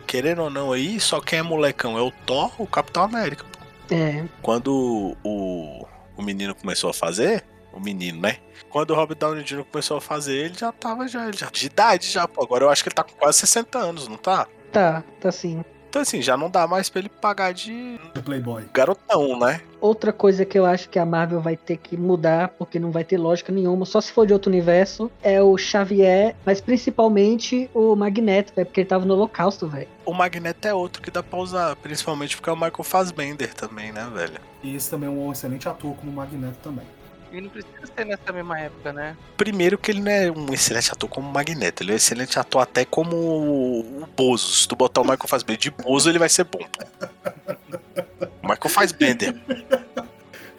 Querendo 0.06 0.42
ou 0.42 0.50
não 0.50 0.72
aí, 0.72 1.00
só 1.00 1.20
quem 1.20 1.38
é 1.38 1.42
molecão 1.42 1.96
é 1.98 2.02
o 2.02 2.10
Thor, 2.26 2.52
o 2.58 2.66
Capitão 2.66 3.04
América. 3.04 3.44
É. 3.90 4.24
Quando 4.42 5.16
o, 5.24 5.86
o 6.16 6.22
menino 6.22 6.54
começou 6.54 6.90
a 6.90 6.94
fazer, 6.94 7.44
o 7.72 7.80
menino, 7.80 8.20
né? 8.20 8.36
Quando 8.68 8.90
o 8.90 8.94
Robert 8.94 9.16
Downey 9.16 9.42
Jr. 9.42 9.64
começou 9.64 9.96
a 9.96 10.00
fazer, 10.00 10.46
ele 10.46 10.54
já 10.54 10.70
tava 10.70 11.08
já, 11.08 11.26
ele 11.26 11.36
já 11.36 11.48
de 11.50 11.66
idade 11.66 12.06
já, 12.08 12.28
pô. 12.28 12.42
Agora 12.44 12.64
eu 12.64 12.70
acho 12.70 12.82
que 12.82 12.88
ele 12.88 12.94
tá 12.94 13.02
com 13.02 13.12
quase 13.14 13.38
60 13.38 13.78
anos, 13.78 14.06
não 14.06 14.16
tá? 14.16 14.46
Tá, 14.70 15.02
tá 15.20 15.32
sim. 15.32 15.64
Então 15.88 16.02
assim, 16.02 16.22
já 16.22 16.36
não 16.36 16.48
dá 16.48 16.68
mais 16.68 16.88
pra 16.88 17.00
ele 17.00 17.08
pagar 17.08 17.52
de 17.52 17.98
De 18.14 18.22
Playboy. 18.22 18.64
garotão, 18.72 19.38
né? 19.40 19.60
Outra 19.80 20.12
coisa 20.12 20.44
que 20.44 20.58
eu 20.58 20.66
acho 20.66 20.88
que 20.88 20.98
a 20.98 21.06
Marvel 21.06 21.40
vai 21.40 21.56
ter 21.56 21.76
que 21.76 21.96
mudar, 21.96 22.48
porque 22.58 22.78
não 22.78 22.90
vai 22.90 23.02
ter 23.02 23.16
lógica 23.16 23.50
nenhuma, 23.50 23.86
só 23.86 24.00
se 24.00 24.12
for 24.12 24.26
de 24.26 24.32
outro 24.32 24.50
universo, 24.50 25.10
é 25.22 25.42
o 25.42 25.56
Xavier, 25.56 26.36
mas 26.44 26.60
principalmente 26.60 27.70
o 27.72 27.96
Magneto, 27.96 28.52
velho, 28.54 28.66
porque 28.66 28.80
ele 28.80 28.88
tava 28.88 29.04
no 29.06 29.14
Holocausto, 29.14 29.66
velho. 29.66 29.88
O 30.04 30.12
Magneto 30.12 30.68
é 30.68 30.74
outro 30.74 31.00
que 31.00 31.10
dá 31.10 31.22
pra 31.22 31.38
usar, 31.38 31.76
principalmente 31.76 32.36
porque 32.36 32.50
é 32.50 32.52
o 32.52 32.56
Michael 32.56 32.84
Fassbender 32.84 33.54
também, 33.54 33.90
né, 33.92 34.10
velho? 34.12 34.38
E 34.62 34.76
esse 34.76 34.90
também 34.90 35.08
é 35.08 35.12
um 35.12 35.32
excelente 35.32 35.68
ator 35.68 35.94
como 35.96 36.12
Magneto 36.12 36.58
também. 36.62 36.84
E 37.32 37.40
não 37.40 37.48
precisa 37.48 37.86
ser 37.96 38.04
nessa 38.04 38.32
mesma 38.32 38.58
época, 38.58 38.92
né? 38.92 39.16
Primeiro 39.36 39.78
que 39.78 39.92
ele 39.92 40.00
não 40.00 40.10
é 40.10 40.30
um 40.30 40.52
excelente 40.52 40.90
ator 40.90 41.08
como 41.08 41.28
o 41.28 41.32
Magneto, 41.32 41.82
ele 41.82 41.92
é 41.92 41.94
um 41.94 41.96
excelente 41.96 42.38
ator 42.38 42.60
até 42.60 42.84
como 42.84 43.16
o 43.16 44.08
Bozo. 44.16 44.48
Se 44.48 44.66
tu 44.66 44.74
botar 44.74 45.00
o 45.00 45.04
Michael 45.04 45.28
Fassbender 45.28 45.60
de 45.60 45.70
Bozo, 45.70 46.10
ele 46.10 46.18
vai 46.18 46.28
ser 46.28 46.44
bom. 46.44 46.58
Michael 48.50 48.70
Fassbender. 48.70 49.34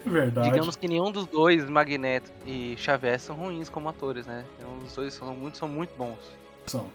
Verdade. 0.04 0.50
Digamos 0.50 0.74
que 0.74 0.88
nenhum 0.88 1.12
dos 1.12 1.26
dois, 1.26 1.68
Magneto 1.68 2.30
e 2.44 2.74
Xavier, 2.76 3.20
são 3.20 3.36
ruins 3.36 3.68
como 3.68 3.88
atores, 3.88 4.26
né? 4.26 4.44
Nenhum 4.58 4.78
dos 4.80 4.94
dois 4.94 5.14
são 5.14 5.34
muito, 5.34 5.58
são 5.58 5.68
muito 5.68 5.94
bons. 5.96 6.18
São. 6.66 6.90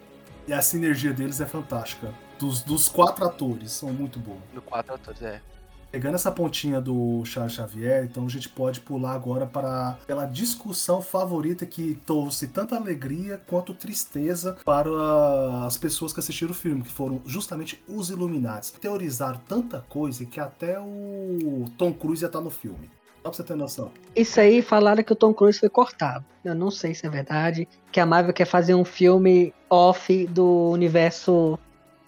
E 0.46 0.52
a 0.52 0.60
sinergia 0.60 1.12
deles 1.12 1.40
é 1.40 1.46
fantástica. 1.46 2.12
Dos, 2.38 2.62
dos 2.62 2.88
quatro 2.88 3.24
atores, 3.24 3.72
são 3.72 3.92
muito 3.92 4.18
bons. 4.18 4.40
Do 4.52 4.60
quatro 4.60 4.94
atores, 4.94 5.22
é. 5.22 5.40
Pegando 5.90 6.16
essa 6.16 6.30
pontinha 6.30 6.80
do 6.80 7.24
Charles 7.24 7.54
Xavier, 7.54 8.04
então 8.04 8.26
a 8.26 8.28
gente 8.28 8.48
pode 8.48 8.80
pular 8.80 9.12
agora 9.12 9.46
para 9.46 9.96
aquela 10.02 10.26
discussão 10.26 11.00
favorita 11.00 11.64
que 11.64 11.98
trouxe 12.04 12.48
tanta 12.48 12.76
alegria 12.76 13.40
quanto 13.46 13.72
tristeza 13.72 14.56
para 14.64 15.64
as 15.64 15.78
pessoas 15.78 16.12
que 16.12 16.20
assistiram 16.20 16.50
o 16.50 16.54
filme, 16.54 16.82
que 16.82 16.92
foram 16.92 17.22
justamente 17.24 17.82
os 17.88 18.10
Illuminati. 18.10 18.72
Teorizaram 18.74 19.40
tanta 19.48 19.82
coisa 19.88 20.26
que 20.26 20.38
até 20.38 20.78
o 20.78 21.64
Tom 21.78 21.92
Cruise 21.92 22.22
ia 22.22 22.26
estar 22.26 22.40
no 22.40 22.50
filme. 22.50 22.90
Só 23.22 23.30
pra 23.30 23.32
você 23.32 23.42
ter 23.42 23.56
noção. 23.56 23.90
Isso 24.14 24.40
aí 24.40 24.62
falaram 24.62 25.02
que 25.02 25.12
o 25.12 25.16
Tom 25.16 25.34
Cruise 25.34 25.58
foi 25.58 25.68
cortado. 25.68 26.24
Eu 26.44 26.54
não 26.54 26.70
sei 26.70 26.94
se 26.94 27.06
é 27.06 27.10
verdade. 27.10 27.66
Que 27.90 27.98
a 27.98 28.06
Marvel 28.06 28.32
quer 28.32 28.46
fazer 28.46 28.74
um 28.74 28.84
filme 28.84 29.52
off 29.68 30.26
do 30.28 30.70
universo 30.70 31.58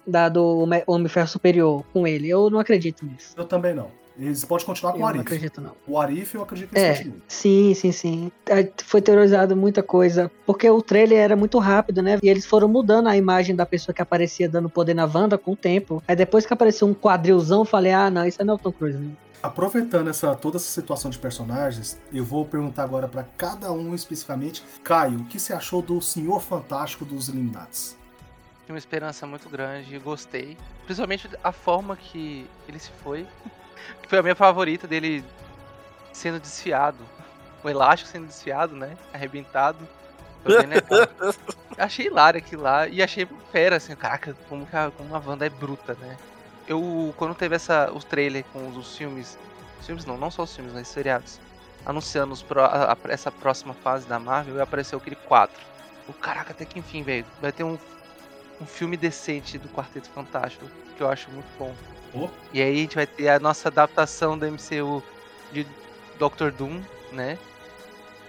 da, 0.06 0.28
do 0.28 0.66
Homem- 0.86 1.08
Ferro 1.08 1.28
Superior 1.28 1.84
com 1.92 2.06
ele. 2.06 2.28
Eu 2.28 2.50
não 2.50 2.58
acredito 2.58 3.04
nisso. 3.04 3.34
Eu 3.36 3.44
também 3.44 3.74
não. 3.74 3.88
Eles 4.18 4.44
podem 4.44 4.66
continuar 4.66 4.90
Eu 4.90 4.94
com 4.94 4.98
o 4.98 5.02
não 5.02 5.08
Arif. 5.08 5.20
acredito, 5.22 5.60
não. 5.62 5.72
O 5.86 5.98
Arif 5.98 6.34
eu 6.34 6.42
acredito 6.42 6.70
que 6.70 6.78
eles 6.78 6.88
É, 6.90 6.94
continuem. 6.98 7.22
sim, 7.26 7.72
sim, 7.74 7.92
sim. 7.92 8.32
É, 8.46 8.70
Foi 8.84 9.00
teorizado 9.00 9.56
muita 9.56 9.82
coisa. 9.82 10.30
Porque 10.44 10.68
o 10.68 10.82
trailer 10.82 11.18
era 11.20 11.36
muito 11.36 11.58
rápido, 11.58 12.02
né? 12.02 12.18
E 12.22 12.28
eles 12.28 12.44
foram 12.44 12.68
mudando 12.68 13.06
a 13.08 13.16
imagem 13.16 13.56
da 13.56 13.64
pessoa 13.64 13.94
que 13.94 14.02
aparecia 14.02 14.46
dando 14.46 14.68
poder 14.68 14.92
na 14.92 15.04
Wanda 15.06 15.38
com 15.38 15.52
o 15.52 15.56
tempo. 15.56 16.02
Aí 16.06 16.14
depois 16.14 16.44
que 16.44 16.52
apareceu 16.52 16.86
um 16.86 16.92
quadrilzão, 16.92 17.60
eu 17.60 17.64
falei, 17.64 17.92
ah, 17.92 18.10
não, 18.10 18.26
isso 18.26 18.44
não 18.44 18.54
é 18.54 18.56
o 18.56 18.58
Tom 18.58 18.72
Cruise. 18.72 18.98
né? 18.98 19.10
Aproveitando 19.42 20.10
essa, 20.10 20.34
toda 20.34 20.58
essa 20.58 20.68
situação 20.70 21.10
de 21.10 21.18
personagens, 21.18 21.98
eu 22.12 22.22
vou 22.22 22.44
perguntar 22.44 22.84
agora 22.84 23.08
para 23.08 23.22
cada 23.22 23.72
um 23.72 23.94
especificamente. 23.94 24.62
Caio, 24.84 25.20
o 25.20 25.24
que 25.24 25.40
você 25.40 25.54
achou 25.54 25.80
do 25.80 25.98
Senhor 26.02 26.42
Fantástico 26.42 27.06
dos 27.06 27.28
Illuminates? 27.30 27.96
Tinha 28.70 28.76
uma 28.76 28.78
esperança 28.78 29.26
muito 29.26 29.48
grande 29.48 29.96
e 29.96 29.98
gostei. 29.98 30.56
Principalmente 30.84 31.28
a 31.42 31.50
forma 31.50 31.96
que 31.96 32.48
ele 32.68 32.78
se 32.78 32.92
foi. 33.02 33.26
Que 34.00 34.08
foi 34.08 34.20
a 34.20 34.22
minha 34.22 34.36
favorita 34.36 34.86
dele 34.86 35.24
sendo 36.12 36.38
desfiado. 36.38 36.98
O 37.64 37.68
elástico 37.68 38.08
sendo 38.08 38.28
desfiado, 38.28 38.76
né? 38.76 38.96
Arrebentado. 39.12 39.88
Achei 41.76 42.06
hilário 42.06 42.38
aquilo 42.38 42.62
lá. 42.62 42.86
E 42.86 43.02
achei 43.02 43.26
fera, 43.50 43.74
assim, 43.76 43.96
caraca, 43.96 44.36
como, 44.48 44.64
que 44.64 44.76
a, 44.76 44.92
como 44.92 45.16
a 45.16 45.18
Wanda 45.18 45.44
é 45.46 45.50
bruta, 45.50 45.94
né? 45.94 46.16
Eu, 46.68 47.12
quando 47.16 47.34
teve 47.34 47.56
essa, 47.56 47.90
os 47.92 48.04
trailers 48.04 48.46
com 48.52 48.68
os, 48.68 48.76
os 48.76 48.96
filmes. 48.96 49.36
Os 49.80 49.86
filmes 49.86 50.04
não, 50.04 50.16
não 50.16 50.30
só 50.30 50.44
os 50.44 50.54
filmes, 50.54 50.72
mas 50.72 50.86
os 50.86 50.94
seriados. 50.94 51.40
Anunciando 51.84 52.32
os 52.32 52.42
pro- 52.42 52.62
a- 52.62 52.92
a- 52.92 52.96
essa 53.08 53.32
próxima 53.32 53.74
fase 53.74 54.06
da 54.06 54.20
Marvel, 54.20 54.62
apareceu 54.62 54.96
aquele 54.98 55.16
4. 55.16 55.60
O 56.06 56.12
caraca, 56.12 56.52
até 56.52 56.64
que 56.64 56.78
enfim, 56.78 57.02
velho. 57.02 57.26
Vai 57.40 57.50
ter 57.50 57.64
um, 57.64 57.76
um 58.60 58.66
filme 58.66 58.96
decente 58.96 59.58
do 59.58 59.68
Quarteto 59.68 60.08
Fantástico, 60.10 60.66
que 60.96 61.02
eu 61.02 61.08
acho 61.08 61.30
muito 61.30 61.46
bom. 61.58 61.74
Oh. 62.14 62.28
E 62.52 62.60
aí 62.60 62.72
a 62.72 62.76
gente 62.76 62.94
vai 62.96 63.06
ter 63.06 63.28
a 63.28 63.38
nossa 63.38 63.68
adaptação 63.68 64.38
do 64.38 64.44
MCU 64.46 65.02
de 65.52 65.66
Doctor 66.18 66.50
Doom, 66.52 66.82
né? 67.12 67.38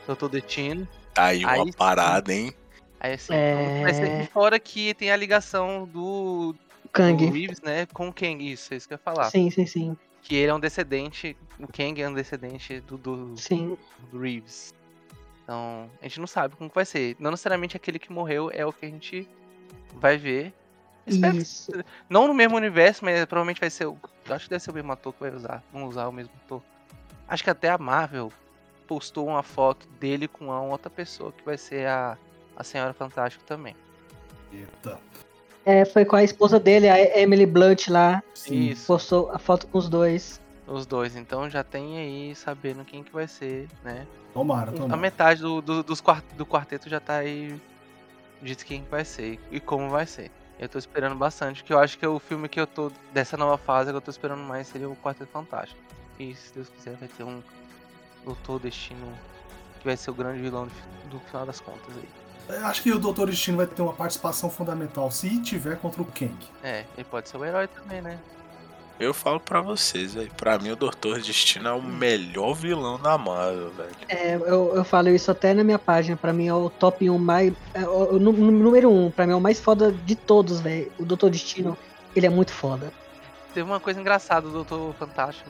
Doutor 0.07 0.29
Destino. 0.29 0.87
Tá 1.13 1.25
aí 1.25 1.43
uma 1.43 1.51
Aí 1.51 1.65
sim. 1.65 1.71
parada, 1.73 2.33
hein? 2.33 2.53
Aí 2.99 3.13
assim, 3.13 3.33
É. 3.33 3.81
vai 3.81 3.93
ser- 3.93 4.21
e 4.21 4.27
fora 4.27 4.59
que 4.59 4.93
tem 4.93 5.11
a 5.11 5.15
ligação 5.17 5.85
do, 5.87 6.53
do 6.53 6.89
Kang. 6.91 7.25
Reeves, 7.25 7.59
né, 7.61 7.85
com 7.87 8.07
o 8.09 8.13
Kang, 8.13 8.51
isso, 8.51 8.73
é 8.73 8.77
isso 8.77 8.87
que 8.87 8.93
eu 8.93 8.95
ia 8.95 9.01
falar. 9.03 9.29
Sim, 9.29 9.49
sim, 9.49 9.65
sim. 9.65 9.97
Que 10.21 10.35
ele 10.35 10.51
é 10.51 10.53
um 10.53 10.59
descendente, 10.59 11.35
o 11.59 11.67
Kang 11.67 11.99
é 11.99 12.07
um 12.07 12.13
descendente 12.13 12.79
do, 12.81 12.97
do, 12.97 13.33
Sim. 13.37 13.75
do 14.11 14.19
Reeves. 14.19 14.71
Então, 15.43 15.89
a 15.99 16.03
gente 16.07 16.19
não 16.19 16.27
sabe 16.27 16.55
como 16.55 16.69
vai 16.73 16.85
ser. 16.85 17.15
Não 17.19 17.31
necessariamente 17.31 17.75
aquele 17.75 17.97
que 17.97 18.11
morreu 18.11 18.51
é 18.53 18.63
o 18.63 18.71
que 18.71 18.85
a 18.85 18.89
gente 18.89 19.27
vai 19.95 20.17
ver. 20.17 20.53
Espero 21.07 21.33
que 21.35 21.41
Isso. 21.41 21.71
Não 22.09 22.27
no 22.27 22.33
mesmo 22.33 22.55
universo, 22.55 23.03
mas 23.03 23.25
provavelmente 23.25 23.59
vai 23.59 23.69
ser. 23.69 23.87
acho 24.29 24.43
que 24.45 24.49
deve 24.49 24.63
ser 24.63 24.71
o 24.71 24.73
mesmo 24.73 24.91
ator 24.91 25.13
que 25.13 25.19
vai 25.19 25.33
usar. 25.33 25.63
Vão 25.73 25.85
usar 25.87 26.07
o 26.07 26.11
mesmo 26.11 26.31
ator. 26.45 26.61
Acho 27.27 27.43
que 27.43 27.49
até 27.49 27.69
a 27.69 27.77
Marvel 27.77 28.31
postou 28.87 29.27
uma 29.27 29.41
foto 29.41 29.87
dele 29.99 30.27
com 30.27 30.51
a 30.51 30.61
outra 30.61 30.89
pessoa, 30.89 31.31
que 31.31 31.43
vai 31.43 31.57
ser 31.57 31.87
a, 31.87 32.17
a 32.55 32.63
Senhora 32.63 32.93
Fantástica 32.93 33.43
também. 33.47 33.75
Eita. 34.53 34.99
É, 35.65 35.85
foi 35.85 36.03
com 36.05 36.15
a 36.15 36.23
esposa 36.23 36.59
dele, 36.59 36.89
a 36.89 37.19
Emily 37.19 37.45
Blunt 37.45 37.87
lá. 37.87 38.21
Isso. 38.49 38.85
Postou 38.87 39.31
a 39.31 39.39
foto 39.39 39.67
com 39.67 39.77
os 39.77 39.87
dois. 39.89 40.41
Os 40.67 40.85
dois. 40.85 41.15
Então 41.15 41.49
já 41.49 41.63
tem 41.63 41.97
aí 41.97 42.35
sabendo 42.35 42.83
quem 42.85 43.03
que 43.03 43.11
vai 43.11 43.27
ser, 43.27 43.67
né? 43.83 44.05
Tomara, 44.33 44.71
A 44.71 44.73
tomara. 44.73 44.97
metade 44.97 45.41
do, 45.41 45.61
do, 45.61 45.83
dos 45.83 45.99
quart- 46.01 46.25
do 46.35 46.45
quarteto 46.45 46.89
já 46.89 46.99
tá 46.99 47.15
aí 47.17 47.59
dito 48.41 48.65
quem 48.65 48.83
que 48.83 48.89
vai 48.89 49.05
ser 49.05 49.39
e 49.51 49.59
como 49.59 49.89
vai 49.89 50.05
ser. 50.05 50.31
Eu 50.59 50.69
tô 50.69 50.77
esperando 50.77 51.15
bastante, 51.15 51.63
que 51.63 51.73
eu 51.73 51.79
acho 51.79 51.97
que 51.97 52.05
é 52.05 52.07
o 52.07 52.19
filme 52.19 52.47
que 52.47 52.59
eu 52.59 52.67
tô. 52.67 52.91
Dessa 53.13 53.35
nova 53.35 53.57
fase 53.57 53.89
que 53.89 53.97
eu 53.97 54.01
tô 54.01 54.11
esperando 54.11 54.43
mais 54.43 54.67
seria 54.67 54.89
o 54.89 54.95
Quarteto 54.95 55.31
Fantástico. 55.31 55.79
E 56.19 56.35
se 56.35 56.53
Deus 56.53 56.69
quiser 56.69 56.95
vai 56.97 57.07
ter 57.07 57.23
um 57.23 57.41
Doutor 58.23 58.59
Destino 58.59 59.11
que 59.79 59.85
vai 59.85 59.97
ser 59.97 60.11
o 60.11 60.13
grande 60.13 60.39
vilão 60.39 60.67
do, 60.67 61.09
do 61.09 61.19
final 61.21 61.45
das 61.45 61.59
contas 61.59 61.95
aí. 61.97 62.57
Eu 62.57 62.65
acho 62.67 62.83
que 62.83 62.91
o 62.91 62.99
Doutor 62.99 63.27
Destino 63.27 63.57
vai 63.57 63.65
ter 63.65 63.81
uma 63.81 63.93
participação 63.93 64.49
fundamental 64.49 65.09
se 65.09 65.41
tiver 65.41 65.77
contra 65.79 66.01
o 66.01 66.05
Kang. 66.05 66.37
É, 66.61 66.85
ele 66.95 67.05
pode 67.05 67.29
ser 67.29 67.37
o 67.37 67.45
herói 67.45 67.67
também, 67.67 68.01
né? 68.01 68.19
Eu 69.01 69.13
falo 69.13 69.39
pra 69.39 69.61
vocês, 69.61 70.13
velho. 70.13 70.31
Pra 70.37 70.59
mim, 70.59 70.71
o 70.71 70.75
Doutor 70.75 71.19
Destino 71.19 71.67
é 71.69 71.73
o 71.73 71.81
melhor 71.81 72.53
vilão 72.53 72.99
da 72.99 73.17
Marvel, 73.17 73.71
velho. 73.71 73.89
É, 74.07 74.35
eu, 74.35 74.75
eu 74.75 74.83
falo 74.83 75.09
isso 75.09 75.31
até 75.31 75.53
na 75.53 75.63
minha 75.63 75.79
página. 75.79 76.15
Pra 76.15 76.31
mim 76.31 76.47
é 76.47 76.53
o 76.53 76.69
top 76.69 77.09
1 77.09 77.17
mais. 77.17 77.51
É, 77.73 77.81
o, 77.81 78.15
o 78.15 78.19
nú- 78.19 78.31
número 78.31 78.91
1. 78.91 79.11
Pra 79.11 79.25
mim 79.25 79.33
é 79.33 79.35
o 79.35 79.41
mais 79.41 79.59
foda 79.59 79.91
de 79.91 80.15
todos, 80.15 80.61
velho. 80.61 80.91
O 80.99 81.03
Doutor 81.05 81.31
Destino, 81.31 81.75
ele 82.15 82.27
é 82.27 82.29
muito 82.29 82.51
foda. 82.53 82.91
Teve 83.53 83.67
uma 83.69 83.79
coisa 83.79 83.99
engraçada 83.99 84.47
do 84.47 84.53
Doutor 84.63 84.93
Fantástico. 84.93 85.49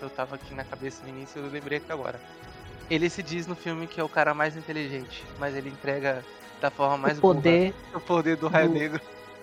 Eu 0.00 0.08
tava 0.10 0.34
aqui 0.36 0.54
na 0.54 0.64
cabeça 0.64 1.02
no 1.02 1.10
início 1.10 1.40
e 1.40 1.44
eu 1.46 1.50
lembrei 1.52 1.78
aqui 1.78 1.92
agora. 1.92 2.18
Ele 2.90 3.08
se 3.10 3.22
diz 3.22 3.46
no 3.46 3.54
filme 3.54 3.86
que 3.86 4.00
é 4.00 4.04
o 4.04 4.08
cara 4.08 4.34
mais 4.34 4.56
inteligente, 4.56 5.22
mas 5.38 5.54
ele 5.54 5.68
entrega 5.68 6.24
da 6.60 6.70
forma 6.70 6.96
mais 6.96 7.18
o 7.18 7.20
poder 7.20 7.72
burra 7.72 7.98
o 7.98 8.00
poder 8.00 8.36
do 8.36 8.48
Raio 8.48 8.68
do- 8.68 8.74
Negro. 8.74 9.00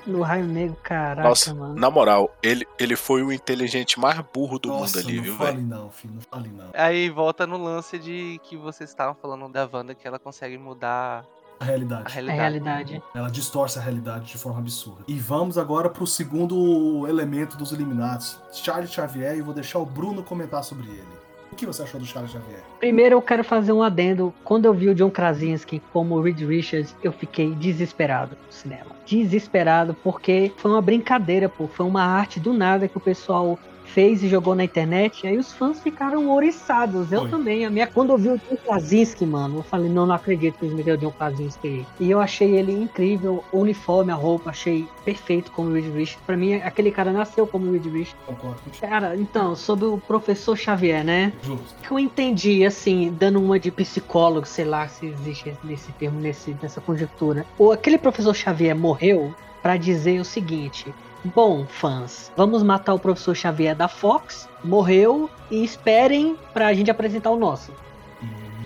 No 0.09 0.21
Raio 0.21 0.45
Negro, 0.45 0.75
caraca, 0.83 1.27
Nossa, 1.27 1.53
mano. 1.53 1.75
na 1.75 1.89
moral, 1.89 2.35
ele, 2.43 2.67
ele 2.77 2.95
foi 2.95 3.23
o 3.23 3.31
inteligente 3.31 3.99
mais 3.99 4.19
burro 4.33 4.59
do 4.59 4.69
Nossa, 4.69 4.97
mundo 4.99 5.07
ali, 5.07 5.17
não 5.17 5.23
viu, 5.23 5.35
fale 5.35 5.51
velho? 5.57 5.67
não, 5.67 5.89
filho, 5.91 6.13
não 6.15 6.21
fale 6.21 6.49
não. 6.49 6.65
Aí 6.73 7.09
volta 7.09 7.45
no 7.47 7.57
lance 7.57 7.97
de 7.97 8.39
que 8.43 8.57
vocês 8.57 8.89
estavam 8.89 9.15
falando 9.15 9.47
da 9.49 9.69
Wanda, 9.71 9.93
que 9.95 10.07
ela 10.07 10.19
consegue 10.19 10.57
mudar 10.57 11.23
A 11.59 11.65
realidade. 11.65 12.03
a 12.05 12.09
realidade. 12.09 12.39
realidade. 12.39 13.03
Ela 13.13 13.29
distorce 13.29 13.77
a 13.79 13.81
realidade 13.81 14.25
de 14.25 14.37
forma 14.37 14.59
absurda. 14.59 15.03
E 15.07 15.15
vamos 15.19 15.57
agora 15.57 15.89
pro 15.89 16.05
segundo 16.07 17.05
elemento 17.07 17.55
dos 17.57 17.71
Illuminados, 17.71 18.39
Charles 18.51 18.91
Xavier, 18.91 19.35
e 19.37 19.41
vou 19.41 19.53
deixar 19.53 19.79
o 19.79 19.85
Bruno 19.85 20.23
comentar 20.23 20.63
sobre 20.63 20.87
ele. 20.87 21.18
Que 21.59 21.65
você 21.65 21.83
achou 21.83 21.99
do 21.99 22.05
Charles 22.05 22.31
Xavier? 22.31 22.61
Primeiro 22.79 23.15
eu 23.15 23.21
quero 23.21 23.43
fazer 23.43 23.73
um 23.73 23.83
adendo. 23.83 24.33
Quando 24.45 24.63
eu 24.63 24.73
vi 24.73 24.87
o 24.87 24.95
John 24.95 25.11
Krasinski 25.11 25.81
como 25.91 26.21
Reed 26.21 26.39
Richards, 26.39 26.95
eu 27.03 27.11
fiquei 27.11 27.53
desesperado 27.53 28.37
no 28.47 28.53
cinema. 28.53 28.85
Desesperado, 29.05 29.93
porque 30.01 30.53
foi 30.55 30.71
uma 30.71 30.81
brincadeira, 30.81 31.49
pô. 31.49 31.67
Foi 31.67 31.85
uma 31.85 32.01
arte 32.01 32.39
do 32.39 32.53
nada 32.53 32.87
que 32.87 32.95
o 32.95 33.01
pessoal 33.01 33.59
fez 33.93 34.23
e 34.23 34.27
jogou 34.27 34.55
na 34.55 34.63
internet. 34.63 35.23
E 35.23 35.27
aí 35.27 35.37
os 35.37 35.51
fãs 35.51 35.79
ficaram 35.79 36.27
ouriçados. 36.29 37.11
Eu 37.11 37.29
também. 37.29 37.65
A 37.65 37.69
minha, 37.69 37.87
quando 37.87 38.11
eu 38.11 38.17
vi 38.17 38.29
o 38.29 38.37
John 38.37 38.57
Krasinski, 38.63 39.25
mano, 39.25 39.59
eu 39.59 39.63
falei, 39.63 39.89
não, 39.89 40.05
não 40.05 40.15
acredito 40.15 40.57
que 40.57 40.65
eles 40.65 40.75
meteram 40.75 40.97
o 40.97 41.01
John 41.01 41.11
Krasinski 41.11 41.67
aí. 41.67 41.85
E 41.99 42.11
eu 42.11 42.19
achei 42.19 42.55
ele 42.55 42.71
incrível. 42.71 43.43
O 43.51 43.59
uniforme, 43.59 44.11
a 44.11 44.15
roupa, 44.15 44.49
achei 44.49 44.87
perfeito 45.03 45.51
como 45.51 45.73
Reed 45.73 45.85
Richards. 45.85 46.25
Pra 46.25 46.37
mim, 46.37 46.55
aquele 46.55 46.91
cara 46.91 47.11
nasceu 47.11 47.45
como 47.47 47.71
Reed 47.71 47.85
Richards. 47.85 48.15
Concordo. 48.25 48.59
Cara, 48.79 49.15
então, 49.15 49.55
sobre 49.55 49.85
o 49.85 49.97
professor 49.97 50.57
Xavier, 50.57 51.03
né? 51.03 51.33
Justo. 51.43 51.75
que 51.81 51.91
eu 51.91 51.99
entendi, 51.99 52.65
assim, 52.65 53.15
dando 53.17 53.41
uma 53.41 53.59
de 53.59 53.71
psicólogo, 53.71 54.45
sei 54.45 54.65
lá 54.65 54.87
se 54.87 55.07
existe 55.07 55.53
nesse 55.63 55.91
termo, 55.93 56.19
nesse, 56.19 56.55
nessa 56.61 56.79
conjectura. 56.79 57.45
Ou 57.57 57.71
aquele 57.71 57.97
professor 57.97 58.35
Xavier 58.35 58.75
morreu 58.75 59.33
pra 59.61 59.77
dizer 59.77 60.19
o 60.19 60.25
seguinte: 60.25 60.93
Bom, 61.23 61.65
fãs, 61.65 62.31
vamos 62.37 62.63
matar 62.63 62.93
o 62.93 62.99
professor 62.99 63.35
Xavier 63.35 63.75
da 63.75 63.89
Fox, 63.89 64.47
morreu, 64.63 65.29
e 65.51 65.63
esperem 65.63 66.37
pra 66.53 66.73
gente 66.73 66.89
apresentar 66.89 67.29
o 67.31 67.35
nosso. 67.35 67.73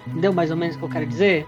Entendeu 0.08 0.32
mais 0.32 0.52
ou 0.52 0.58
menos 0.58 0.76
o 0.76 0.80
que 0.80 0.86
eu 0.86 0.90
quero 0.90 1.06
dizer? 1.08 1.48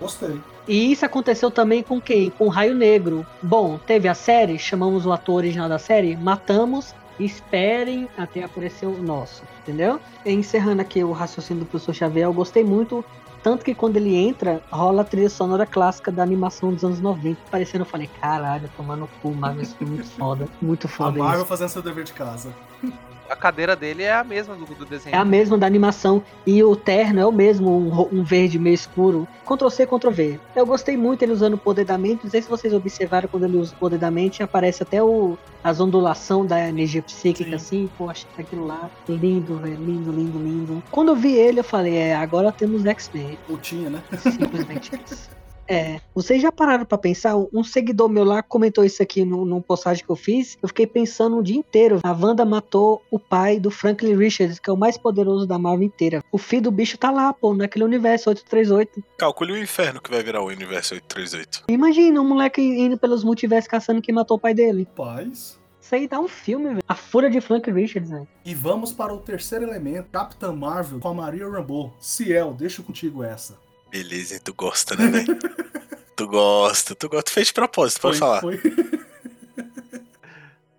Gostei. 0.00 0.40
E 0.66 0.92
isso 0.92 1.04
aconteceu 1.04 1.50
também 1.50 1.82
com 1.82 2.00
quem? 2.00 2.30
Com 2.30 2.46
o 2.46 2.48
Raio 2.48 2.74
Negro. 2.74 3.26
Bom, 3.42 3.78
teve 3.78 4.08
a 4.08 4.14
série, 4.14 4.58
chamamos 4.58 5.04
o 5.04 5.12
ator 5.12 5.36
original 5.36 5.68
da 5.68 5.78
série, 5.78 6.16
matamos, 6.16 6.94
esperem 7.20 8.08
até 8.16 8.42
aparecer 8.42 8.86
o 8.86 9.02
nosso, 9.02 9.42
entendeu? 9.62 10.00
E 10.24 10.32
encerrando 10.32 10.80
aqui 10.80 11.04
o 11.04 11.12
raciocínio 11.12 11.64
do 11.64 11.68
professor 11.68 11.94
Xavier, 11.94 12.26
eu 12.26 12.32
gostei 12.32 12.64
muito, 12.64 13.04
tanto 13.48 13.64
que 13.64 13.74
quando 13.74 13.96
ele 13.96 14.14
entra, 14.14 14.62
rola 14.70 15.00
a 15.00 15.04
trilha 15.04 15.30
sonora 15.30 15.64
clássica 15.64 16.12
da 16.12 16.22
animação 16.22 16.70
dos 16.70 16.84
anos 16.84 17.00
90, 17.00 17.40
parecendo, 17.50 17.80
eu 17.80 17.86
falei, 17.88 18.06
caralho, 18.20 18.68
tomando 18.76 19.08
cu, 19.22 19.32
Marvel, 19.34 19.62
isso 19.62 19.74
foi 19.74 19.86
muito 19.86 20.04
foda, 20.04 20.46
muito 20.60 20.86
A 20.86 20.90
foda 20.90 21.18
Marvel 21.18 21.38
isso. 21.38 21.46
fazendo 21.46 21.70
seu 21.70 21.80
dever 21.80 22.04
de 22.04 22.12
casa. 22.12 22.52
A 23.28 23.36
cadeira 23.36 23.76
dele 23.76 24.02
é 24.02 24.12
a 24.12 24.24
mesma 24.24 24.54
do, 24.54 24.64
do 24.64 24.84
desenho. 24.84 25.14
É 25.14 25.18
a 25.18 25.24
mesma 25.24 25.58
da 25.58 25.66
animação. 25.66 26.22
E 26.46 26.62
o 26.62 26.74
terno 26.74 27.20
é 27.20 27.26
o 27.26 27.32
mesmo, 27.32 27.70
um, 27.70 28.18
um 28.20 28.22
verde 28.22 28.58
meio 28.58 28.74
escuro. 28.74 29.28
Ctrl 29.44 29.68
C, 29.68 29.86
Ctrl 29.86 30.10
V. 30.10 30.40
Eu 30.56 30.66
gostei 30.66 30.96
muito 30.96 31.22
ele 31.22 31.32
usando 31.32 31.54
o 31.54 31.58
poder 31.58 31.84
da 31.84 31.98
mente. 31.98 32.24
Não 32.24 32.30
sei 32.30 32.42
se 32.42 32.48
vocês 32.48 32.72
observaram 32.72 33.28
quando 33.28 33.44
ele 33.44 33.56
usa 33.56 33.74
o 33.74 33.78
poder 33.78 33.98
da 33.98 34.10
mente, 34.10 34.42
aparece 34.42 34.82
até 34.82 35.02
o, 35.02 35.36
as 35.62 35.80
ondulação 35.80 36.44
da 36.44 36.68
energia 36.68 37.02
psíquica, 37.02 37.58
Sim. 37.58 37.88
assim. 37.88 38.06
Achei 38.08 38.28
aquilo 38.38 38.66
lá 38.66 38.90
lindo, 39.08 39.56
velho. 39.58 39.76
Lindo, 39.76 40.10
lindo, 40.10 40.38
lindo. 40.38 40.82
Quando 40.90 41.08
eu 41.08 41.16
vi 41.16 41.34
ele, 41.34 41.60
eu 41.60 41.64
falei, 41.64 41.94
é, 41.94 42.14
agora 42.14 42.50
temos 42.50 42.84
X-Men. 42.84 43.38
Ou 43.48 43.58
tinha, 43.58 43.90
né? 43.90 44.02
Simplesmente 44.18 45.00
isso. 45.04 45.30
É, 45.68 46.00
vocês 46.14 46.40
já 46.40 46.50
pararam 46.50 46.86
pra 46.86 46.96
pensar? 46.96 47.36
Um 47.36 47.62
seguidor 47.62 48.08
meu 48.08 48.24
lá 48.24 48.42
comentou 48.42 48.84
isso 48.84 49.02
aqui 49.02 49.24
no, 49.24 49.44
num 49.44 49.60
postagem 49.60 50.02
que 50.02 50.10
eu 50.10 50.16
fiz. 50.16 50.56
Eu 50.62 50.68
fiquei 50.68 50.86
pensando 50.86 51.36
um 51.36 51.42
dia 51.42 51.56
inteiro. 51.56 52.00
A 52.02 52.12
Wanda 52.12 52.44
matou 52.44 53.02
o 53.10 53.18
pai 53.18 53.60
do 53.60 53.70
Franklin 53.70 54.16
Richards, 54.16 54.58
que 54.58 54.70
é 54.70 54.72
o 54.72 54.76
mais 54.76 54.96
poderoso 54.96 55.46
da 55.46 55.58
Marvel 55.58 55.86
inteira. 55.86 56.24
O 56.32 56.38
filho 56.38 56.62
do 56.62 56.70
bicho 56.70 56.96
tá 56.96 57.10
lá, 57.10 57.32
pô, 57.34 57.54
naquele 57.54 57.84
universo 57.84 58.30
838. 58.30 59.04
Calcule 59.18 59.52
o 59.52 59.58
inferno 59.58 60.00
que 60.00 60.10
vai 60.10 60.22
virar 60.22 60.40
o 60.40 60.46
universo 60.46 60.94
838. 60.94 61.64
Imagina 61.68 62.20
um 62.20 62.28
moleque 62.28 62.62
indo 62.62 62.96
pelos 62.96 63.22
multiversos 63.22 63.68
caçando 63.68 64.00
quem 64.00 64.14
matou 64.14 64.38
o 64.38 64.40
pai 64.40 64.54
dele. 64.54 64.88
Paz. 64.96 65.58
Isso 65.80 65.94
aí 65.94 66.08
dá 66.08 66.20
um 66.20 66.28
filme, 66.28 66.68
velho. 66.68 66.82
A 66.86 66.94
fúria 66.94 67.30
de 67.30 67.40
Franklin 67.40 67.74
Richards, 67.74 68.10
velho. 68.10 68.28
E 68.44 68.54
vamos 68.54 68.92
para 68.92 69.12
o 69.12 69.18
terceiro 69.18 69.64
elemento, 69.64 70.08
Capitã 70.10 70.52
Marvel 70.52 71.00
com 71.00 71.08
a 71.08 71.14
Maria 71.14 71.48
Rambeau. 71.48 71.92
Ciel, 71.98 72.52
deixo 72.52 72.82
contigo 72.82 73.22
essa. 73.22 73.58
Beleza, 73.90 74.34
hein? 74.34 74.40
Tu 74.44 74.52
gosta, 74.54 74.94
né, 74.96 75.06
velho? 75.08 75.38
tu 76.16 76.26
gosta, 76.28 76.94
tu 76.94 77.08
gosta. 77.08 77.24
Tu 77.24 77.32
fez 77.32 77.46
de 77.48 77.52
propósito, 77.54 78.00
pode 78.00 78.18
Foi- 78.18 78.26
falar. 78.28 78.40
foi- 78.40 78.60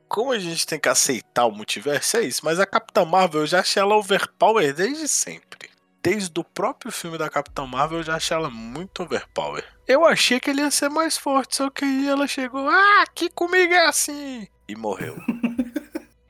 Como 0.07 0.31
a 0.31 0.39
gente 0.39 0.65
tem 0.65 0.79
que 0.79 0.89
aceitar 0.89 1.45
o 1.45 1.51
multiverso, 1.51 2.17
é 2.17 2.21
isso. 2.21 2.41
Mas 2.43 2.59
a 2.59 2.65
Capitã 2.65 3.05
Marvel, 3.05 3.41
eu 3.41 3.47
já 3.47 3.59
achei 3.59 3.79
ela 3.81 3.95
overpower 3.95 4.73
desde 4.73 5.07
sempre. 5.07 5.69
Desde 6.01 6.31
o 6.39 6.43
próprio 6.43 6.91
filme 6.91 7.17
da 7.17 7.29
Capitã 7.29 7.65
Marvel, 7.67 7.99
eu 7.99 8.03
já 8.03 8.15
achei 8.15 8.35
ela 8.35 8.49
muito 8.49 9.03
overpower. 9.03 9.63
Eu 9.87 10.03
achei 10.05 10.39
que 10.39 10.49
ele 10.49 10.61
ia 10.61 10.71
ser 10.71 10.89
mais 10.89 11.15
forte, 11.17 11.55
só 11.57 11.69
que 11.69 11.85
aí 11.85 12.07
ela 12.07 12.25
chegou, 12.27 12.67
ah, 12.67 13.03
aqui 13.03 13.29
comigo 13.29 13.71
é 13.73 13.85
assim. 13.85 14.47
E 14.67 14.75
morreu. 14.75 15.15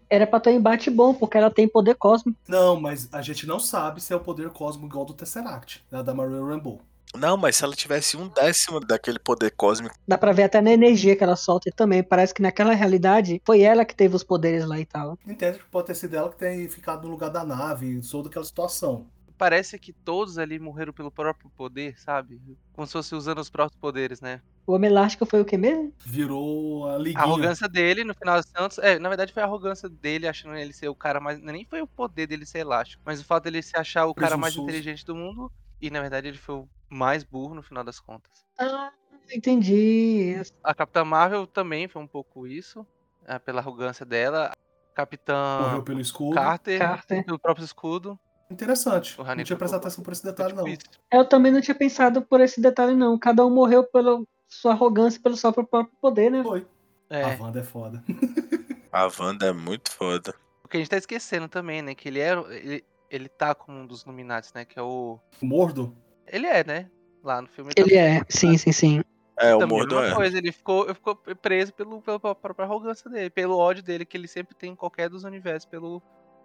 Era 0.10 0.26
pra 0.26 0.40
ter 0.40 0.50
um 0.50 0.54
embate 0.54 0.90
bom, 0.90 1.14
porque 1.14 1.38
ela 1.38 1.52
tem 1.52 1.68
poder 1.68 1.96
cósmico. 1.96 2.40
Não, 2.48 2.80
mas 2.80 3.08
a 3.12 3.22
gente 3.22 3.46
não 3.46 3.60
sabe 3.60 4.02
se 4.02 4.12
é 4.12 4.16
o 4.16 4.20
poder 4.20 4.50
cósmico 4.50 4.88
igual 4.88 5.06
do 5.06 5.14
Tesseract, 5.14 5.84
da, 5.92 6.02
da 6.02 6.14
Maria 6.14 6.40
Rambeau. 6.40 6.82
Não, 7.16 7.36
mas 7.36 7.56
se 7.56 7.64
ela 7.64 7.76
tivesse 7.76 8.16
um 8.16 8.28
décimo 8.28 8.80
daquele 8.80 9.18
poder 9.18 9.52
cósmico, 9.52 9.96
Dá 10.08 10.18
pra 10.18 10.32
ver 10.32 10.44
até 10.44 10.62
na 10.62 10.72
energia 10.72 11.16
que 11.16 11.24
ela 11.24 11.36
solta 11.36 11.72
também. 11.76 12.04
Parece 12.04 12.34
que 12.34 12.42
naquela 12.42 12.74
realidade 12.74 13.42
foi 13.46 13.62
ela 13.62 13.84
que 13.84 13.96
teve 13.96 14.16
os 14.16 14.24
poderes 14.24 14.66
lá 14.66 14.80
e 14.80 14.86
tal. 14.86 15.18
Entende 15.28 15.58
que 15.58 15.66
pode 15.66 15.88
ter 15.88 15.96
sido 15.96 16.16
ela 16.16 16.30
que 16.30 16.38
tem 16.38 16.68
ficado 16.70 17.04
no 17.04 17.10
lugar 17.10 17.30
da 17.30 17.44
nave, 17.44 18.02
sou 18.04 18.22
daquela 18.22 18.46
situação. 18.46 19.08
Parece 19.40 19.80
que 19.80 19.94
todos 19.94 20.38
ali 20.38 20.60
morreram 20.60 20.92
pelo 20.92 21.10
próprio 21.10 21.50
poder, 21.52 21.98
sabe? 21.98 22.42
Como 22.74 22.86
se 22.86 22.92
fosse 22.92 23.16
usando 23.16 23.40
os 23.40 23.50
próprios 23.50 23.80
poderes, 23.80 24.20
né? 24.20 24.42
O 24.68 24.74
Homem 24.74 24.90
Elástico 24.90 25.26
foi 25.26 25.40
o 25.40 25.46
que 25.46 25.58
mesmo? 25.58 25.94
Virou 26.06 26.86
a 26.90 26.96
A 26.96 26.98
liguinha. 26.98 27.24
arrogância 27.24 27.70
dele, 27.70 28.04
no 28.04 28.14
final 28.14 28.36
dos 28.36 28.52
contos, 28.52 28.78
é, 28.80 29.00
na 29.00 29.08
verdade 29.08 29.32
foi 29.32 29.42
a 29.42 29.46
arrogância 29.46 29.88
dele 29.88 30.28
achando 30.28 30.56
ele 30.56 30.74
ser 30.74 30.90
o 30.90 30.94
cara 30.94 31.22
mais, 31.22 31.40
nem 31.42 31.64
foi 31.64 31.82
o 31.82 31.88
poder 31.88 32.28
dele 32.28 32.46
ser 32.46 32.60
elástico, 32.60 33.02
mas 33.06 33.22
o 33.22 33.24
fato 33.26 33.46
dele 33.46 33.62
se 33.64 33.78
achar 33.78 34.06
o 34.08 34.14
cara 34.14 34.36
mais 34.36 34.58
inteligente 34.58 35.06
do 35.06 35.16
mundo 35.16 35.50
e 35.82 35.90
na 35.90 36.02
verdade 36.02 36.28
ele 36.28 36.38
foi 36.38 36.56
o 36.56 36.70
mais 36.90 37.24
burro 37.24 37.56
no 37.56 37.64
final 37.64 37.82
das 37.84 37.98
contas. 38.02 38.46
Ah, 38.60 38.92
entendi. 39.32 40.36
A 40.62 40.76
Capitã 40.76 41.06
Marvel 41.06 41.48
também 41.48 41.88
foi 41.88 42.02
um 42.02 42.08
pouco 42.08 42.46
isso, 42.46 42.86
é, 43.26 43.40
pela 43.40 43.62
arrogância 43.62 44.06
dela. 44.06 44.52
Capitã 44.94 45.60
Morreu 45.62 45.84
pelo 45.84 46.02
escudo. 46.02 46.36
Carter, 46.36 46.78
Carter. 46.78 47.24
pelo 47.26 47.40
próprio 47.40 47.64
escudo. 47.64 48.20
Interessante. 48.50 49.20
O 49.20 49.24
Não 49.24 49.44
tinha 49.44 49.58
prestado 49.58 49.82
atenção 49.82 50.04
por 50.04 50.12
esse 50.12 50.24
detalhe, 50.24 50.54
não. 50.54 50.66
Eu 51.12 51.26
também 51.26 51.52
não 51.52 51.62
tinha 51.62 51.76
pensado 51.76 52.22
por 52.22 52.42
esse 52.42 52.60
detalhe, 52.60 52.96
não. 52.96 53.18
Cada 53.18 53.46
um 53.46 53.50
morreu 53.50 53.84
pela 53.84 54.22
sua 54.48 54.72
arrogância, 54.72 55.22
pelo 55.22 55.38
seu 55.38 55.54
próprio 55.54 55.88
poder, 56.02 56.32
né? 56.32 56.44
Foi. 56.44 56.66
É, 57.10 57.24
A 57.24 57.38
Wanda 57.42 57.60
é 57.60 57.64
foda. 57.64 58.04
a 58.92 59.10
Wanda 59.20 59.48
é 59.48 59.54
muito 59.54 59.92
foda. 59.92 60.34
o 60.64 60.68
que 60.68 60.78
a 60.78 60.80
gente 60.80 60.90
tá 60.90 60.98
esquecendo 60.98 61.48
também, 61.48 61.82
né? 61.82 61.94
Que 61.94 62.10
ele 62.10 62.20
é. 62.20 62.32
Ele, 62.32 62.86
ele 63.10 63.30
tá 63.30 63.54
como 63.54 63.78
um 63.80 63.86
dos 63.86 64.04
Illuminati, 64.04 64.50
né? 64.54 64.66
Que 64.66 64.80
é 64.80 64.82
o. 64.82 65.20
O 65.42 65.46
Mordo? 65.46 65.96
Ele 66.28 66.48
é, 66.48 66.64
né? 66.64 66.90
Lá 67.24 67.42
no 67.42 67.48
filme. 67.48 67.72
Ele 67.76 67.90
tá- 67.90 67.96
é, 67.96 68.22
sim, 68.30 68.58
sim, 68.58 68.72
sim. 68.72 69.02
É, 69.38 69.56
o 69.56 69.60
Também 69.60 69.78
a 69.78 69.80
Mordo 69.80 69.96
mesma 69.96 70.12
é. 70.12 70.16
coisa, 70.16 70.38
ele 70.38 70.52
ficou, 70.52 70.84
ele 70.86 70.94
ficou 70.96 71.16
preso 71.16 71.74
pelo, 71.74 72.02
pela 72.02 72.20
própria 72.20 72.66
arrogância 72.66 73.10
dele, 73.10 73.30
pelo 73.30 73.58
ódio 73.58 73.82
dele 73.82 74.04
que 74.06 74.18
ele 74.18 74.28
sempre 74.28 74.54
tem 74.54 74.74
em 74.74 74.76
qualquer 74.76 75.10
dos 75.10 75.24
universos, 75.24 75.66
Pelo 75.66 76.02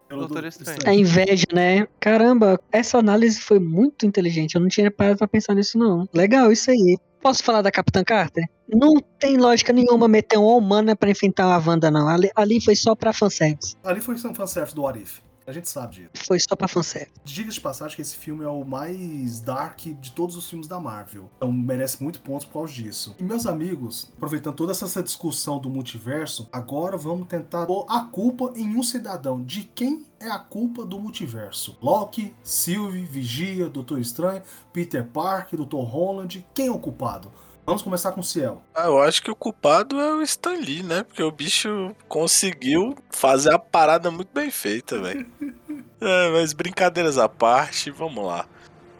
Doutor 0.08 0.42
do- 0.42 0.48
Estranho. 0.48 0.78
A 0.86 0.94
inveja, 0.94 1.46
né? 1.52 1.86
Caramba, 1.98 2.60
essa 2.70 2.98
análise 2.98 3.40
foi 3.40 3.58
muito 3.58 4.06
inteligente. 4.06 4.54
Eu 4.54 4.60
não 4.60 4.68
tinha 4.68 4.90
parado 4.90 5.18
pra 5.18 5.26
pensar 5.28 5.54
nisso, 5.54 5.78
não. 5.78 6.08
Legal, 6.12 6.52
isso 6.52 6.70
aí. 6.70 6.96
posso 7.20 7.42
falar 7.42 7.62
da 7.62 7.70
Capitã 7.72 8.04
Carter? 8.04 8.44
Não 8.68 8.96
tem 9.18 9.38
lógica 9.38 9.72
nenhuma 9.72 10.06
meter 10.06 10.36
uma 10.36 10.56
humana 10.56 10.94
pra 10.94 11.08
enfrentar 11.08 11.46
a 11.46 11.56
Wanda, 11.58 11.90
não. 11.90 12.06
Ali, 12.06 12.30
ali 12.36 12.60
foi 12.62 12.76
só 12.76 12.94
pra 12.94 13.14
fanservice. 13.14 13.74
Ali 13.82 14.02
foi 14.02 14.14
um 14.14 14.34
fanservice 14.34 14.74
do 14.74 14.86
Arif. 14.86 15.22
A 15.46 15.52
gente 15.52 15.68
sabe 15.68 15.96
disso. 15.96 16.24
Foi 16.26 16.38
só 16.40 16.56
pra 16.56 16.66
fanservice. 16.66 17.12
Diga 17.22 17.50
de 17.50 17.60
passagem 17.60 17.96
que 17.96 18.02
esse 18.02 18.16
filme 18.16 18.44
é 18.44 18.48
o 18.48 18.64
mais 18.64 19.40
dark 19.40 19.78
de 19.78 20.12
todos 20.12 20.36
os 20.36 20.48
filmes 20.48 20.66
da 20.66 20.80
Marvel. 20.80 21.30
Então 21.36 21.52
merece 21.52 22.02
muito 22.02 22.20
pontos 22.20 22.46
por 22.46 22.54
causa 22.54 22.72
disso. 22.72 23.14
E 23.18 23.22
meus 23.22 23.46
amigos, 23.46 24.10
aproveitando 24.16 24.54
toda 24.54 24.72
essa 24.72 25.02
discussão 25.02 25.58
do 25.58 25.68
multiverso, 25.68 26.48
agora 26.50 26.96
vamos 26.96 27.28
tentar 27.28 27.66
pôr 27.66 27.84
a 27.88 28.00
culpa 28.00 28.52
em 28.56 28.74
um 28.74 28.82
cidadão. 28.82 29.42
De 29.42 29.64
quem 29.64 30.06
é 30.18 30.30
a 30.30 30.38
culpa 30.38 30.84
do 30.84 30.98
multiverso? 30.98 31.76
Loki, 31.82 32.34
Sylvie, 32.42 33.04
Vigia, 33.04 33.68
Doutor 33.68 33.98
Estranho, 34.00 34.42
Peter 34.72 35.04
Parker, 35.04 35.58
Dr. 35.58 35.76
Holland. 35.76 36.46
Quem 36.54 36.68
é 36.68 36.70
o 36.70 36.78
culpado? 36.78 37.30
Vamos 37.66 37.80
começar 37.80 38.12
com 38.12 38.20
o 38.20 38.24
Ciel. 38.24 38.62
Ah, 38.74 38.86
eu 38.86 39.00
acho 39.00 39.22
que 39.22 39.30
o 39.30 39.36
culpado 39.36 39.98
é 39.98 40.14
o 40.14 40.22
Stan 40.22 40.54
Lee, 40.54 40.82
né? 40.82 41.02
Porque 41.02 41.22
o 41.22 41.32
bicho 41.32 41.94
conseguiu 42.08 42.94
fazer 43.10 43.54
a 43.54 43.58
parada 43.58 44.10
muito 44.10 44.30
bem 44.32 44.50
feita, 44.50 45.00
velho. 45.00 45.26
É, 46.00 46.30
mas 46.32 46.52
brincadeiras 46.52 47.16
à 47.16 47.30
parte, 47.30 47.90
vamos 47.90 48.26
lá. 48.26 48.46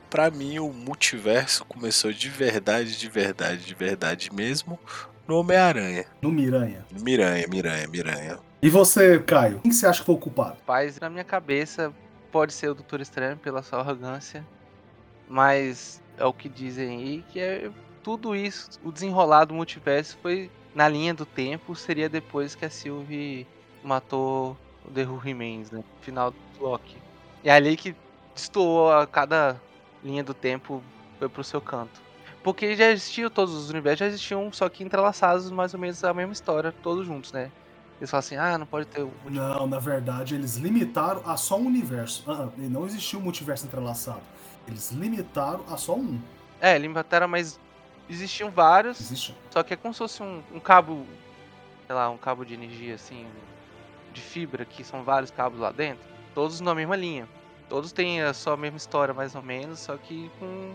Pra 0.09 0.31
mim, 0.31 0.59
o 0.59 0.73
multiverso 0.73 1.63
começou 1.67 2.11
de 2.11 2.31
verdade, 2.31 2.99
de 2.99 3.09
verdade, 3.11 3.67
de 3.67 3.75
verdade 3.75 4.31
mesmo 4.33 4.79
no 5.29 5.39
Homem-Aranha. 5.39 6.07
No 6.23 6.31
Miranha. 6.31 6.87
Miranha, 6.99 7.47
Miranha, 7.47 7.87
Miranha. 7.89 8.39
E 8.63 8.71
você, 8.71 9.19
Caio? 9.19 9.61
Quem 9.61 9.71
você 9.73 9.87
acha 9.87 10.01
que 10.01 10.07
foi 10.07 10.15
o 10.15 10.19
culpado? 10.19 10.57
Paz, 10.65 10.99
na 10.99 11.11
minha 11.11 11.25
cabeça, 11.25 11.93
pode 12.33 12.55
ser 12.55 12.71
o 12.71 12.75
Doutor 12.75 13.03
Estranho 13.03 13.37
pela 13.37 13.63
sua 13.63 13.81
arrogância, 13.81 14.47
mas 15.29 16.03
é 16.17 16.25
o 16.25 16.33
que 16.33 16.49
dizem 16.49 16.97
aí 16.97 17.25
que 17.29 17.39
é 17.39 17.71
tudo 18.05 18.37
isso, 18.37 18.69
o 18.85 18.93
desenrolar 18.93 19.47
do 19.47 19.55
multiverso 19.55 20.19
foi 20.21 20.51
na 20.75 20.87
linha 20.87 21.15
do 21.15 21.25
tempo, 21.25 21.75
seria 21.75 22.09
depois 22.09 22.55
que 22.55 22.65
a 22.67 22.71
Sylvie 22.71 23.47
matou 23.83 24.57
o 24.85 24.91
The 24.91 25.05
Who 25.05 25.17
Remains, 25.17 25.71
né? 25.71 25.83
Final 26.03 26.31
do 26.31 26.39
Loki. 26.61 26.99
E 27.43 27.49
é 27.49 27.53
ali 27.53 27.77
que 27.77 27.97
destoou 28.35 28.93
a 28.93 29.07
cada 29.07 29.59
linha 30.03 30.23
do 30.23 30.35
tempo 30.35 30.83
foi 31.19 31.29
pro 31.31 31.43
seu 31.43 31.63
canto. 31.63 32.03
Porque 32.43 32.77
já 32.77 32.91
existiam 32.91 33.31
todos 33.31 33.55
os 33.55 33.71
universos, 33.71 34.01
já 34.01 34.07
existiam, 34.07 34.53
só 34.53 34.69
que 34.69 34.85
entrelaçados 34.85 35.51
mais 35.51 35.73
ou 35.73 35.81
menos 35.81 36.05
a 36.05 36.13
mesma 36.13 36.33
história, 36.35 36.75
todos 36.83 37.07
juntos, 37.07 37.33
né? 37.33 37.51
Eles 37.99 38.11
falam 38.11 38.19
assim, 38.19 38.37
ah, 38.37 38.59
não 38.59 38.67
pode 38.67 38.87
ter 38.87 39.01
o 39.01 39.07
multiverso. 39.23 39.61
Não, 39.61 39.67
na 39.67 39.79
verdade, 39.79 40.35
eles 40.35 40.57
limitaram 40.57 41.23
a 41.25 41.39
só 41.39 41.57
um 41.57 41.67
universo. 41.67 42.23
Ah, 42.31 42.51
e 42.59 42.69
não 42.69 42.85
existiu 42.85 43.19
um 43.19 43.23
multiverso 43.23 43.65
entrelaçado. 43.65 44.21
Eles 44.69 44.91
limitaram 44.91 45.65
a 45.71 45.79
só 45.79 45.95
um. 45.95 46.21
É, 46.61 46.77
limitaram, 46.77 47.29
mas 47.29 47.59
existiam 48.09 48.51
vários. 48.51 49.01
Existe. 49.01 49.35
Só 49.51 49.63
que 49.63 49.75
é 49.75 49.77
como 49.77 49.93
se 49.95 49.99
fosse 49.99 50.23
um, 50.23 50.43
um 50.53 50.61
cabo, 50.61 51.05
sei 51.87 51.95
lá, 51.95 52.11
um 52.11 52.17
cabo 52.17 52.45
de 52.45 52.55
energia 52.55 52.95
assim, 52.95 53.27
de 54.13 54.21
fibra, 54.21 54.65
que 54.65 54.85
são 54.85 55.03
vários 55.03 55.31
cabos 55.31 55.59
lá 55.61 55.71
dentro, 55.73 56.05
todos 56.35 56.61
na 56.61 56.75
mesma 56.75 56.97
linha. 56.97 57.29
Todos 57.69 57.93
têm 57.93 58.21
a 58.21 58.35
sua 58.35 58.57
mesma 58.57 58.77
história, 58.77 59.15
mais 59.15 59.35
ou 59.35 59.43
menos, 59.43 59.81
só 59.81 59.97
que 59.97 60.31
com 60.39 60.73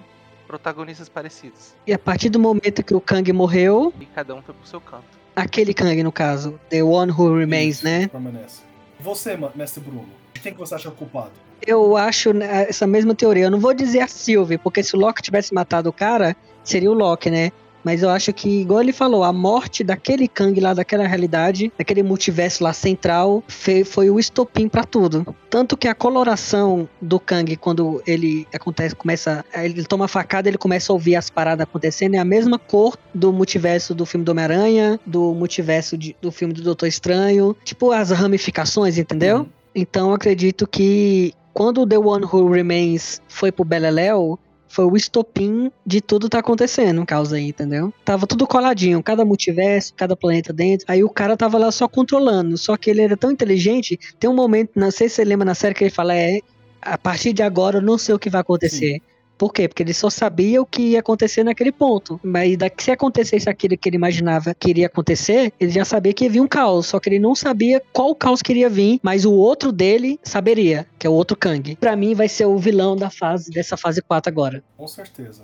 protagonistas 0.47 1.07
parecidos. 1.07 1.75
E 1.85 1.93
a 1.93 1.99
partir 1.99 2.29
do 2.29 2.39
momento 2.39 2.83
que 2.83 2.93
o 2.95 2.99
Kang 2.99 3.31
morreu, 3.31 3.93
E 3.99 4.05
cada 4.07 4.33
um 4.33 4.41
foi 4.41 4.55
pro 4.55 4.67
seu 4.67 4.81
canto. 4.81 5.05
aquele 5.35 5.73
Kang, 5.73 6.01
no 6.01 6.11
caso, 6.11 6.59
The 6.69 6.83
One 6.83 7.11
Who 7.11 7.37
Remains, 7.37 7.77
Isso, 7.77 7.85
né? 7.85 8.07
Permanece. 8.07 8.61
Você, 8.99 9.37
mestre 9.55 9.79
Bruno, 9.81 10.09
de 10.33 10.41
quem 10.41 10.51
que 10.51 10.59
você 10.59 10.73
acha 10.75 10.89
culpado? 10.91 11.31
Eu 11.65 11.95
acho 11.95 12.33
né, 12.33 12.63
essa 12.67 12.87
mesma 12.87 13.13
teoria. 13.13 13.45
Eu 13.45 13.51
não 13.51 13.59
vou 13.59 13.73
dizer 13.73 13.99
a 14.01 14.07
Sylvie, 14.07 14.57
porque 14.57 14.81
se 14.81 14.95
o 14.95 14.99
Loki 14.99 15.21
tivesse 15.21 15.53
matado 15.53 15.89
o 15.89 15.93
cara, 15.93 16.35
seria 16.63 16.89
o 16.91 16.93
Loki, 16.93 17.29
né? 17.29 17.51
Mas 17.81 18.03
eu 18.03 18.09
acho 18.09 18.33
que, 18.33 18.49
igual 18.61 18.81
ele 18.81 18.91
falou, 18.91 19.23
a 19.23 19.31
morte 19.31 19.85
daquele 19.85 20.27
Kang 20.27 20.59
lá, 20.59 20.73
daquela 20.73 21.07
realidade, 21.07 21.71
daquele 21.77 22.03
multiverso 22.03 22.61
lá 22.61 22.73
central, 22.73 23.41
fe- 23.47 23.85
foi 23.85 24.09
o 24.09 24.19
estopim 24.19 24.67
pra 24.67 24.83
tudo. 24.83 25.25
Tanto 25.49 25.77
que 25.77 25.87
a 25.87 25.95
coloração 25.95 26.89
do 27.01 27.21
Kang, 27.21 27.55
quando 27.55 28.03
ele 28.05 28.45
acontece, 28.53 28.93
começa. 28.93 29.45
Ele 29.55 29.85
toma 29.85 30.05
a 30.05 30.07
facada, 30.09 30.49
ele 30.49 30.57
começa 30.57 30.91
a 30.91 30.93
ouvir 30.93 31.15
as 31.15 31.29
paradas 31.29 31.63
acontecendo, 31.63 32.15
é 32.15 32.17
a 32.17 32.25
mesma 32.25 32.59
cor 32.59 32.97
do 33.15 33.31
multiverso 33.31 33.95
do 33.95 34.05
filme 34.05 34.25
do 34.25 34.31
Homem-Aranha, 34.31 34.99
do 35.05 35.33
multiverso 35.33 35.97
de- 35.97 36.15
do 36.21 36.33
filme 36.33 36.53
do 36.53 36.61
Doutor 36.61 36.85
Estranho. 36.87 37.55
Tipo 37.63 37.91
as 37.93 38.11
ramificações, 38.11 38.97
entendeu? 38.97 39.37
Uhum. 39.39 39.45
Então 39.73 40.09
eu 40.09 40.15
acredito 40.15 40.67
que 40.67 41.33
quando 41.53 41.87
The 41.87 41.97
One 41.97 42.25
Who 42.25 42.49
Remains 42.51 43.21
foi 43.29 43.51
pro 43.53 43.63
Beleléu, 43.63 44.37
foi 44.69 44.85
o 44.85 44.95
estopim 44.95 45.71
de 45.85 45.99
tudo 45.99 46.29
tá 46.29 46.39
acontecendo, 46.39 47.05
causa 47.05 47.35
aí, 47.35 47.49
entendeu? 47.49 47.91
Tava 48.05 48.25
tudo 48.27 48.47
coladinho, 48.47 49.03
cada 49.03 49.25
multiverso, 49.25 49.93
cada 49.95 50.15
planeta 50.15 50.53
dentro. 50.53 50.85
Aí 50.87 51.03
o 51.03 51.09
cara 51.09 51.35
tava 51.35 51.57
lá 51.57 51.71
só 51.71 51.87
controlando, 51.87 52.57
só 52.57 52.77
que 52.77 52.89
ele 52.89 53.01
era 53.01 53.17
tão 53.17 53.31
inteligente, 53.31 53.99
tem 54.19 54.29
um 54.29 54.35
momento, 54.35 54.71
não 54.75 54.91
sei 54.91 55.09
se 55.09 55.15
você 55.15 55.25
lembra 55.25 55.45
na 55.45 55.55
série 55.55 55.73
que 55.73 55.83
ele 55.83 55.91
fala, 55.91 56.15
é, 56.15 56.39
a 56.81 56.97
partir 56.97 57.33
de 57.33 57.41
agora 57.41 57.79
eu 57.79 57.81
não 57.81 57.97
sei 57.97 58.15
o 58.15 58.19
que 58.19 58.29
vai 58.29 58.41
acontecer. 58.41 59.01
Por 59.39 59.53
quê? 59.53 59.69
Porque 59.69 59.81
ele 59.81 59.93
só 59.93 60.09
sabia 60.09 60.61
o 60.61 60.65
que 60.65 60.81
ia 60.81 60.99
acontecer 60.99 61.45
naquele 61.45 61.71
ponto. 61.71 62.19
Mas 62.21 62.57
daqui, 62.57 62.83
se 62.83 62.91
acontecesse 62.91 63.49
aquilo 63.49 63.77
que 63.77 63.87
ele 63.87 63.95
imaginava 63.95 64.53
que 64.53 64.69
iria 64.69 64.87
acontecer, 64.87 65.53
ele 65.57 65.71
já 65.71 65.85
sabia 65.85 66.13
que 66.13 66.25
ia 66.25 66.29
vir 66.29 66.41
um 66.41 66.47
caos. 66.47 66.87
Só 66.87 66.99
que 66.99 67.07
ele 67.07 67.19
não 67.19 67.33
sabia 67.33 67.81
qual 67.93 68.13
caos 68.13 68.41
que 68.41 68.51
iria 68.51 68.69
vir, 68.69 68.99
mas 69.01 69.23
o 69.23 69.31
outro 69.31 69.71
dele 69.71 70.19
saberia, 70.21 70.85
que 70.99 71.07
é 71.07 71.09
o 71.09 71.13
outro 71.13 71.37
Kang. 71.37 71.77
Pra 71.77 71.95
mim 71.95 72.13
vai 72.13 72.27
ser 72.27 72.45
o 72.45 72.57
vilão 72.57 72.97
da 72.97 73.09
fase 73.09 73.49
dessa 73.49 73.77
fase 73.77 74.01
4 74.01 74.29
agora. 74.29 74.61
Com 74.75 74.87
certeza. 74.87 75.43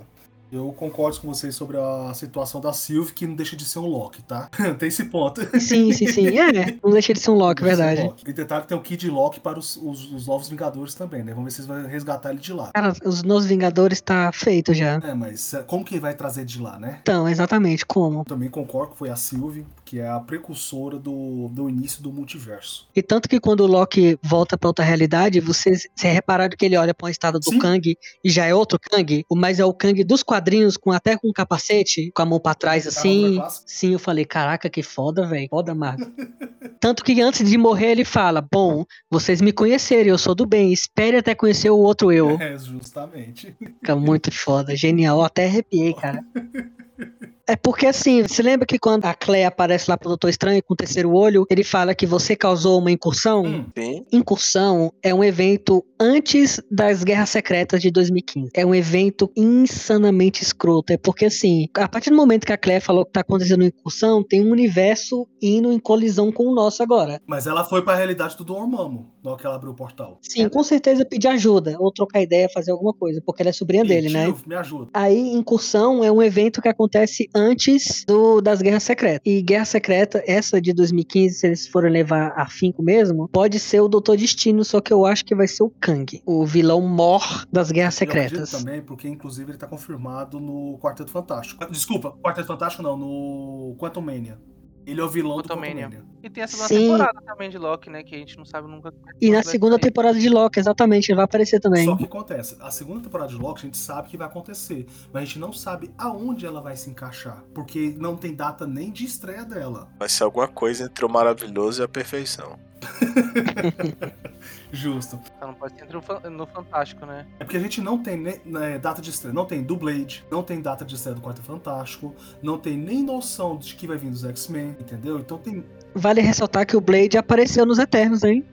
Eu 0.52 0.72
concordo 0.72 1.20
com 1.20 1.28
vocês 1.34 1.54
sobre 1.56 1.76
a 1.76 2.12
situação 2.14 2.60
da 2.60 2.72
Sylvie, 2.72 3.12
que 3.12 3.26
não 3.26 3.34
deixa 3.34 3.56
de 3.56 3.64
ser 3.64 3.80
um 3.80 3.86
Loki, 3.86 4.22
tá? 4.22 4.48
tem 4.78 4.88
esse 4.88 5.04
ponto. 5.06 5.40
Sim, 5.60 5.92
sim, 5.92 6.06
sim. 6.06 6.26
É, 6.38 6.76
não 6.82 6.92
deixa 6.92 7.12
de 7.12 7.18
ser 7.20 7.30
um 7.30 7.34
Loki, 7.34 7.62
verdade. 7.64 8.02
Loki. 8.02 8.24
E 8.30 8.32
detalhe 8.32 8.62
que 8.62 8.68
tem 8.68 8.76
o 8.78 8.80
Kid 8.80 9.08
Loki 9.10 9.40
para 9.40 9.58
os, 9.58 9.76
os- 9.76 10.12
os 10.12 10.26
novos 10.26 10.48
Vingadores 10.48 10.94
também, 10.94 11.24
né? 11.24 11.32
Vamos 11.32 11.44
ver 11.46 11.50
se 11.50 11.60
eles 11.60 11.66
vão 11.66 11.90
resgatar 11.90 12.30
ele 12.30 12.38
de 12.38 12.52
lá. 12.52 12.70
Cara, 12.72 12.92
os 13.04 13.22
Novos 13.22 13.46
Vingadores 13.46 14.00
tá 14.00 14.30
feito 14.32 14.72
já. 14.72 15.00
É, 15.02 15.14
mas 15.14 15.52
é, 15.54 15.62
como 15.62 15.84
que 15.84 15.98
vai 15.98 16.14
trazer 16.14 16.44
de 16.44 16.60
lá, 16.60 16.78
né? 16.78 16.98
Então, 17.02 17.28
exatamente, 17.28 17.84
como? 17.84 18.20
Eu 18.20 18.24
também 18.24 18.48
concordo 18.48 18.92
que 18.92 18.98
foi 18.98 19.10
a 19.10 19.16
Sylvie, 19.16 19.66
que 19.86 20.00
é 20.00 20.08
a 20.08 20.18
precursora 20.18 20.98
do, 20.98 21.48
do 21.48 21.70
início 21.70 22.02
do 22.02 22.12
multiverso. 22.12 22.88
E 22.94 23.00
tanto 23.00 23.28
que 23.28 23.38
quando 23.38 23.60
o 23.60 23.66
Loki 23.68 24.18
volta 24.20 24.58
pra 24.58 24.68
outra 24.68 24.84
realidade, 24.84 25.38
vocês, 25.38 25.86
vocês 25.94 26.12
repararam 26.12 26.56
que 26.58 26.64
ele 26.64 26.76
olha 26.76 26.92
pra 26.92 27.06
um 27.06 27.10
estado 27.10 27.38
do 27.38 27.50
Sim. 27.50 27.58
Kang 27.60 27.96
e 28.24 28.28
já 28.28 28.44
é 28.46 28.52
outro 28.52 28.80
Kang, 28.80 29.24
mas 29.32 29.60
é 29.60 29.64
o 29.64 29.72
Kang 29.72 30.02
dos 30.02 30.24
quadrinhos, 30.24 30.76
com 30.76 30.90
até 30.90 31.16
com 31.16 31.28
um 31.28 31.32
capacete, 31.32 32.10
com 32.12 32.20
a 32.20 32.26
mão 32.26 32.40
pra 32.40 32.52
trás 32.52 32.84
Esse 32.84 32.98
assim. 32.98 33.40
Sim, 33.64 33.92
eu 33.92 33.98
falei, 34.00 34.24
caraca, 34.24 34.68
que 34.68 34.82
foda, 34.82 35.24
velho. 35.24 35.46
Foda, 35.48 35.72
Marvel. 35.72 36.10
Tanto 36.80 37.04
que 37.04 37.20
antes 37.22 37.48
de 37.48 37.56
morrer 37.56 37.92
ele 37.92 38.04
fala: 38.04 38.40
Bom, 38.42 38.84
vocês 39.08 39.40
me 39.40 39.52
conheceram, 39.52 40.10
eu 40.10 40.18
sou 40.18 40.34
do 40.34 40.44
bem, 40.44 40.72
espere 40.72 41.16
até 41.16 41.34
conhecer 41.34 41.70
o 41.70 41.78
outro 41.78 42.12
eu. 42.12 42.36
É, 42.46 42.58
justamente. 42.58 43.56
Fica 43.58 43.96
muito 43.96 44.30
foda, 44.30 44.76
genial. 44.76 45.18
Eu 45.18 45.24
até 45.24 45.46
arrepiei, 45.46 45.94
cara. 45.94 46.24
É 47.48 47.54
porque 47.54 47.86
assim, 47.86 48.22
você 48.22 48.42
lembra 48.42 48.66
que 48.66 48.78
quando 48.78 49.04
a 49.04 49.14
Clea 49.14 49.48
aparece 49.48 49.88
lá 49.88 49.96
pro 49.96 50.08
Doutor 50.08 50.28
Estranho 50.28 50.62
com 50.62 50.74
o 50.74 50.76
terceiro 50.76 51.12
olho, 51.12 51.46
ele 51.48 51.62
fala 51.62 51.94
que 51.94 52.06
você 52.06 52.34
causou 52.34 52.80
uma 52.80 52.90
incursão? 52.90 53.44
Hum. 53.44 53.66
Incursão 54.12 54.92
é 55.02 55.14
um 55.14 55.22
evento 55.22 55.84
antes 56.00 56.60
das 56.70 57.04
Guerras 57.04 57.30
Secretas 57.30 57.80
de 57.80 57.90
2015. 57.90 58.50
É 58.54 58.66
um 58.66 58.74
evento 58.74 59.30
insanamente 59.36 60.42
escroto. 60.42 60.92
É 60.92 60.96
porque, 60.96 61.26
assim, 61.26 61.68
a 61.74 61.88
partir 61.88 62.10
do 62.10 62.16
momento 62.16 62.46
que 62.46 62.52
a 62.52 62.58
Claire 62.58 62.84
falou 62.84 63.04
que 63.04 63.12
tá 63.12 63.20
acontecendo 63.20 63.60
uma 63.60 63.68
incursão, 63.68 64.22
tem 64.22 64.44
um 64.44 64.50
universo 64.50 65.26
indo 65.40 65.72
em 65.72 65.78
colisão 65.78 66.32
com 66.32 66.44
o 66.44 66.54
nosso 66.54 66.82
agora. 66.82 67.20
mas 67.26 67.46
ela 67.46 67.64
foi 67.64 67.82
pra 67.82 67.94
realidade 67.94 68.36
do 68.36 68.44
Dormammu, 68.44 69.10
na 69.22 69.30
hora 69.30 69.40
que 69.40 69.46
ela 69.46 69.56
abriu 69.56 69.72
o 69.72 69.74
portal. 69.74 70.18
Sim, 70.22 70.48
com 70.48 70.62
certeza 70.62 71.04
pedir 71.04 71.28
ajuda, 71.28 71.76
ou 71.78 71.92
trocar 71.92 72.20
ideia, 72.20 72.48
fazer 72.52 72.72
alguma 72.72 72.92
coisa, 72.92 73.22
porque 73.24 73.42
ela 73.42 73.50
é 73.50 73.52
sobrinha 73.52 73.84
dele, 73.84 74.08
né? 74.08 74.26
Tio, 74.26 74.36
Me 74.46 74.54
ajuda. 74.56 74.90
Aí, 74.92 75.32
incursão 75.32 76.02
é 76.02 76.10
um 76.10 76.22
evento 76.22 76.60
que 76.60 76.68
acontece 76.68 77.28
antes 77.36 78.04
do, 78.06 78.40
das 78.40 78.62
Guerras 78.62 78.82
Secretas. 78.82 79.20
E 79.24 79.42
Guerra 79.42 79.66
Secreta, 79.66 80.22
essa 80.26 80.60
de 80.60 80.72
2015, 80.72 81.34
se 81.34 81.46
eles 81.46 81.68
forem 81.68 81.92
levar 81.92 82.32
a 82.36 82.46
finco 82.46 82.82
mesmo, 82.82 83.28
pode 83.28 83.60
ser 83.60 83.80
o 83.80 83.88
Doutor 83.88 84.16
Destino, 84.16 84.64
só 84.64 84.80
que 84.80 84.92
eu 84.92 85.04
acho 85.04 85.24
que 85.24 85.34
vai 85.34 85.46
ser 85.46 85.62
o 85.62 85.70
Kang, 85.80 86.22
o 86.24 86.46
vilão 86.46 86.80
mor 86.80 87.46
das 87.52 87.70
Guerras 87.70 88.00
Eu 88.00 88.08
acredito 88.08 88.46
Secretas. 88.46 88.50
também, 88.50 88.82
porque 88.82 89.08
inclusive 89.08 89.50
ele 89.50 89.58
tá 89.58 89.66
confirmado 89.66 90.40
no 90.40 90.78
Quarteto 90.78 91.10
Fantástico. 91.10 91.64
Desculpa, 91.70 92.12
Quarteto 92.22 92.46
Fantástico 92.46 92.82
não, 92.82 92.96
no 92.96 93.76
Quantum 93.78 94.00
Mania. 94.00 94.38
Ele 94.86 95.00
é 95.00 95.04
o 95.04 95.08
vilão 95.08 95.36
do 95.36 95.42
Quantumania. 95.42 95.88
Quantum 95.88 95.96
Mania. 95.96 96.16
E 96.22 96.30
tem 96.30 96.44
a 96.44 96.46
segunda 96.46 96.68
Sim. 96.68 96.80
temporada 96.80 97.20
também 97.22 97.50
de 97.50 97.58
Loki, 97.58 97.90
né? 97.90 98.02
Que 98.02 98.14
a 98.14 98.18
gente 98.18 98.38
não 98.38 98.44
sabe 98.44 98.68
nunca. 98.68 98.94
E 99.20 99.30
na 99.30 99.42
segunda 99.42 99.74
sair. 99.74 99.82
temporada 99.82 100.18
de 100.18 100.28
Loki, 100.28 100.60
exatamente, 100.60 101.08
ele 101.08 101.16
vai 101.16 101.24
aparecer 101.24 101.60
também. 101.60 101.84
Só 101.84 101.96
que 101.96 102.04
acontece, 102.04 102.56
a 102.60 102.70
segunda 102.70 103.00
temporada 103.00 103.30
de 103.30 103.36
Loki 103.36 103.60
a 103.60 103.64
gente 103.66 103.76
sabe 103.76 104.08
que 104.08 104.16
vai 104.16 104.26
acontecer, 104.28 104.86
mas 105.12 105.22
a 105.22 105.26
gente 105.26 105.38
não 105.40 105.52
sabe 105.52 105.90
aonde 105.98 106.46
ela 106.46 106.60
vai 106.60 106.76
se 106.76 106.88
encaixar, 106.88 107.42
porque 107.52 107.94
não 107.98 108.16
tem 108.16 108.34
data 108.34 108.66
nem 108.66 108.90
de 108.90 109.04
estreia 109.04 109.44
dela. 109.44 109.88
Vai 109.98 110.08
ser 110.08 110.22
alguma 110.22 110.46
coisa 110.46 110.84
entre 110.84 111.04
o 111.04 111.08
maravilhoso 111.08 111.82
e 111.82 111.84
a 111.84 111.88
perfeição. 111.88 112.58
Justo. 114.76 115.18
Então 115.36 115.48
não 115.48 115.54
pode 115.54 115.74
ser 115.76 115.84
entre 115.84 115.96
o 115.96 116.02
fan- 116.02 116.20
no 116.30 116.46
Fantástico, 116.46 117.04
né? 117.06 117.26
É 117.40 117.44
porque 117.44 117.56
a 117.56 117.60
gente 117.60 117.80
não 117.80 118.02
tem 118.02 118.16
né, 118.44 118.78
data 118.78 119.00
de 119.00 119.10
estreia. 119.10 119.32
Não 119.34 119.44
tem 119.46 119.62
do 119.62 119.76
Blade, 119.76 120.24
não 120.30 120.42
tem 120.42 120.60
data 120.60 120.84
de 120.84 120.94
estreia 120.94 121.14
do 121.14 121.20
Quarto 121.22 121.42
Fantástico, 121.42 122.14
não 122.42 122.58
tem 122.58 122.76
nem 122.76 123.02
noção 123.02 123.56
de 123.56 123.74
que 123.74 123.86
vai 123.86 123.96
vir 123.96 124.10
dos 124.10 124.24
X-Men, 124.24 124.76
entendeu? 124.78 125.18
Então 125.18 125.38
tem. 125.38 125.64
Vale 125.94 126.20
ressaltar 126.20 126.66
que 126.66 126.76
o 126.76 126.80
Blade 126.80 127.16
apareceu 127.16 127.64
nos 127.64 127.78
Eternos, 127.78 128.22
hein? 128.22 128.44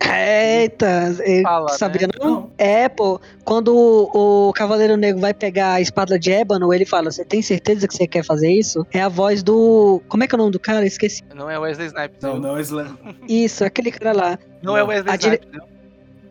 Eita, 0.00 1.14
Fala, 1.42 1.68
sabia 1.70 2.06
né? 2.06 2.12
não? 2.20 2.30
Não. 2.30 2.50
É, 2.56 2.88
pô, 2.88 3.20
quando 3.44 3.74
o, 3.76 4.48
o 4.48 4.52
Cavaleiro 4.52 4.96
Negro 4.96 5.20
vai 5.20 5.34
pegar 5.34 5.74
a 5.74 5.80
espada 5.80 6.18
de 6.18 6.30
ébano, 6.32 6.72
ele 6.72 6.84
fala: 6.84 7.10
Você 7.10 7.24
tem 7.24 7.42
certeza 7.42 7.86
que 7.86 7.94
você 7.94 8.06
quer 8.06 8.24
fazer 8.24 8.50
isso? 8.50 8.86
É 8.92 9.00
a 9.00 9.08
voz 9.08 9.42
do. 9.42 10.00
Como 10.08 10.22
é 10.24 10.26
que 10.26 10.34
é 10.34 10.36
o 10.36 10.38
nome 10.38 10.52
do 10.52 10.60
cara? 10.60 10.86
Esqueci. 10.86 11.22
Não 11.34 11.50
é 11.50 11.58
Wesley 11.58 11.88
Snipes. 11.88 12.18
Não, 12.22 12.38
não 12.38 12.56
é 12.56 12.60
Slam. 12.62 12.96
Isso, 13.28 13.64
aquele 13.64 13.90
cara 13.90 14.12
lá. 14.12 14.38
Não 14.62 14.76
é 14.76 14.82
Wesley 14.82 15.12
A 15.12 15.16
dire- 15.16 15.40
Snipes. 15.42 15.50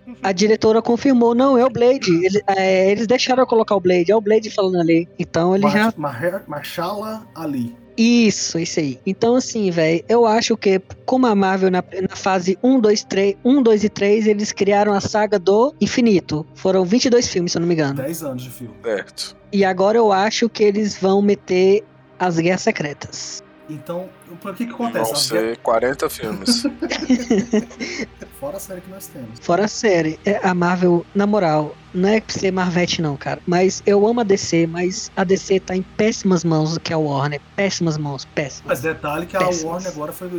viu? 0.05 0.17
A 0.23 0.31
diretora 0.31 0.81
confirmou: 0.81 1.35
Não, 1.35 1.57
é 1.57 1.65
o 1.65 1.69
Blade. 1.69 2.11
Ele- 2.25 2.41
é, 2.47 2.89
eles 2.91 3.07
deixaram 3.07 3.43
eu 3.43 3.47
colocar 3.47 3.75
o 3.75 3.79
Blade, 3.79 4.11
é 4.11 4.15
o 4.15 4.21
Blade 4.21 4.49
falando 4.49 4.79
ali. 4.79 5.07
Então 5.19 5.55
ele 5.55 5.69
já 5.69 5.93
Mar 5.97 6.21
Mar 6.21 6.43
Marshala 6.47 7.27
Ali. 7.35 7.75
Isso, 7.97 8.59
isso 8.59 8.79
aí. 8.79 8.99
Então, 9.05 9.35
assim, 9.35 9.71
velho, 9.71 10.03
eu 10.07 10.27
acho 10.27 10.55
que, 10.55 10.79
como 11.05 11.25
a 11.25 11.33
Marvel 11.33 11.71
na, 11.71 11.83
na 12.09 12.15
fase 12.15 12.57
1, 12.61 12.79
2, 12.79 13.03
3, 13.05 13.35
1, 13.43 13.63
2 13.63 13.83
e 13.83 13.89
3, 13.89 14.27
eles 14.27 14.51
criaram 14.51 14.93
a 14.93 15.01
saga 15.01 15.39
do 15.39 15.73
infinito. 15.81 16.45
Foram 16.53 16.85
22 16.85 17.27
filmes, 17.27 17.53
se 17.53 17.57
eu 17.57 17.61
não 17.61 17.67
me 17.67 17.73
engano. 17.73 17.95
10 17.95 18.23
anos 18.23 18.43
de 18.43 18.49
filme. 18.51 18.75
Certo. 18.83 19.35
E 19.51 19.65
agora 19.65 19.97
eu 19.97 20.11
acho 20.11 20.47
que 20.47 20.63
eles 20.63 20.97
vão 20.97 21.21
meter 21.21 21.83
as 22.19 22.37
guerras 22.37 22.61
secretas. 22.61 23.43
Então, 23.69 24.09
por 24.41 24.55
que 24.55 24.65
que 24.65 24.73
acontece? 24.73 25.05
Vão 25.05 25.13
As 25.13 25.19
ser 25.19 25.57
40 25.57 26.09
filmes. 26.09 26.63
Fora 28.39 28.57
a 28.57 28.59
série 28.59 28.81
que 28.81 28.89
nós 28.89 29.07
temos. 29.07 29.39
Fora 29.39 29.65
a 29.65 29.67
série, 29.67 30.19
é, 30.23 30.39
a 30.43 30.53
Marvel, 30.53 31.05
na 31.13 31.25
moral, 31.25 31.75
não 31.93 32.07
é 32.07 32.21
pra 32.21 32.33
ser 32.33 32.51
Marvete 32.51 33.01
não, 33.01 33.17
cara. 33.17 33.41
Mas 33.47 33.81
eu 33.85 34.07
amo 34.07 34.21
a 34.21 34.23
DC, 34.23 34.67
mas 34.67 35.11
a 35.15 35.23
DC 35.23 35.59
tá 35.61 35.75
em 35.75 35.81
péssimas 35.81 36.43
mãos, 36.43 36.77
que 36.77 36.93
é 36.93 36.97
o 36.97 37.01
Warner. 37.01 37.41
Péssimas 37.55 37.97
mãos, 37.97 38.25
péssimas. 38.25 38.67
Mas 38.67 38.81
detalhe 38.81 39.25
que 39.25 39.35
a 39.35 39.39
Péssimas. 39.39 39.63
Warner 39.63 39.91
agora 39.91 40.13
foi. 40.13 40.29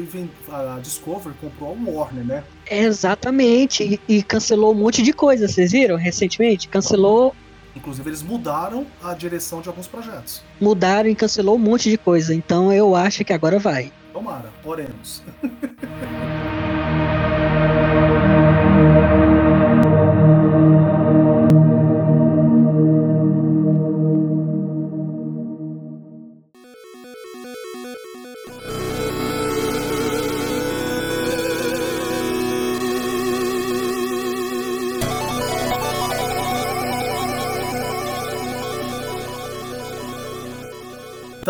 A 0.48 0.78
Discovery 0.80 1.34
comprou 1.40 1.76
a 1.76 1.90
Warner, 1.90 2.24
né? 2.24 2.44
Exatamente, 2.70 4.00
e, 4.08 4.16
e 4.16 4.22
cancelou 4.22 4.72
um 4.72 4.76
monte 4.76 5.02
de 5.02 5.12
coisa, 5.12 5.48
vocês 5.48 5.72
viram 5.72 5.96
recentemente? 5.96 6.68
Cancelou 6.68 7.34
Inclusive, 7.78 8.10
eles 8.10 8.22
mudaram 8.22 8.86
a 9.02 9.14
direção 9.14 9.60
de 9.62 9.68
alguns 9.68 9.86
projetos. 9.86 10.42
mudaram 10.60 11.08
e 11.08 11.14
cancelou 11.14 11.54
um 11.54 11.58
monte 11.58 11.88
de 11.88 11.96
coisa. 11.96 12.34
Então 12.34 12.72
eu 12.72 12.94
acho 12.94 13.24
que 13.24 13.32
agora 13.32 13.58
vai. 13.58 13.92
Tomara, 14.12 14.50
oremos. 14.64 15.22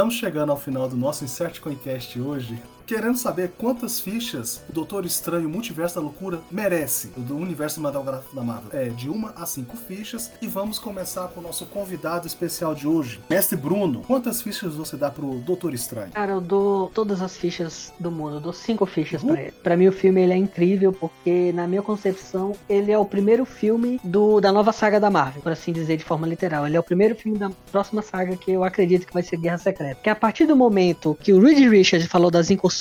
Estamos 0.08 0.20
chegando 0.20 0.50
ao 0.52 0.56
final 0.56 0.88
do 0.88 0.96
nosso 0.96 1.22
Insert 1.22 1.60
Coincast 1.60 2.18
hoje, 2.18 2.62
querendo 2.88 3.18
saber 3.18 3.52
quantas 3.58 4.00
fichas 4.00 4.62
o 4.66 4.72
Doutor 4.72 5.04
Estranho 5.04 5.46
Multiverso 5.46 5.96
da 5.96 6.00
Loucura 6.00 6.40
merece, 6.50 7.08
do 7.18 7.36
universo 7.36 7.74
cinematográfico 7.74 8.34
da 8.34 8.42
Marvel. 8.42 8.70
É, 8.72 8.88
de 8.88 9.10
uma 9.10 9.34
a 9.36 9.44
cinco 9.44 9.76
fichas. 9.76 10.32
E 10.40 10.46
vamos 10.46 10.78
começar 10.78 11.28
com 11.28 11.40
o 11.40 11.42
nosso 11.42 11.66
convidado 11.66 12.26
especial 12.26 12.74
de 12.74 12.88
hoje, 12.88 13.20
Mestre 13.28 13.58
Bruno. 13.58 14.00
Quantas 14.06 14.40
fichas 14.40 14.74
você 14.74 14.96
dá 14.96 15.10
pro 15.10 15.34
Doutor 15.40 15.74
Estranho? 15.74 16.12
Cara, 16.12 16.32
eu 16.32 16.40
dou 16.40 16.88
todas 16.94 17.20
as 17.20 17.36
fichas 17.36 17.92
do 18.00 18.10
mundo, 18.10 18.36
eu 18.36 18.40
dou 18.40 18.54
cinco 18.54 18.86
fichas 18.86 19.22
pra 19.22 19.38
ele. 19.38 19.52
Pra 19.62 19.76
mim 19.76 19.88
o 19.88 19.92
filme 19.92 20.22
ele 20.22 20.32
é 20.32 20.36
incrível 20.38 20.90
porque 20.90 21.52
na 21.52 21.68
minha 21.68 21.82
concepção 21.82 22.54
ele 22.70 22.90
é 22.90 22.96
o 22.96 23.04
primeiro 23.04 23.44
filme 23.44 24.00
do, 24.02 24.40
da 24.40 24.50
nova 24.50 24.72
saga 24.72 24.98
da 24.98 25.10
Marvel, 25.10 25.42
por 25.42 25.52
assim 25.52 25.74
dizer 25.74 25.98
de 25.98 26.04
forma 26.04 26.26
literal. 26.26 26.66
Ele 26.66 26.76
é 26.76 26.80
o 26.80 26.82
primeiro 26.82 27.14
filme 27.14 27.36
da 27.36 27.50
próxima 27.70 28.00
saga 28.00 28.34
que 28.34 28.50
eu 28.50 28.64
acredito 28.64 29.06
que 29.06 29.12
vai 29.12 29.22
ser 29.22 29.36
Guerra 29.36 29.58
Secreta. 29.58 30.00
Que 30.02 30.08
a 30.08 30.16
partir 30.16 30.46
do 30.46 30.56
momento 30.56 31.18
que 31.20 31.34
o 31.34 31.40
Reed 31.40 31.70
Richards 31.70 32.06
falou 32.06 32.30
das 32.30 32.50
incursões 32.50 32.77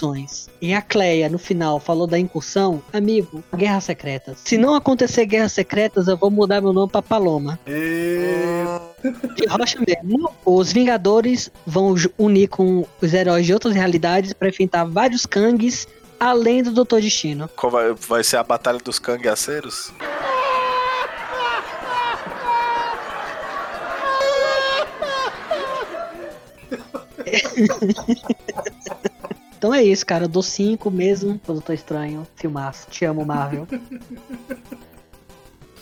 e 0.62 0.74
a 0.74 0.82
Cleia 0.82 1.30
no 1.30 1.38
final 1.40 1.80
falou 1.80 2.06
da 2.06 2.20
incursão, 2.20 2.82
amigo, 2.94 3.44
Guerra 3.56 3.82
Secretas. 3.82 4.40
Se 4.44 4.58
não 4.58 4.76
acontecer 4.76 5.26
Guerras 5.26 5.54
Secretas, 5.54 6.08
eu 6.08 6.18
vou 6.18 6.30
mudar 6.30 6.62
meu 6.62 6.74
nome 6.74 6.92
pra 6.92 7.02
Paloma. 7.02 7.60
E... 7.66 8.64
De 9.36 9.48
rocha 9.48 9.80
mesmo. 9.86 10.32
Os 10.46 10.72
Vingadores 10.72 11.52
vão 11.66 11.96
unir 12.18 12.48
com 12.48 12.86
os 13.02 13.14
heróis 13.14 13.46
de 13.46 13.54
outras 13.54 13.74
realidades 13.74 14.34
para 14.34 14.50
enfrentar 14.50 14.86
vários 14.86 15.26
Kangs, 15.26 15.88
além 16.20 16.62
do 16.62 16.72
Doutor 16.72 17.02
Destino. 17.02 17.50
Qual 17.56 17.72
vai, 17.72 17.94
vai 17.94 18.24
ser 18.24 18.38
a 18.38 18.44
Batalha 18.44 18.80
dos 18.80 19.00
Cangaceiros? 19.00 19.92
Então 29.68 29.76
é 29.76 29.84
isso, 29.84 30.06
cara. 30.06 30.24
Eu 30.24 30.30
dou 30.30 30.42
5 30.42 30.90
mesmo 30.90 31.38
pro 31.40 31.56
Doutor 31.56 31.74
Estranho. 31.74 32.26
Filmaço. 32.38 32.90
Te 32.90 33.04
amo, 33.04 33.26
Marvel. 33.26 33.68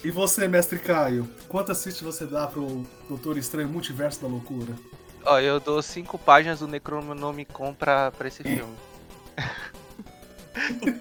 E 0.03 0.09
você, 0.09 0.47
Mestre 0.47 0.79
Caio? 0.79 1.29
Quantas 1.47 1.83
fichas 1.83 2.01
você 2.01 2.25
dá 2.25 2.47
pro 2.47 2.83
Doutor 3.07 3.37
Estranho 3.37 3.69
Multiverso 3.69 4.21
da 4.21 4.27
Loucura? 4.27 4.73
Ó, 5.23 5.39
eu 5.39 5.59
dou 5.59 5.83
cinco 5.83 6.17
páginas 6.17 6.61
do 6.61 6.67
Necronomicon 6.67 7.75
pra, 7.75 8.11
pra 8.11 8.27
esse 8.27 8.41
filme. 8.41 8.73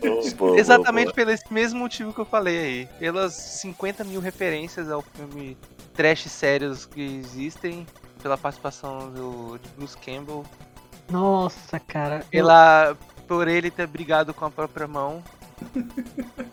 Boa, 0.00 0.30
boa, 0.32 0.58
Exatamente 0.58 1.04
boa, 1.04 1.14
pelo 1.14 1.30
esse 1.30 1.50
mesmo 1.52 1.78
motivo 1.78 2.12
que 2.12 2.20
eu 2.20 2.26
falei 2.26 2.58
aí. 2.58 2.86
Pelas 2.98 3.32
50 3.32 4.04
mil 4.04 4.20
referências 4.20 4.90
ao 4.90 5.00
filme 5.00 5.56
trash 5.94 6.24
sérios 6.24 6.84
que 6.84 7.00
existem. 7.00 7.86
Pela 8.22 8.36
participação 8.36 9.10
do, 9.10 9.58
de 9.58 9.68
Bruce 9.70 9.96
Campbell. 9.96 10.44
Nossa, 11.10 11.78
cara. 11.78 12.16
Eu- 12.18 12.24
Pela, 12.30 12.96
por 13.28 13.48
ele 13.48 13.70
ter 13.70 13.86
brigado 13.86 14.32
com 14.34 14.44
a 14.44 14.50
própria 14.50 14.86
mão. 14.86 15.22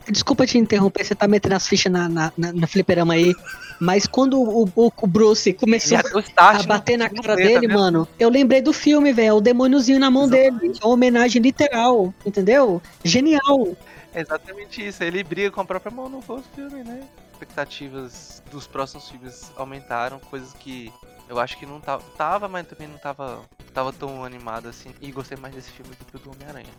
Desculpa 0.10 0.46
te 0.46 0.58
interromper, 0.58 1.04
você 1.04 1.16
tá 1.16 1.28
metendo 1.28 1.56
as 1.56 1.68
fichas 1.68 1.92
na, 1.92 2.08
na, 2.08 2.32
na, 2.38 2.54
na 2.54 2.68
fliperama 2.68 3.14
aí. 3.14 3.34
Mas 3.80 4.06
quando 4.06 4.40
o, 4.40 4.70
o, 4.76 4.92
o 4.96 5.08
Bruce 5.08 5.54
começou 5.54 5.98
a 6.38 6.64
bater 6.64 6.98
no 6.98 7.04
na 7.06 7.10
cara 7.10 7.36
dele, 7.36 7.48
dele, 7.50 7.56
tá 7.56 7.62
vendo? 7.62 7.80
mano, 7.80 8.08
eu 8.20 8.30
lembrei 8.30 8.62
do 8.62 8.72
filme, 8.72 9.12
velho. 9.12 9.36
O 9.36 9.42
demôniozinho 9.42 10.00
na 10.00 10.12
mão 10.12 10.30
dele. 10.30 10.56
É 10.82 10.86
uma 10.86 10.94
homenagem 10.94 11.42
literal, 11.42 12.14
entendeu? 12.26 12.82
Genial. 13.04 13.76
É 14.14 14.22
exatamente 14.22 14.86
isso. 14.86 15.04
Ele 15.04 15.24
briga 15.24 15.50
com 15.52 15.62
a 15.62 15.66
própria 15.66 15.92
mão 15.92 16.08
no 16.10 16.20
rosto 16.20 16.48
do 16.50 16.70
filme, 16.70 16.84
né? 16.84 17.02
Expectativas 17.42 18.44
dos 18.52 18.68
próximos 18.68 19.10
filmes 19.10 19.52
aumentaram, 19.56 20.20
coisas 20.20 20.54
que 20.54 20.94
eu 21.28 21.40
acho 21.40 21.58
que 21.58 21.66
não 21.66 21.82
tava, 21.82 22.04
tava 22.16 22.48
mas 22.48 22.68
também 22.68 22.88
não 22.88 23.00
tava, 23.00 23.42
tava 23.74 23.92
tão 23.92 24.24
animado 24.24 24.68
assim. 24.70 24.94
E 25.02 25.12
gostei 25.12 25.36
mais 25.38 25.56
desse 25.56 25.72
filme 25.72 25.92
do 25.96 26.06
que 26.06 26.16
o 26.18 26.20
do 26.20 26.32
Homem-Aranha. 26.32 26.70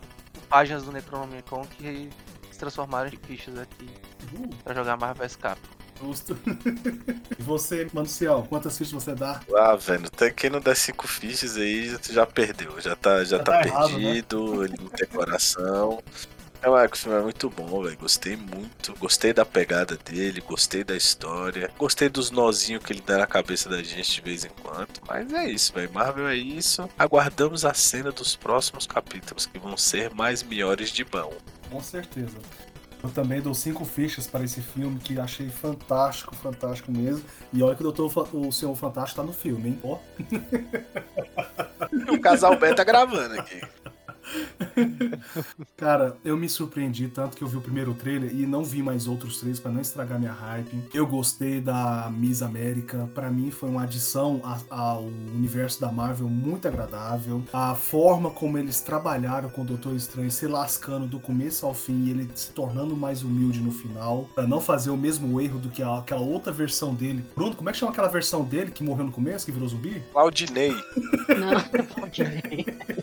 Páginas 0.47 0.83
do 0.83 0.91
Necronomicon 0.93 1.65
que 1.65 2.09
se 2.49 2.57
transformaram 2.57 3.09
em 3.09 3.17
fichas 3.17 3.57
aqui 3.57 3.89
Uh, 4.33 4.55
pra 4.63 4.73
jogar 4.73 4.95
Marvel 4.95 5.29
Capcom. 5.37 5.67
justo. 6.01 6.35
e 7.37 7.43
você, 7.43 7.87
Manucial, 7.93 8.43
quantas 8.47 8.77
fichas 8.77 8.93
você 8.93 9.13
dá? 9.13 9.41
Ah, 9.55 9.75
velho, 9.75 10.09
tem 10.09 10.33
quem 10.33 10.49
não 10.49 10.61
der 10.61 10.75
cinco 10.77 11.07
fichas 11.07 11.57
aí, 11.57 11.89
já- 11.89 11.99
já 12.09 12.25
perdeu. 12.25 12.79
Já 12.79 12.95
tá, 12.95 13.23
já 13.25 13.37
Já 13.37 13.43
tá, 13.43 13.51
tá 13.51 13.67
errado, 13.67 13.89
perdido, 13.91 14.63
ele 14.63 14.75
não 14.79 14.87
tem 14.89 15.05
coração. 15.07 16.01
Não, 16.63 16.77
é 16.77 16.85
o 16.85 16.95
filme 16.95 17.19
é 17.19 17.21
muito 17.21 17.49
bom, 17.49 17.83
velho. 17.83 17.97
Gostei 17.97 18.37
muito. 18.37 18.95
Gostei 18.97 19.33
da 19.33 19.43
pegada 19.43 19.97
dele, 19.97 20.39
gostei 20.39 20.81
da 20.81 20.95
história. 20.95 21.69
Gostei 21.77 22.07
dos 22.07 22.31
nozinhos 22.31 22.81
que 22.85 22.93
ele 22.93 23.03
dá 23.05 23.17
na 23.17 23.27
cabeça 23.27 23.67
da 23.67 23.83
gente 23.83 24.13
de 24.13 24.21
vez 24.21 24.45
em 24.45 24.49
quando. 24.61 24.87
Mas 25.05 25.33
é 25.33 25.49
isso, 25.49 25.73
velho. 25.73 25.91
Marvel 25.91 26.29
é 26.29 26.37
isso. 26.37 26.89
Aguardamos 26.97 27.65
a 27.65 27.73
cena 27.73 28.13
dos 28.13 28.37
próximos 28.37 28.87
capítulos, 28.87 29.45
que 29.45 29.59
vão 29.59 29.75
ser 29.75 30.13
mais 30.13 30.41
melhores 30.41 30.89
de 30.89 31.03
bom. 31.03 31.33
Com 31.69 31.81
certeza. 31.81 32.37
Eu 33.03 33.09
também 33.09 33.41
dou 33.41 33.53
cinco 33.53 33.83
fichas 33.83 34.25
para 34.27 34.45
esse 34.45 34.61
filme 34.61 34.97
que 34.97 35.19
achei 35.19 35.49
fantástico, 35.49 36.33
fantástico 36.33 36.89
mesmo. 36.89 37.25
E 37.51 37.61
olha 37.61 37.75
que 37.75 37.85
o, 37.85 37.91
Doutor, 37.91 38.29
o 38.33 38.49
Senhor 38.53 38.73
Fantástico 38.75 39.19
tá 39.19 39.27
no 39.27 39.33
filme, 39.33 39.71
hein? 39.71 39.79
Ó. 39.83 39.99
E 41.91 42.09
o 42.09 42.21
casal 42.21 42.57
Beto 42.57 42.77
tá 42.77 42.85
gravando 42.85 43.41
aqui. 43.41 43.59
Cara, 45.77 46.17
eu 46.23 46.37
me 46.37 46.49
surpreendi 46.49 47.07
tanto 47.07 47.37
que 47.37 47.43
eu 47.43 47.47
vi 47.47 47.57
o 47.57 47.61
primeiro 47.61 47.93
trailer 47.93 48.33
e 48.33 48.45
não 48.45 48.63
vi 48.63 48.81
mais 48.81 49.07
outros 49.07 49.37
trailers 49.37 49.59
pra 49.59 49.71
não 49.71 49.81
estragar 49.81 50.19
minha 50.19 50.31
hype. 50.31 50.89
Eu 50.93 51.05
gostei 51.05 51.59
da 51.61 52.11
Miss 52.11 52.41
América. 52.41 53.09
Pra 53.13 53.29
mim 53.29 53.51
foi 53.51 53.69
uma 53.69 53.83
adição 53.83 54.41
ao 54.69 55.03
universo 55.03 55.79
da 55.81 55.91
Marvel 55.91 56.29
muito 56.29 56.67
agradável. 56.67 57.43
A 57.53 57.75
forma 57.75 58.29
como 58.29 58.57
eles 58.57 58.81
trabalharam 58.81 59.49
com 59.49 59.61
o 59.61 59.65
Doutor 59.65 59.95
Estranho 59.95 60.31
se 60.31 60.47
lascando 60.47 61.07
do 61.07 61.19
começo 61.19 61.65
ao 61.65 61.73
fim 61.73 62.05
e 62.05 62.09
ele 62.09 62.29
se 62.35 62.51
tornando 62.51 62.95
mais 62.95 63.23
humilde 63.23 63.59
no 63.59 63.71
final. 63.71 64.29
Pra 64.33 64.47
não 64.47 64.61
fazer 64.61 64.89
o 64.89 64.97
mesmo 64.97 65.39
erro 65.39 65.59
do 65.59 65.69
que 65.69 65.83
aquela 65.83 66.21
outra 66.21 66.51
versão 66.51 66.93
dele. 66.93 67.23
Bruno, 67.35 67.55
como 67.55 67.69
é 67.69 67.71
que 67.71 67.77
chama 67.77 67.91
aquela 67.91 68.07
versão 68.07 68.43
dele 68.43 68.71
que 68.71 68.83
morreu 68.83 69.05
no 69.05 69.11
começo, 69.11 69.45
que 69.45 69.51
virou 69.51 69.67
zumbi? 69.67 70.03
Claudinei. 70.11 70.71
Não, 71.29 71.53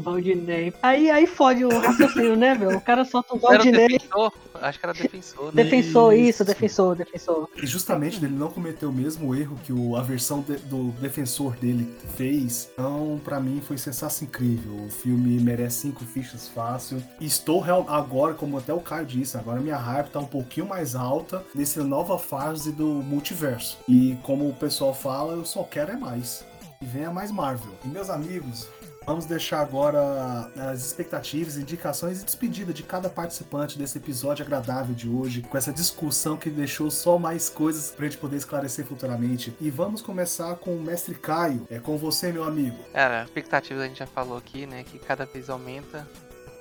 Valdinei. 0.00 0.70
Valdinei. 0.70 0.74
Aí, 0.82 1.10
aí 1.10 1.26
fode 1.26 1.64
o 1.64 1.68
raciocínio, 1.68 2.36
né, 2.36 2.54
meu? 2.54 2.70
O 2.76 2.80
cara 2.80 3.04
solta 3.04 3.34
o 3.34 3.38
Valdinei. 3.38 3.88
defensor. 3.88 4.32
Acho 4.60 4.78
que 4.78 4.86
era 4.86 4.92
defensor, 4.94 5.46
né? 5.54 5.64
Defensor, 5.64 6.12
Isso. 6.14 6.28
isso, 6.30 6.44
defensor, 6.44 6.94
defensor. 6.96 7.48
E 7.56 7.66
justamente 7.66 8.20
dele 8.20 8.34
não 8.36 8.48
cometeu 8.50 8.88
o 8.90 8.92
mesmo 8.92 9.34
erro 9.34 9.58
que 9.64 9.72
o, 9.72 9.96
a 9.96 10.02
versão 10.02 10.40
de- 10.42 10.56
do 10.58 10.92
defensor 11.00 11.56
dele 11.56 11.92
fez. 12.16 12.70
Então, 12.72 13.20
pra 13.24 13.40
mim, 13.40 13.60
foi 13.60 13.76
sensação 13.76 14.26
incrível. 14.26 14.72
O 14.86 14.88
filme 14.90 15.40
merece 15.40 15.80
cinco 15.82 16.04
fichas 16.04 16.48
fácil. 16.48 17.02
E 17.20 17.26
estou 17.26 17.60
real, 17.60 17.84
agora, 17.88 18.32
como 18.34 18.56
até 18.58 18.72
o 18.72 18.80
Caio 18.80 19.04
disse, 19.06 19.36
agora 19.36 19.60
minha 19.60 19.76
hype 19.76 20.10
tá 20.10 20.20
um 20.20 20.24
pouquinho 20.26 20.66
mais 20.68 20.94
alta 20.94 21.44
nessa 21.54 21.82
nova 21.82 22.18
fase 22.18 22.70
do 22.72 22.86
multiverso. 22.86 23.78
E 23.88 24.16
como 24.22 24.48
o 24.48 24.54
pessoal 24.54 24.94
fala, 24.94 25.34
eu 25.34 25.44
só 25.44 25.62
quero 25.64 25.90
é 25.92 25.96
mais. 25.96 26.44
E 26.80 26.86
venha 26.86 27.10
mais 27.10 27.30
Marvel. 27.30 27.72
E 27.84 27.88
meus 27.88 28.10
amigos, 28.10 28.68
Vamos 29.06 29.26
deixar 29.26 29.60
agora 29.60 30.50
as 30.56 30.84
expectativas, 30.84 31.58
indicações 31.58 32.22
e 32.22 32.24
despedida 32.24 32.72
de 32.72 32.82
cada 32.82 33.10
participante 33.10 33.78
desse 33.78 33.98
episódio 33.98 34.42
agradável 34.44 34.94
de 34.94 35.08
hoje, 35.08 35.42
com 35.42 35.58
essa 35.58 35.72
discussão 35.72 36.38
que 36.38 36.48
deixou 36.48 36.90
só 36.90 37.18
mais 37.18 37.50
coisas 37.50 37.90
pra 37.90 38.06
gente 38.06 38.16
poder 38.16 38.36
esclarecer 38.36 38.86
futuramente. 38.86 39.54
E 39.60 39.68
vamos 39.68 40.00
começar 40.00 40.54
com 40.56 40.74
o 40.74 40.80
mestre 40.80 41.14
Caio. 41.14 41.66
É 41.70 41.78
com 41.78 41.98
você, 41.98 42.32
meu 42.32 42.44
amigo. 42.44 42.76
Cara, 42.94 43.24
expectativas 43.24 43.82
a 43.82 43.86
gente 43.86 43.98
já 43.98 44.06
falou 44.06 44.38
aqui, 44.38 44.66
né? 44.66 44.82
Que 44.84 44.98
cada 44.98 45.26
vez 45.26 45.50
aumenta. 45.50 46.08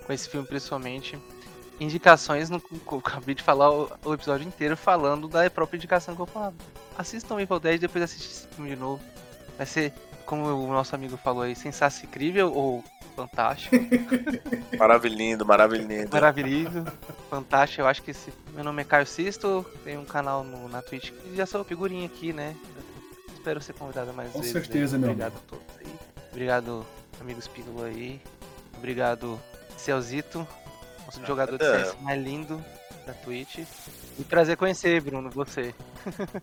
Com 0.06 0.12
esse 0.12 0.28
filme, 0.28 0.46
principalmente. 0.46 1.18
Indicações, 1.80 2.50
eu 2.52 2.62
acabei 2.98 3.36
de 3.36 3.41
falar 3.41 3.72
o, 3.72 3.89
o 4.04 4.14
episódio 4.14 4.46
inteiro 4.46 4.76
falando 4.76 5.30
da 5.30 5.50
própria 5.50 5.78
indicação 5.78 6.14
que 6.14 6.22
eu 6.22 6.26
falava. 6.26 6.56
Assistam 6.98 7.39
Evil 7.39 7.60
Dead 7.60 7.76
e 7.76 7.80
depois 7.80 8.04
assistam 8.04 8.30
esse 8.30 8.48
filme 8.54 8.70
de 8.70 8.76
novo. 8.76 9.02
Vai 9.58 9.66
ser, 9.66 9.94
como 10.26 10.45
o 10.45 10.67
nosso 10.67 10.95
amigo 10.95 11.17
falou 11.17 11.43
aí, 11.43 11.55
sensacional, 11.55 12.09
incrível 12.09 12.53
ou 12.53 12.84
fantástico. 13.15 13.76
Maravilhindo, 14.78 15.45
maravilhindo. 15.45 16.09
Maravilhoso, 16.11 16.86
fantástico. 17.30 17.82
Eu 17.82 17.88
acho 17.88 18.01
que 18.01 18.11
esse. 18.11 18.34
Meu 18.53 18.63
nome 18.63 18.82
é 18.82 18.86
Caio 18.86 19.05
Sisto, 19.05 19.65
tenho 19.84 20.01
um 20.01 20.05
canal 20.05 20.43
no, 20.43 20.67
na 20.67 20.82
Twitch 20.82 21.11
que 21.11 21.36
já 21.36 21.45
sou 21.45 21.63
figurinha 21.63 22.05
aqui, 22.05 22.34
né? 22.34 22.55
Espero 23.34 23.61
ser 23.61 23.74
convidado 23.74 24.13
mais 24.13 24.32
Com 24.32 24.39
vezes. 24.39 24.53
certeza, 24.53 24.95
aí. 24.95 25.01
meu 25.01 25.11
Obrigado 25.11 25.34
a 25.36 25.49
todos 25.49 25.65
aí. 25.80 25.93
Obrigado, 26.32 26.86
amigo 27.19 27.39
Spínola 27.41 27.88
aí. 27.88 28.19
Obrigado, 28.78 29.39
Celzito, 29.78 30.47
nosso 31.05 31.19
Nada. 31.19 31.28
jogador 31.28 31.57
de 31.57 31.65
CS 31.65 31.95
mais 32.01 32.21
lindo 32.21 32.63
da 33.05 33.13
Twitch. 33.13 33.59
E 34.17 34.24
prazer 34.24 34.57
conhecer, 34.57 35.01
Bruno, 35.01 35.30
você. 35.30 35.74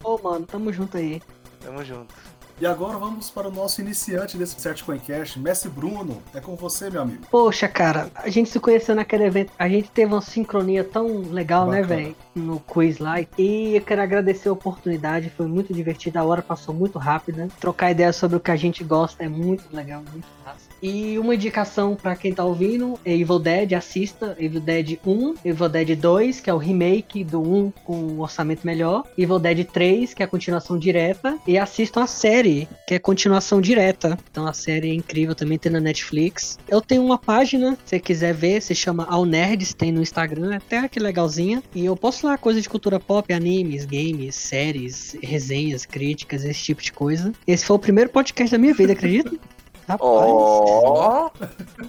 Ô, 0.03 0.19
mano, 0.19 0.47
tamo 0.47 0.73
junto 0.73 0.97
aí. 0.97 1.23
Tamo 1.61 1.85
junto. 1.85 2.15
E 2.61 2.67
agora 2.67 2.99
vamos 2.99 3.31
para 3.31 3.49
o 3.49 3.51
nosso 3.51 3.81
iniciante 3.81 4.37
desse 4.37 4.61
Cert 4.61 4.85
Coincast, 4.85 5.41
Mestre 5.41 5.71
Bruno. 5.71 6.23
É 6.35 6.41
com 6.41 6.55
você, 6.55 6.91
meu 6.91 7.01
amigo. 7.01 7.23
Poxa, 7.31 7.67
cara, 7.67 8.11
a 8.15 8.29
gente 8.29 8.51
se 8.51 8.61
conheceu 8.61 8.95
naquele 8.95 9.25
evento. 9.25 9.51
A 9.59 9.67
gente 9.67 9.91
teve 9.91 10.13
uma 10.13 10.21
sincronia 10.21 10.85
tão 10.85 11.23
legal, 11.31 11.67
né, 11.67 11.81
Bacana. 11.81 12.03
velho? 12.03 12.17
No 12.35 12.61
quiz 12.61 12.99
lá. 12.99 13.17
E 13.39 13.77
eu 13.77 13.81
quero 13.81 14.03
agradecer 14.03 14.51
a 14.51 14.53
oportunidade. 14.53 15.31
Foi 15.31 15.47
muito 15.47 15.73
divertido. 15.73 16.19
A 16.19 16.25
hora 16.25 16.43
passou 16.43 16.75
muito 16.75 16.99
rápida. 16.99 17.49
Trocar 17.59 17.93
ideias 17.93 18.17
sobre 18.17 18.37
o 18.37 18.41
que 18.41 18.51
a 18.51 18.57
gente 18.57 18.85
gosta 18.85 19.25
é 19.25 19.29
muito 19.29 19.65
legal, 19.75 20.03
muito 20.13 20.29
massa. 20.45 20.69
E 20.83 21.19
uma 21.19 21.35
indicação 21.35 21.95
pra 21.95 22.17
quem 22.17 22.33
tá 22.33 22.45
ouvindo 22.45 22.99
é 23.05 23.15
Evil 23.15 23.39
Dead, 23.39 23.73
assista 23.75 24.37
Evil 24.39 24.61
Dead 24.61 24.99
1, 25.07 25.35
Evil 25.45 25.69
Dead 25.69 25.97
2, 25.97 26.41
que 26.41 26.49
é 26.49 26.55
o 26.55 26.59
remake 26.59 27.23
do 27.23 27.41
1 27.41 27.73
com 27.85 27.97
um 27.97 28.21
orçamento 28.21 28.67
melhor, 28.67 29.05
Evil 29.17 29.39
Dead 29.39 29.65
3, 29.65 30.15
que 30.15 30.23
é 30.23 30.25
a 30.25 30.29
continuação 30.29 30.79
direta, 30.79 31.39
e 31.47 31.59
assistam 31.59 32.03
a 32.03 32.07
série, 32.07 32.69
que 32.87 32.95
é 32.95 32.99
continuação 32.99 33.61
direta. 33.61 34.19
Então 34.31 34.47
a 34.47 34.53
série 34.53 34.91
é 34.91 34.95
incrível, 34.95 35.35
também 35.35 35.59
tem 35.59 35.71
na 35.71 35.81
Netflix. 35.81 36.59
Eu 36.69 36.81
tenho 36.81 37.05
uma 37.05 37.19
página, 37.19 37.73
se 37.85 37.91
você 37.91 38.01
quiser 38.01 38.35
ver, 38.35 38.63
se 38.63 38.75
chama 38.75 39.07
All 39.09 39.25
Nerds, 39.25 39.75
tem 39.75 39.93
no 39.93 40.01
Instagram, 40.01 40.55
é 40.55 40.57
até 40.57 40.89
que 40.89 40.99
legalzinha. 40.99 41.63
E 41.75 41.85
eu 41.85 41.97
posto 41.97 42.27
lá 42.27 42.39
coisa 42.39 42.61
de 42.61 42.69
cultura 42.69 42.99
pop, 42.99 43.33
animes, 43.33 43.85
games, 43.85 44.35
séries, 44.35 45.17
resenhas, 45.23 45.85
críticas, 45.85 46.45
esse 46.45 46.63
tipo 46.63 46.83
de 46.83 46.93
coisa. 46.93 47.33
Esse 47.47 47.67
foi 47.67 47.77
o 47.77 47.81
primeiro 47.81 48.11
podcast 48.11 48.51
da 48.53 48.59
minha 48.59 48.75
vida, 48.75 48.93
acredita? 48.93 49.37
Rapaz, 49.93 50.31
Ó, 50.31 51.31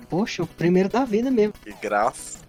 poxa, 0.10 0.44
o 0.44 0.48
primeiro 0.48 0.90
da 0.90 1.06
vida 1.06 1.30
mesmo. 1.30 1.54
que 1.64 1.74
gracinha. 1.82 2.42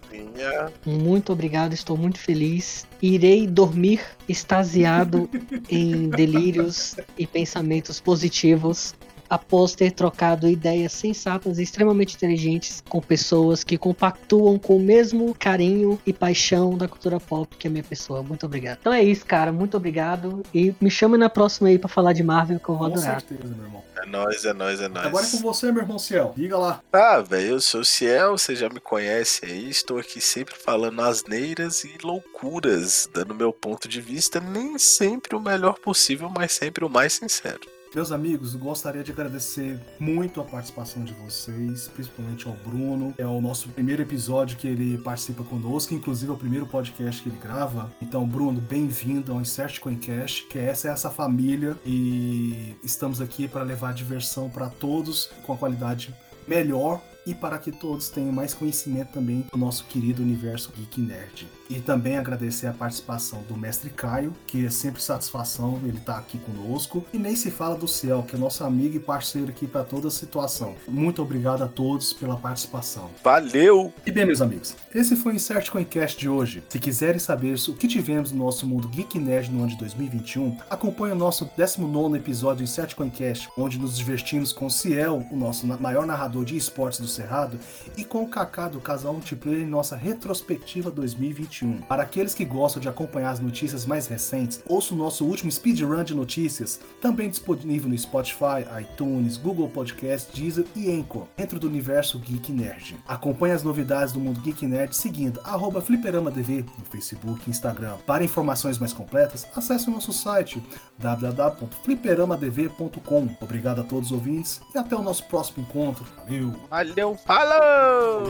Muito 0.85 1.31
obrigado, 1.33 1.73
estou 1.73 1.97
muito 1.97 2.19
feliz. 2.19 2.85
Irei 3.01 3.47
dormir 3.47 4.01
extasiado 4.29 5.29
em 5.69 6.09
delírios 6.09 6.95
e 7.17 7.25
pensamentos 7.27 7.99
positivos 7.99 8.95
após 9.33 9.73
ter 9.73 9.91
trocado 9.91 10.47
ideias 10.47 10.93
sensatas 10.93 11.57
e 11.57 11.63
extremamente 11.63 12.15
inteligentes 12.15 12.83
com 12.87 13.01
pessoas 13.01 13.63
que 13.63 13.79
compactuam 13.79 14.59
com 14.59 14.77
o 14.77 14.79
mesmo 14.79 15.33
carinho 15.33 15.99
e 16.05 16.13
paixão 16.13 16.77
da 16.77 16.87
cultura 16.87 17.19
pop 17.19 17.55
que 17.57 17.67
a 17.67 17.71
minha 17.71 17.83
pessoa. 17.83 18.21
Muito 18.21 18.45
obrigado. 18.45 18.77
Então 18.81 18.93
é 18.93 19.01
isso, 19.01 19.25
cara. 19.25 19.51
Muito 19.51 19.75
obrigado. 19.75 20.43
E 20.53 20.75
me 20.79 20.91
chama 20.91 21.17
na 21.17 21.29
próxima 21.29 21.69
aí 21.69 21.79
pra 21.79 21.89
falar 21.89 22.13
de 22.13 22.21
Marvel 22.21 22.59
que 22.59 22.69
eu 22.69 22.75
vou 22.75 22.87
Com 22.87 22.93
adorar. 22.95 23.21
certeza, 23.21 23.55
meu 23.55 23.65
irmão. 23.65 23.83
É 24.03 24.05
nóis, 24.05 24.45
é 24.45 24.53
nóis, 24.53 24.81
é 24.81 24.87
nóis. 24.87 25.07
Agora 25.07 25.25
é 25.25 25.29
com 25.31 25.37
você, 25.37 25.71
meu 25.71 25.81
irmão 25.81 25.97
Ciel. 25.97 26.33
Diga 26.35 26.57
lá. 26.57 26.81
Ah, 26.91 27.21
velho, 27.21 27.53
eu 27.53 27.61
sou 27.61 27.81
o 27.81 27.85
Ciel, 27.85 28.37
você 28.37 28.55
já 28.55 28.69
me 28.69 28.79
conhece 28.79 29.45
aí, 29.45 29.69
estou 29.69 29.97
aqui 29.97 30.21
sempre 30.21 30.53
falando 30.53 31.01
asneiras 31.01 31.83
e 31.83 31.97
loucuras, 32.03 33.09
dando 33.13 33.33
meu 33.33 33.51
ponto 33.51 33.87
de 33.87 33.99
vista, 33.99 34.39
nem 34.39 34.77
sempre 34.77 35.35
o 35.35 35.39
melhor 35.39 35.79
possível, 35.79 36.29
mas 36.29 36.51
sempre 36.51 36.85
o 36.85 36.89
mais 36.89 37.13
sincero. 37.13 37.61
Meus 37.95 38.11
amigos, 38.11 38.55
gostaria 38.55 39.03
de 39.03 39.11
agradecer 39.11 39.79
muito 39.99 40.41
a 40.41 40.43
participação 40.43 41.03
de 41.03 41.13
vocês, 41.13 41.87
principalmente 41.89 42.47
ao 42.47 42.55
Bruno. 42.55 43.13
É 43.19 43.27
o 43.27 43.39
nosso 43.39 43.69
primeiro 43.69 44.01
episódio 44.01 44.57
que 44.57 44.67
ele 44.67 44.97
participa 44.97 45.43
conosco, 45.43 45.93
inclusive 45.93 46.31
é 46.31 46.33
o 46.33 46.37
primeiro 46.37 46.65
podcast 46.65 47.21
que 47.21 47.29
ele 47.29 47.37
grava. 47.37 47.93
Então, 48.01 48.27
Bruno, 48.27 48.59
bem-vindo 48.59 49.31
ao 49.31 49.39
Insert 49.39 49.79
Coincast, 49.79 50.47
que 50.47 50.57
essa 50.57 50.87
é 50.87 50.91
essa 50.91 51.11
família 51.11 51.77
e 51.85 52.75
estamos 52.83 53.21
aqui 53.21 53.47
para 53.47 53.61
levar 53.61 53.93
diversão 53.93 54.49
para 54.49 54.69
todos 54.69 55.29
com 55.45 55.53
a 55.53 55.57
qualidade 55.57 56.15
melhor 56.47 56.99
e 57.27 57.35
para 57.35 57.59
que 57.59 57.71
todos 57.71 58.09
tenham 58.09 58.31
mais 58.31 58.55
conhecimento 58.55 59.13
também 59.13 59.45
do 59.51 59.57
nosso 59.57 59.85
querido 59.85 60.23
universo 60.23 60.71
Geek 60.75 60.99
Nerd. 60.99 61.47
E 61.73 61.81
também 61.81 62.17
agradecer 62.17 62.67
a 62.67 62.71
participação 62.71 63.41
do 63.49 63.57
Mestre 63.57 63.89
Caio, 63.89 64.31
que 64.45 64.63
é 64.63 64.69
sempre 64.69 65.01
satisfação 65.01 65.81
ele 65.83 65.97
estar 65.97 66.19
aqui 66.19 66.37
conosco. 66.37 67.03
E 67.11 67.17
nem 67.17 67.35
se 67.35 67.49
fala 67.49 67.75
do 67.75 67.87
Ciel, 67.87 68.21
que 68.21 68.35
é 68.35 68.37
nosso 68.37 68.63
amigo 68.63 68.95
e 68.95 68.99
parceiro 68.99 69.49
aqui 69.49 69.65
para 69.65 69.83
toda 69.83 70.07
a 70.07 70.11
situação. 70.11 70.75
Muito 70.87 71.23
obrigado 71.23 71.63
a 71.63 71.67
todos 71.67 72.13
pela 72.13 72.37
participação. 72.37 73.09
Valeu! 73.23 73.91
E 74.05 74.11
bem, 74.11 74.23
meus 74.23 74.39
amigos, 74.39 74.75
esse 74.93 75.15
foi 75.15 75.33
o 75.33 75.35
Insert 75.35 75.71
Coincast 75.71 76.19
de 76.19 76.29
hoje. 76.29 76.63
Se 76.69 76.77
quiserem 76.77 77.17
saber 77.17 77.55
o 77.67 77.73
que 77.73 77.87
tivemos 77.87 78.31
no 78.31 78.45
nosso 78.45 78.67
mundo 78.67 78.87
Geek 78.87 79.17
Nerd 79.17 79.51
no 79.51 79.61
ano 79.61 79.69
de 79.69 79.77
2021, 79.77 80.59
acompanhe 80.69 81.13
o 81.13 81.17
nosso 81.17 81.49
19 81.57 82.19
episódio 82.19 82.57
do 82.57 82.63
Insert 82.65 82.93
Coincast, 82.93 83.49
onde 83.57 83.79
nos 83.79 83.97
divertimos 83.97 84.53
com 84.53 84.67
o 84.67 84.71
Ciel, 84.71 85.25
o 85.31 85.35
nosso 85.35 85.65
maior 85.65 86.05
narrador 86.05 86.45
de 86.45 86.55
esportes 86.55 86.99
do 86.99 87.07
Cerrado, 87.07 87.57
e 87.97 88.03
com 88.03 88.21
o 88.21 88.27
Kaká 88.27 88.67
do 88.67 88.79
Casal 88.79 89.13
Multiplayer 89.13 89.63
em 89.63 89.65
nossa 89.65 89.95
retrospectiva 89.95 90.91
2021. 90.91 91.62
Para 91.87 92.03
aqueles 92.03 92.33
que 92.33 92.45
gostam 92.45 92.81
de 92.81 92.89
acompanhar 92.89 93.31
as 93.31 93.39
notícias 93.39 93.85
mais 93.85 94.07
recentes, 94.07 94.61
ouça 94.67 94.93
o 94.93 94.97
nosso 94.97 95.25
último 95.25 95.51
speedrun 95.51 96.03
de 96.03 96.15
notícias, 96.15 96.79
também 97.01 97.29
disponível 97.29 97.89
no 97.89 97.97
Spotify, 97.97 98.65
iTunes, 98.81 99.37
Google 99.37 99.69
Podcast, 99.69 100.31
Deezer 100.33 100.65
e 100.75 100.91
Anchor, 100.91 101.27
dentro 101.37 101.59
do 101.59 101.67
universo 101.67 102.17
Geek 102.19 102.51
Nerd. 102.51 102.97
Acompanhe 103.07 103.53
as 103.53 103.63
novidades 103.63 104.11
do 104.13 104.19
mundo 104.19 104.41
Geek 104.41 104.65
Nerd 104.65 104.95
seguindo 104.95 105.39
arroba 105.43 105.79
fliperamadv 105.81 106.65
no 106.77 106.85
Facebook 106.85 107.43
e 107.47 107.51
Instagram. 107.51 107.97
Para 108.05 108.23
informações 108.23 108.79
mais 108.79 108.93
completas, 108.93 109.47
acesse 109.55 109.87
o 109.87 109.91
nosso 109.91 110.13
site 110.13 110.61
www.fliperamadv.com. 110.97 113.29
Obrigado 113.41 113.81
a 113.81 113.83
todos 113.83 114.11
os 114.11 114.13
ouvintes 114.13 114.61
e 114.73 114.77
até 114.77 114.95
o 114.95 115.01
nosso 115.01 115.25
próximo 115.25 115.63
encontro. 115.63 116.05
Valeu! 116.17 116.53
Valeu, 116.69 117.17
falou! 117.25 118.23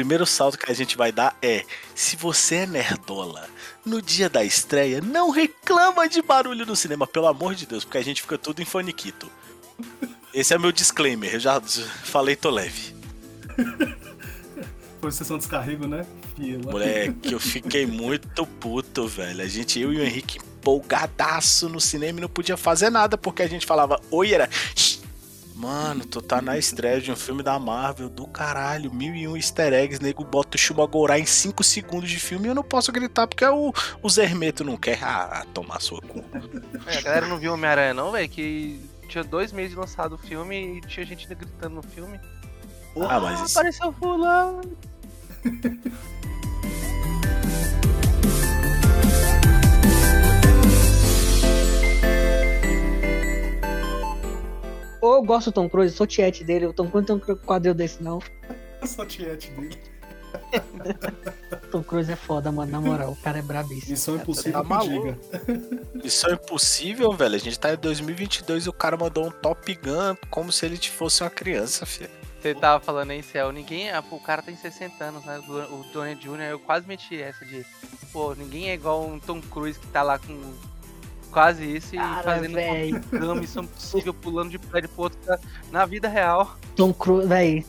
Primeiro 0.00 0.24
salto 0.24 0.56
que 0.56 0.70
a 0.70 0.74
gente 0.74 0.96
vai 0.96 1.12
dar 1.12 1.36
é: 1.42 1.62
se 1.94 2.16
você 2.16 2.56
é 2.56 2.66
nerdola, 2.66 3.46
no 3.84 4.00
dia 4.00 4.30
da 4.30 4.42
estreia, 4.42 4.98
não 5.02 5.28
reclama 5.28 6.08
de 6.08 6.22
barulho 6.22 6.64
no 6.64 6.74
cinema, 6.74 7.06
pelo 7.06 7.26
amor 7.26 7.54
de 7.54 7.66
Deus, 7.66 7.84
porque 7.84 7.98
a 7.98 8.02
gente 8.02 8.22
fica 8.22 8.38
tudo 8.38 8.62
em 8.62 8.64
faniquito. 8.64 9.30
Esse 10.32 10.54
é 10.54 10.58
meu 10.58 10.72
disclaimer, 10.72 11.34
eu 11.34 11.40
já 11.40 11.60
falei, 11.60 12.34
tô 12.34 12.48
leve. 12.48 12.94
Foi 15.02 15.10
sessão 15.12 15.36
de 15.36 15.42
descarrego, 15.42 15.86
né? 15.86 16.06
Fila. 16.34 16.72
Moleque, 16.72 17.32
eu 17.32 17.40
fiquei 17.40 17.86
muito 17.86 18.46
puto, 18.46 19.06
velho. 19.06 19.42
A 19.42 19.46
gente, 19.46 19.80
eu 19.80 19.92
e 19.92 19.98
o 19.98 20.02
Henrique, 20.02 20.38
empolgadaço 20.38 21.68
no 21.68 21.80
cinema 21.80 22.18
e 22.18 22.22
não 22.22 22.28
podia 22.28 22.56
fazer 22.56 22.88
nada, 22.90 23.18
porque 23.18 23.42
a 23.42 23.48
gente 23.48 23.66
falava, 23.66 24.00
oi, 24.10 24.32
era. 24.32 24.48
"Shh, 24.74 24.99
Mano, 25.60 26.06
tu 26.06 26.22
tá 26.22 26.40
na 26.40 26.56
estreia 26.56 27.02
de 27.02 27.12
um 27.12 27.16
filme 27.16 27.42
da 27.42 27.58
Marvel 27.58 28.08
do 28.08 28.26
caralho, 28.26 28.90
mil 28.90 29.14
e 29.14 29.28
um 29.28 29.36
easter 29.36 29.74
eggs, 29.74 30.02
nego 30.02 30.24
bota 30.24 30.56
o 30.56 30.58
Shumagorá 30.58 31.18
em 31.18 31.26
5 31.26 31.62
segundos 31.62 32.08
de 32.08 32.18
filme 32.18 32.46
e 32.46 32.48
eu 32.48 32.54
não 32.54 32.62
posso 32.62 32.90
gritar 32.90 33.26
porque 33.26 33.44
o, 33.44 33.70
o 34.02 34.08
Zermeto 34.08 34.64
não 34.64 34.78
quer. 34.78 35.04
Ah, 35.04 35.44
tomar 35.52 35.82
sua 35.82 36.00
cu. 36.00 36.24
É, 36.86 36.96
a 36.96 37.02
galera 37.02 37.28
não 37.28 37.36
viu 37.36 37.52
Homem-Aranha, 37.52 37.92
não, 37.92 38.10
velho? 38.10 38.26
Que 38.26 38.80
tinha 39.06 39.22
dois 39.22 39.52
meses 39.52 39.72
de 39.72 39.76
lançado 39.76 40.14
o 40.14 40.18
filme 40.18 40.78
e 40.78 40.80
tinha 40.80 41.04
gente 41.04 41.26
gritando 41.26 41.74
no 41.74 41.82
filme. 41.82 42.18
Ah, 42.96 43.20
mas 43.20 43.42
isso. 43.42 43.58
Apareceu 43.58 43.92
fulano. 43.92 44.62
Ou 55.00 55.14
eu 55.16 55.22
gosto 55.22 55.50
do 55.50 55.54
Tom 55.54 55.68
Cruise, 55.68 55.94
sou 55.96 56.06
tiete 56.06 56.44
dele, 56.44 56.66
o 56.66 56.72
Tom 56.72 56.88
Cruise 56.88 57.08
não 57.08 57.18
tem 57.18 57.34
um 57.34 57.38
quadril 57.38 57.74
desse 57.74 58.02
não. 58.02 58.20
Só 58.84 59.04
tiete 59.04 59.50
dele. 59.52 59.78
Tom 61.70 61.82
Cruise 61.82 62.10
é 62.10 62.16
foda, 62.16 62.50
mano, 62.52 62.70
na 62.70 62.80
moral, 62.80 63.12
o 63.12 63.16
cara 63.16 63.38
é 63.38 63.42
brabíssimo. 63.42 63.90
Missão 63.92 64.16
impossível 64.16 64.64
tá 64.64 64.78
diga. 64.78 65.18
Isso 66.04 66.28
é 66.28 66.32
impossível, 66.32 67.12
velho. 67.12 67.34
A 67.36 67.38
gente 67.38 67.58
tá 67.58 67.72
em 67.72 67.76
2022 67.76 68.66
e 68.66 68.68
o 68.68 68.72
cara 68.72 68.96
mandou 68.96 69.26
um 69.26 69.30
Top 69.30 69.74
Gun 69.74 70.16
como 70.30 70.52
se 70.52 70.66
ele 70.66 70.76
fosse 70.76 71.22
uma 71.22 71.30
criança, 71.30 71.86
filho. 71.86 72.10
Você 72.40 72.54
tava 72.54 72.82
falando 72.82 73.10
aí, 73.10 73.22
Céu, 73.22 73.52
ninguém. 73.52 73.90
ah, 73.90 74.02
O 74.10 74.18
cara 74.18 74.40
tem 74.40 74.56
60 74.56 75.04
anos, 75.04 75.24
né? 75.24 75.38
O 75.48 75.84
Donnie 75.92 76.14
Jr., 76.14 76.40
eu 76.50 76.58
quase 76.58 76.86
meti 76.86 77.20
essa 77.20 77.44
de. 77.44 77.64
Pô, 78.12 78.34
ninguém 78.34 78.70
é 78.70 78.74
igual 78.74 79.06
um 79.06 79.20
Tom 79.20 79.40
Cruise 79.42 79.78
que 79.78 79.86
tá 79.88 80.02
lá 80.02 80.18
com 80.18 80.40
quase 81.30 81.64
isso 81.76 81.94
e 81.94 81.98
Cara, 81.98 82.22
fazendo 82.22 82.54
véi. 82.54 82.92
uma 83.12 83.34
missão 83.34 83.66
possível, 83.66 84.12
pulando 84.12 84.50
de 84.50 84.58
prédio 84.58 84.88
pro 84.90 85.04
outro 85.04 85.18
na 85.70 85.86
vida 85.86 86.08
real. 86.08 86.56
Tom 86.76 86.92
Cruise, 86.92 87.26
véi, 87.28 87.64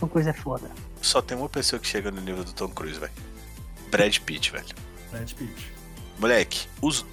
Tom 0.00 0.08
Cruise 0.08 0.28
é 0.28 0.32
foda. 0.32 0.70
Só 1.00 1.20
tem 1.22 1.36
uma 1.36 1.48
pessoa 1.48 1.78
que 1.78 1.86
chega 1.86 2.10
no 2.10 2.20
nível 2.20 2.42
do 2.44 2.52
Tom 2.52 2.68
Cruise, 2.68 2.98
velho. 2.98 3.12
Brad 3.90 4.18
Pitt, 4.18 4.50
velho. 4.50 4.66
Brad 5.10 5.30
Pitt. 5.32 5.72
Moleque, 6.18 6.66
os. 6.80 7.04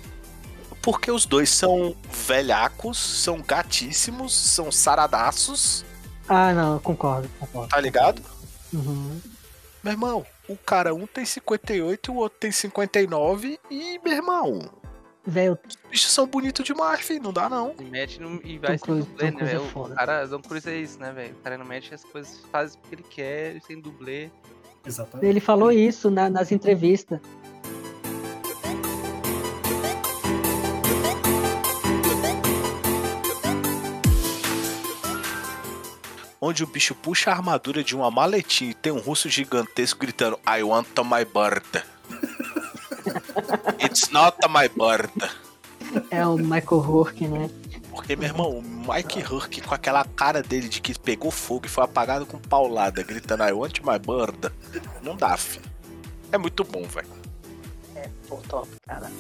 Porque 0.82 1.12
os 1.12 1.26
dois 1.28 1.50
são 1.50 1.96
velhacos, 2.12 2.98
são 2.98 3.39
gatíssimos, 3.42 4.34
são 4.34 4.72
saradaços, 4.72 5.86
Ah, 6.28 6.52
não, 6.54 6.74
eu 6.76 6.80
concordo, 6.80 7.30
concordo. 7.39 7.70
tá 7.70 7.80
ligado? 7.80 8.22
Uhum. 8.74 9.20
Meu 9.84 9.94
irmão, 9.94 10.26
o 10.48 10.56
cara 10.58 10.94
um 10.96 11.06
tem 11.06 11.24
58 11.26 12.10
e 12.10 12.14
o 12.14 12.18
outro 12.18 12.39
tem 12.39 12.52
59 12.52 13.60
e, 13.70 14.00
meu 14.04 14.14
irmão, 14.14 14.60
Velho, 15.26 15.58
os 15.68 15.76
bichos 15.90 16.12
são 16.12 16.26
bonitos 16.26 16.66
demais, 16.66 17.02
filho, 17.02 17.22
não 17.22 17.32
dá 17.32 17.48
não. 17.48 17.76
E 17.80 17.84
mete 17.84 18.20
no, 18.20 18.42
e 18.44 18.58
vai 18.58 18.78
Tom 18.78 18.86
sem 18.86 18.96
Cruise- 19.04 19.08
dublê, 19.08 19.32
né, 19.32 19.38
é 19.42 19.46
velho? 19.46 19.64
O 19.76 19.90
cara, 19.96 20.28
Tom 20.28 20.42
Cruise 20.42 20.68
é 20.70 20.78
isso, 20.78 21.00
né, 21.00 21.12
velho? 21.12 21.34
O 21.34 21.44
cara 21.44 21.58
não 21.60 21.66
mete 21.66 21.94
as 21.94 22.04
coisas, 22.04 22.40
faz 22.52 22.74
o 22.74 22.80
que 22.80 22.96
ele 22.96 23.04
quer, 23.04 23.62
sem 23.62 23.80
dublê. 23.80 24.32
Exatamente. 24.84 25.28
ele 25.30 25.40
falou 25.40 25.72
isso 25.72 26.10
na- 26.10 26.28
nas 26.28 26.52
entrevistas. 26.52 27.20
Onde 36.40 36.64
o 36.64 36.68
bicho 36.68 36.96
puxa 36.96 37.30
a 37.30 37.36
armadura 37.36 37.84
de 37.84 37.96
uma 37.96 38.10
maletinha 38.10 38.72
e 38.72 38.74
tem 38.74 38.92
um 38.92 39.00
russo 39.00 39.30
gigantesco 39.30 40.00
gritando 40.00 40.40
I 40.48 40.64
want 40.64 40.88
my 41.06 41.24
bird. 41.24 41.84
It's 43.84 44.10
not 44.10 44.38
my 44.49 44.70
bird. 44.70 45.12
É 46.10 46.26
o 46.26 46.38
Michael 46.38 46.82
Rourke, 46.82 47.28
né? 47.28 47.49
Porque, 47.89 48.16
meu 48.16 48.30
irmão, 48.30 48.60
o 48.60 48.64
Mike 48.64 49.22
Hurk 49.22 49.62
com 49.62 49.76
aquela 49.76 50.06
cara 50.06 50.41
dele 50.41 50.70
de 50.70 50.82
que 50.82 50.97
pegou 50.97 51.30
fogo 51.30 51.66
e 51.66 51.70
foi 51.70 51.84
apagado 51.84 52.26
com 52.26 52.38
paulada, 52.38 53.04
gritando 53.04 53.43
I 53.43 53.52
want 53.52 53.80
my 53.82 53.99
bird. 53.99 54.49
Não 55.04 55.16
dá, 55.16 55.36
filho. 55.36 55.66
É 56.32 56.38
muito 56.38 56.64
bom, 56.64 56.84
velho. 56.84 57.22
Pô, 58.28 58.38
top, 58.47 58.70
cara. 58.88 59.12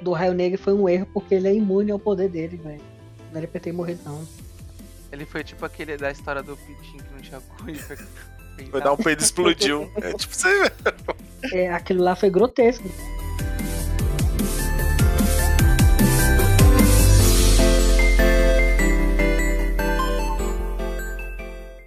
Do 0.00 0.12
Raio 0.12 0.34
Negro 0.34 0.58
foi 0.60 0.72
um 0.74 0.88
erro 0.88 1.06
porque 1.14 1.36
ele 1.36 1.46
é 1.46 1.54
imune 1.54 1.92
ao 1.92 1.98
poder 1.98 2.28
dele, 2.28 2.56
velho. 2.56 2.80
Não 3.30 3.38
era 3.38 3.46
pra 3.46 3.60
ter 3.60 3.72
morrido, 3.72 4.00
não. 4.04 4.26
Ele 5.12 5.24
foi 5.24 5.44
tipo 5.44 5.64
aquele 5.64 5.96
da 5.96 6.10
história 6.10 6.42
do 6.42 6.56
Pitinho 6.56 7.02
que 7.02 7.14
não 7.14 7.20
tinha 7.20 7.42
e 7.68 7.74
foi. 7.78 7.96
Dar 8.80 8.92
um 8.92 8.96
peido 8.96 9.20
e 9.20 9.24
explodiu. 9.24 9.90
É 9.96 10.12
tipo 10.14 10.34
aí, 10.46 10.58
velho. 10.60 10.74
É, 11.52 11.70
aquilo 11.70 12.02
lá 12.02 12.16
foi 12.16 12.30
grotesco. 12.30 12.88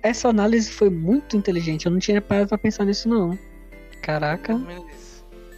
Essa 0.02 0.30
análise 0.30 0.72
foi 0.72 0.90
muito 0.90 1.36
inteligente. 1.36 1.86
Eu 1.86 1.92
não 1.92 2.00
tinha 2.00 2.22
parado 2.22 2.50
pra 2.50 2.58
pensar 2.58 2.86
nisso, 2.86 3.10
não. 3.10 3.38
Caraca. 4.02 4.60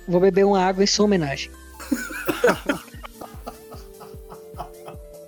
Vou 0.08 0.20
beber 0.20 0.46
uma 0.46 0.64
água 0.64 0.84
em 0.84 0.88
sua 0.88 1.06
homenagem. 1.06 1.52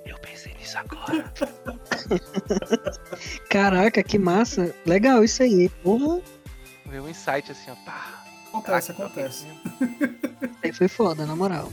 Eu 0.06 0.18
pensei 0.20 0.54
nisso 0.56 0.78
agora. 0.78 1.32
Caraca, 3.50 4.04
que 4.04 4.18
massa. 4.18 4.74
Legal 4.86 5.24
isso 5.24 5.44
aí. 5.44 5.70
Porra, 5.84 6.22
Veio 6.86 7.04
um 7.04 7.10
insight 7.10 7.52
assim, 7.52 7.72
ó. 7.72 7.76
Pá. 7.86 8.24
Acontece, 8.50 8.94
Caraca, 8.94 9.06
acontece. 9.06 9.48
aí 10.62 10.72
foi 10.72 10.88
foda, 10.88 11.26
na 11.26 11.36
moral. 11.36 11.72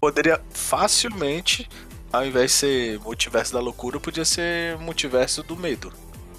Poderia 0.00 0.40
facilmente, 0.50 1.68
ao 2.12 2.24
invés 2.24 2.52
de 2.52 2.56
ser 2.56 3.00
multiverso 3.00 3.52
da 3.52 3.60
loucura, 3.60 3.98
podia 3.98 4.24
ser 4.24 4.78
multiverso 4.78 5.42
do 5.42 5.56
medo. 5.56 5.92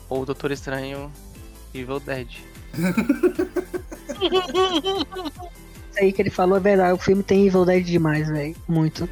Ou 0.07 0.21
o 0.21 0.25
Doutor 0.25 0.51
Estranho 0.51 1.11
Evil 1.73 1.99
Dead. 1.99 2.27
Isso 5.91 5.99
aí 5.99 6.11
que 6.13 6.21
ele 6.21 6.29
falou 6.29 6.57
é 6.57 6.59
verdade. 6.59 6.93
O 6.93 6.97
filme 6.97 7.23
tem 7.23 7.49
Dead 7.65 7.83
demais, 7.85 8.27
velho. 8.29 8.55
Muito. 8.67 9.07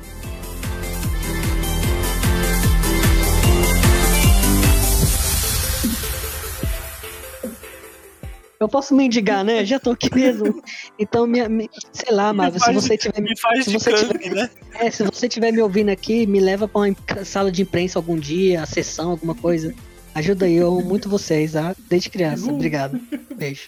Eu 8.59 8.67
posso 8.67 8.95
mendigar, 8.95 9.43
né? 9.43 9.63
Já 9.63 9.79
tô 9.79 9.91
aqui 9.91 10.09
mesmo. 10.13 10.63
Então, 10.97 11.27
minha, 11.27 11.47
mi- 11.47 11.69
sei 11.93 12.11
lá, 12.11 12.33
Marvel, 12.33 12.59
se 12.59 12.73
você 12.73 12.97
tiver 12.97 13.21
Me 13.21 13.37
faz 13.39 13.65
se 13.65 13.71
você 13.73 13.93
tiver- 13.93 14.33
né? 14.33 14.49
É, 14.73 14.89
se 14.89 15.03
você 15.03 15.27
estiver 15.27 15.51
me 15.51 15.61
ouvindo 15.61 15.89
aqui, 15.89 16.25
me 16.25 16.39
leva 16.39 16.67
pra 16.67 16.81
uma 16.81 16.95
sala 17.23 17.51
de 17.51 17.61
imprensa 17.61 17.99
algum 17.99 18.17
dia, 18.17 18.63
a 18.63 18.65
sessão, 18.65 19.11
alguma 19.11 19.35
coisa. 19.35 19.75
Ajuda 20.17 20.45
aí, 20.47 20.55
eu 20.55 20.67
amo 20.69 20.81
muito 20.81 21.07
vocês, 21.07 21.51
tá? 21.51 21.75
Desde 21.87 22.09
criança. 22.09 22.51
Obrigado. 22.51 22.99
Beijo. 23.35 23.67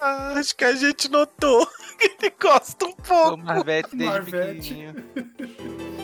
Ah, 0.00 0.32
acho 0.36 0.56
que 0.56 0.64
a 0.64 0.74
gente 0.74 1.08
notou 1.08 1.64
que 1.98 2.16
ele 2.20 2.32
gosta 2.40 2.84
um 2.84 2.90
O 2.90 2.94
pouco. 2.96 3.36
Marvete 3.36 3.90
desde 3.94 4.06
Marvete. 4.06 4.74
pequenininho. 4.74 4.94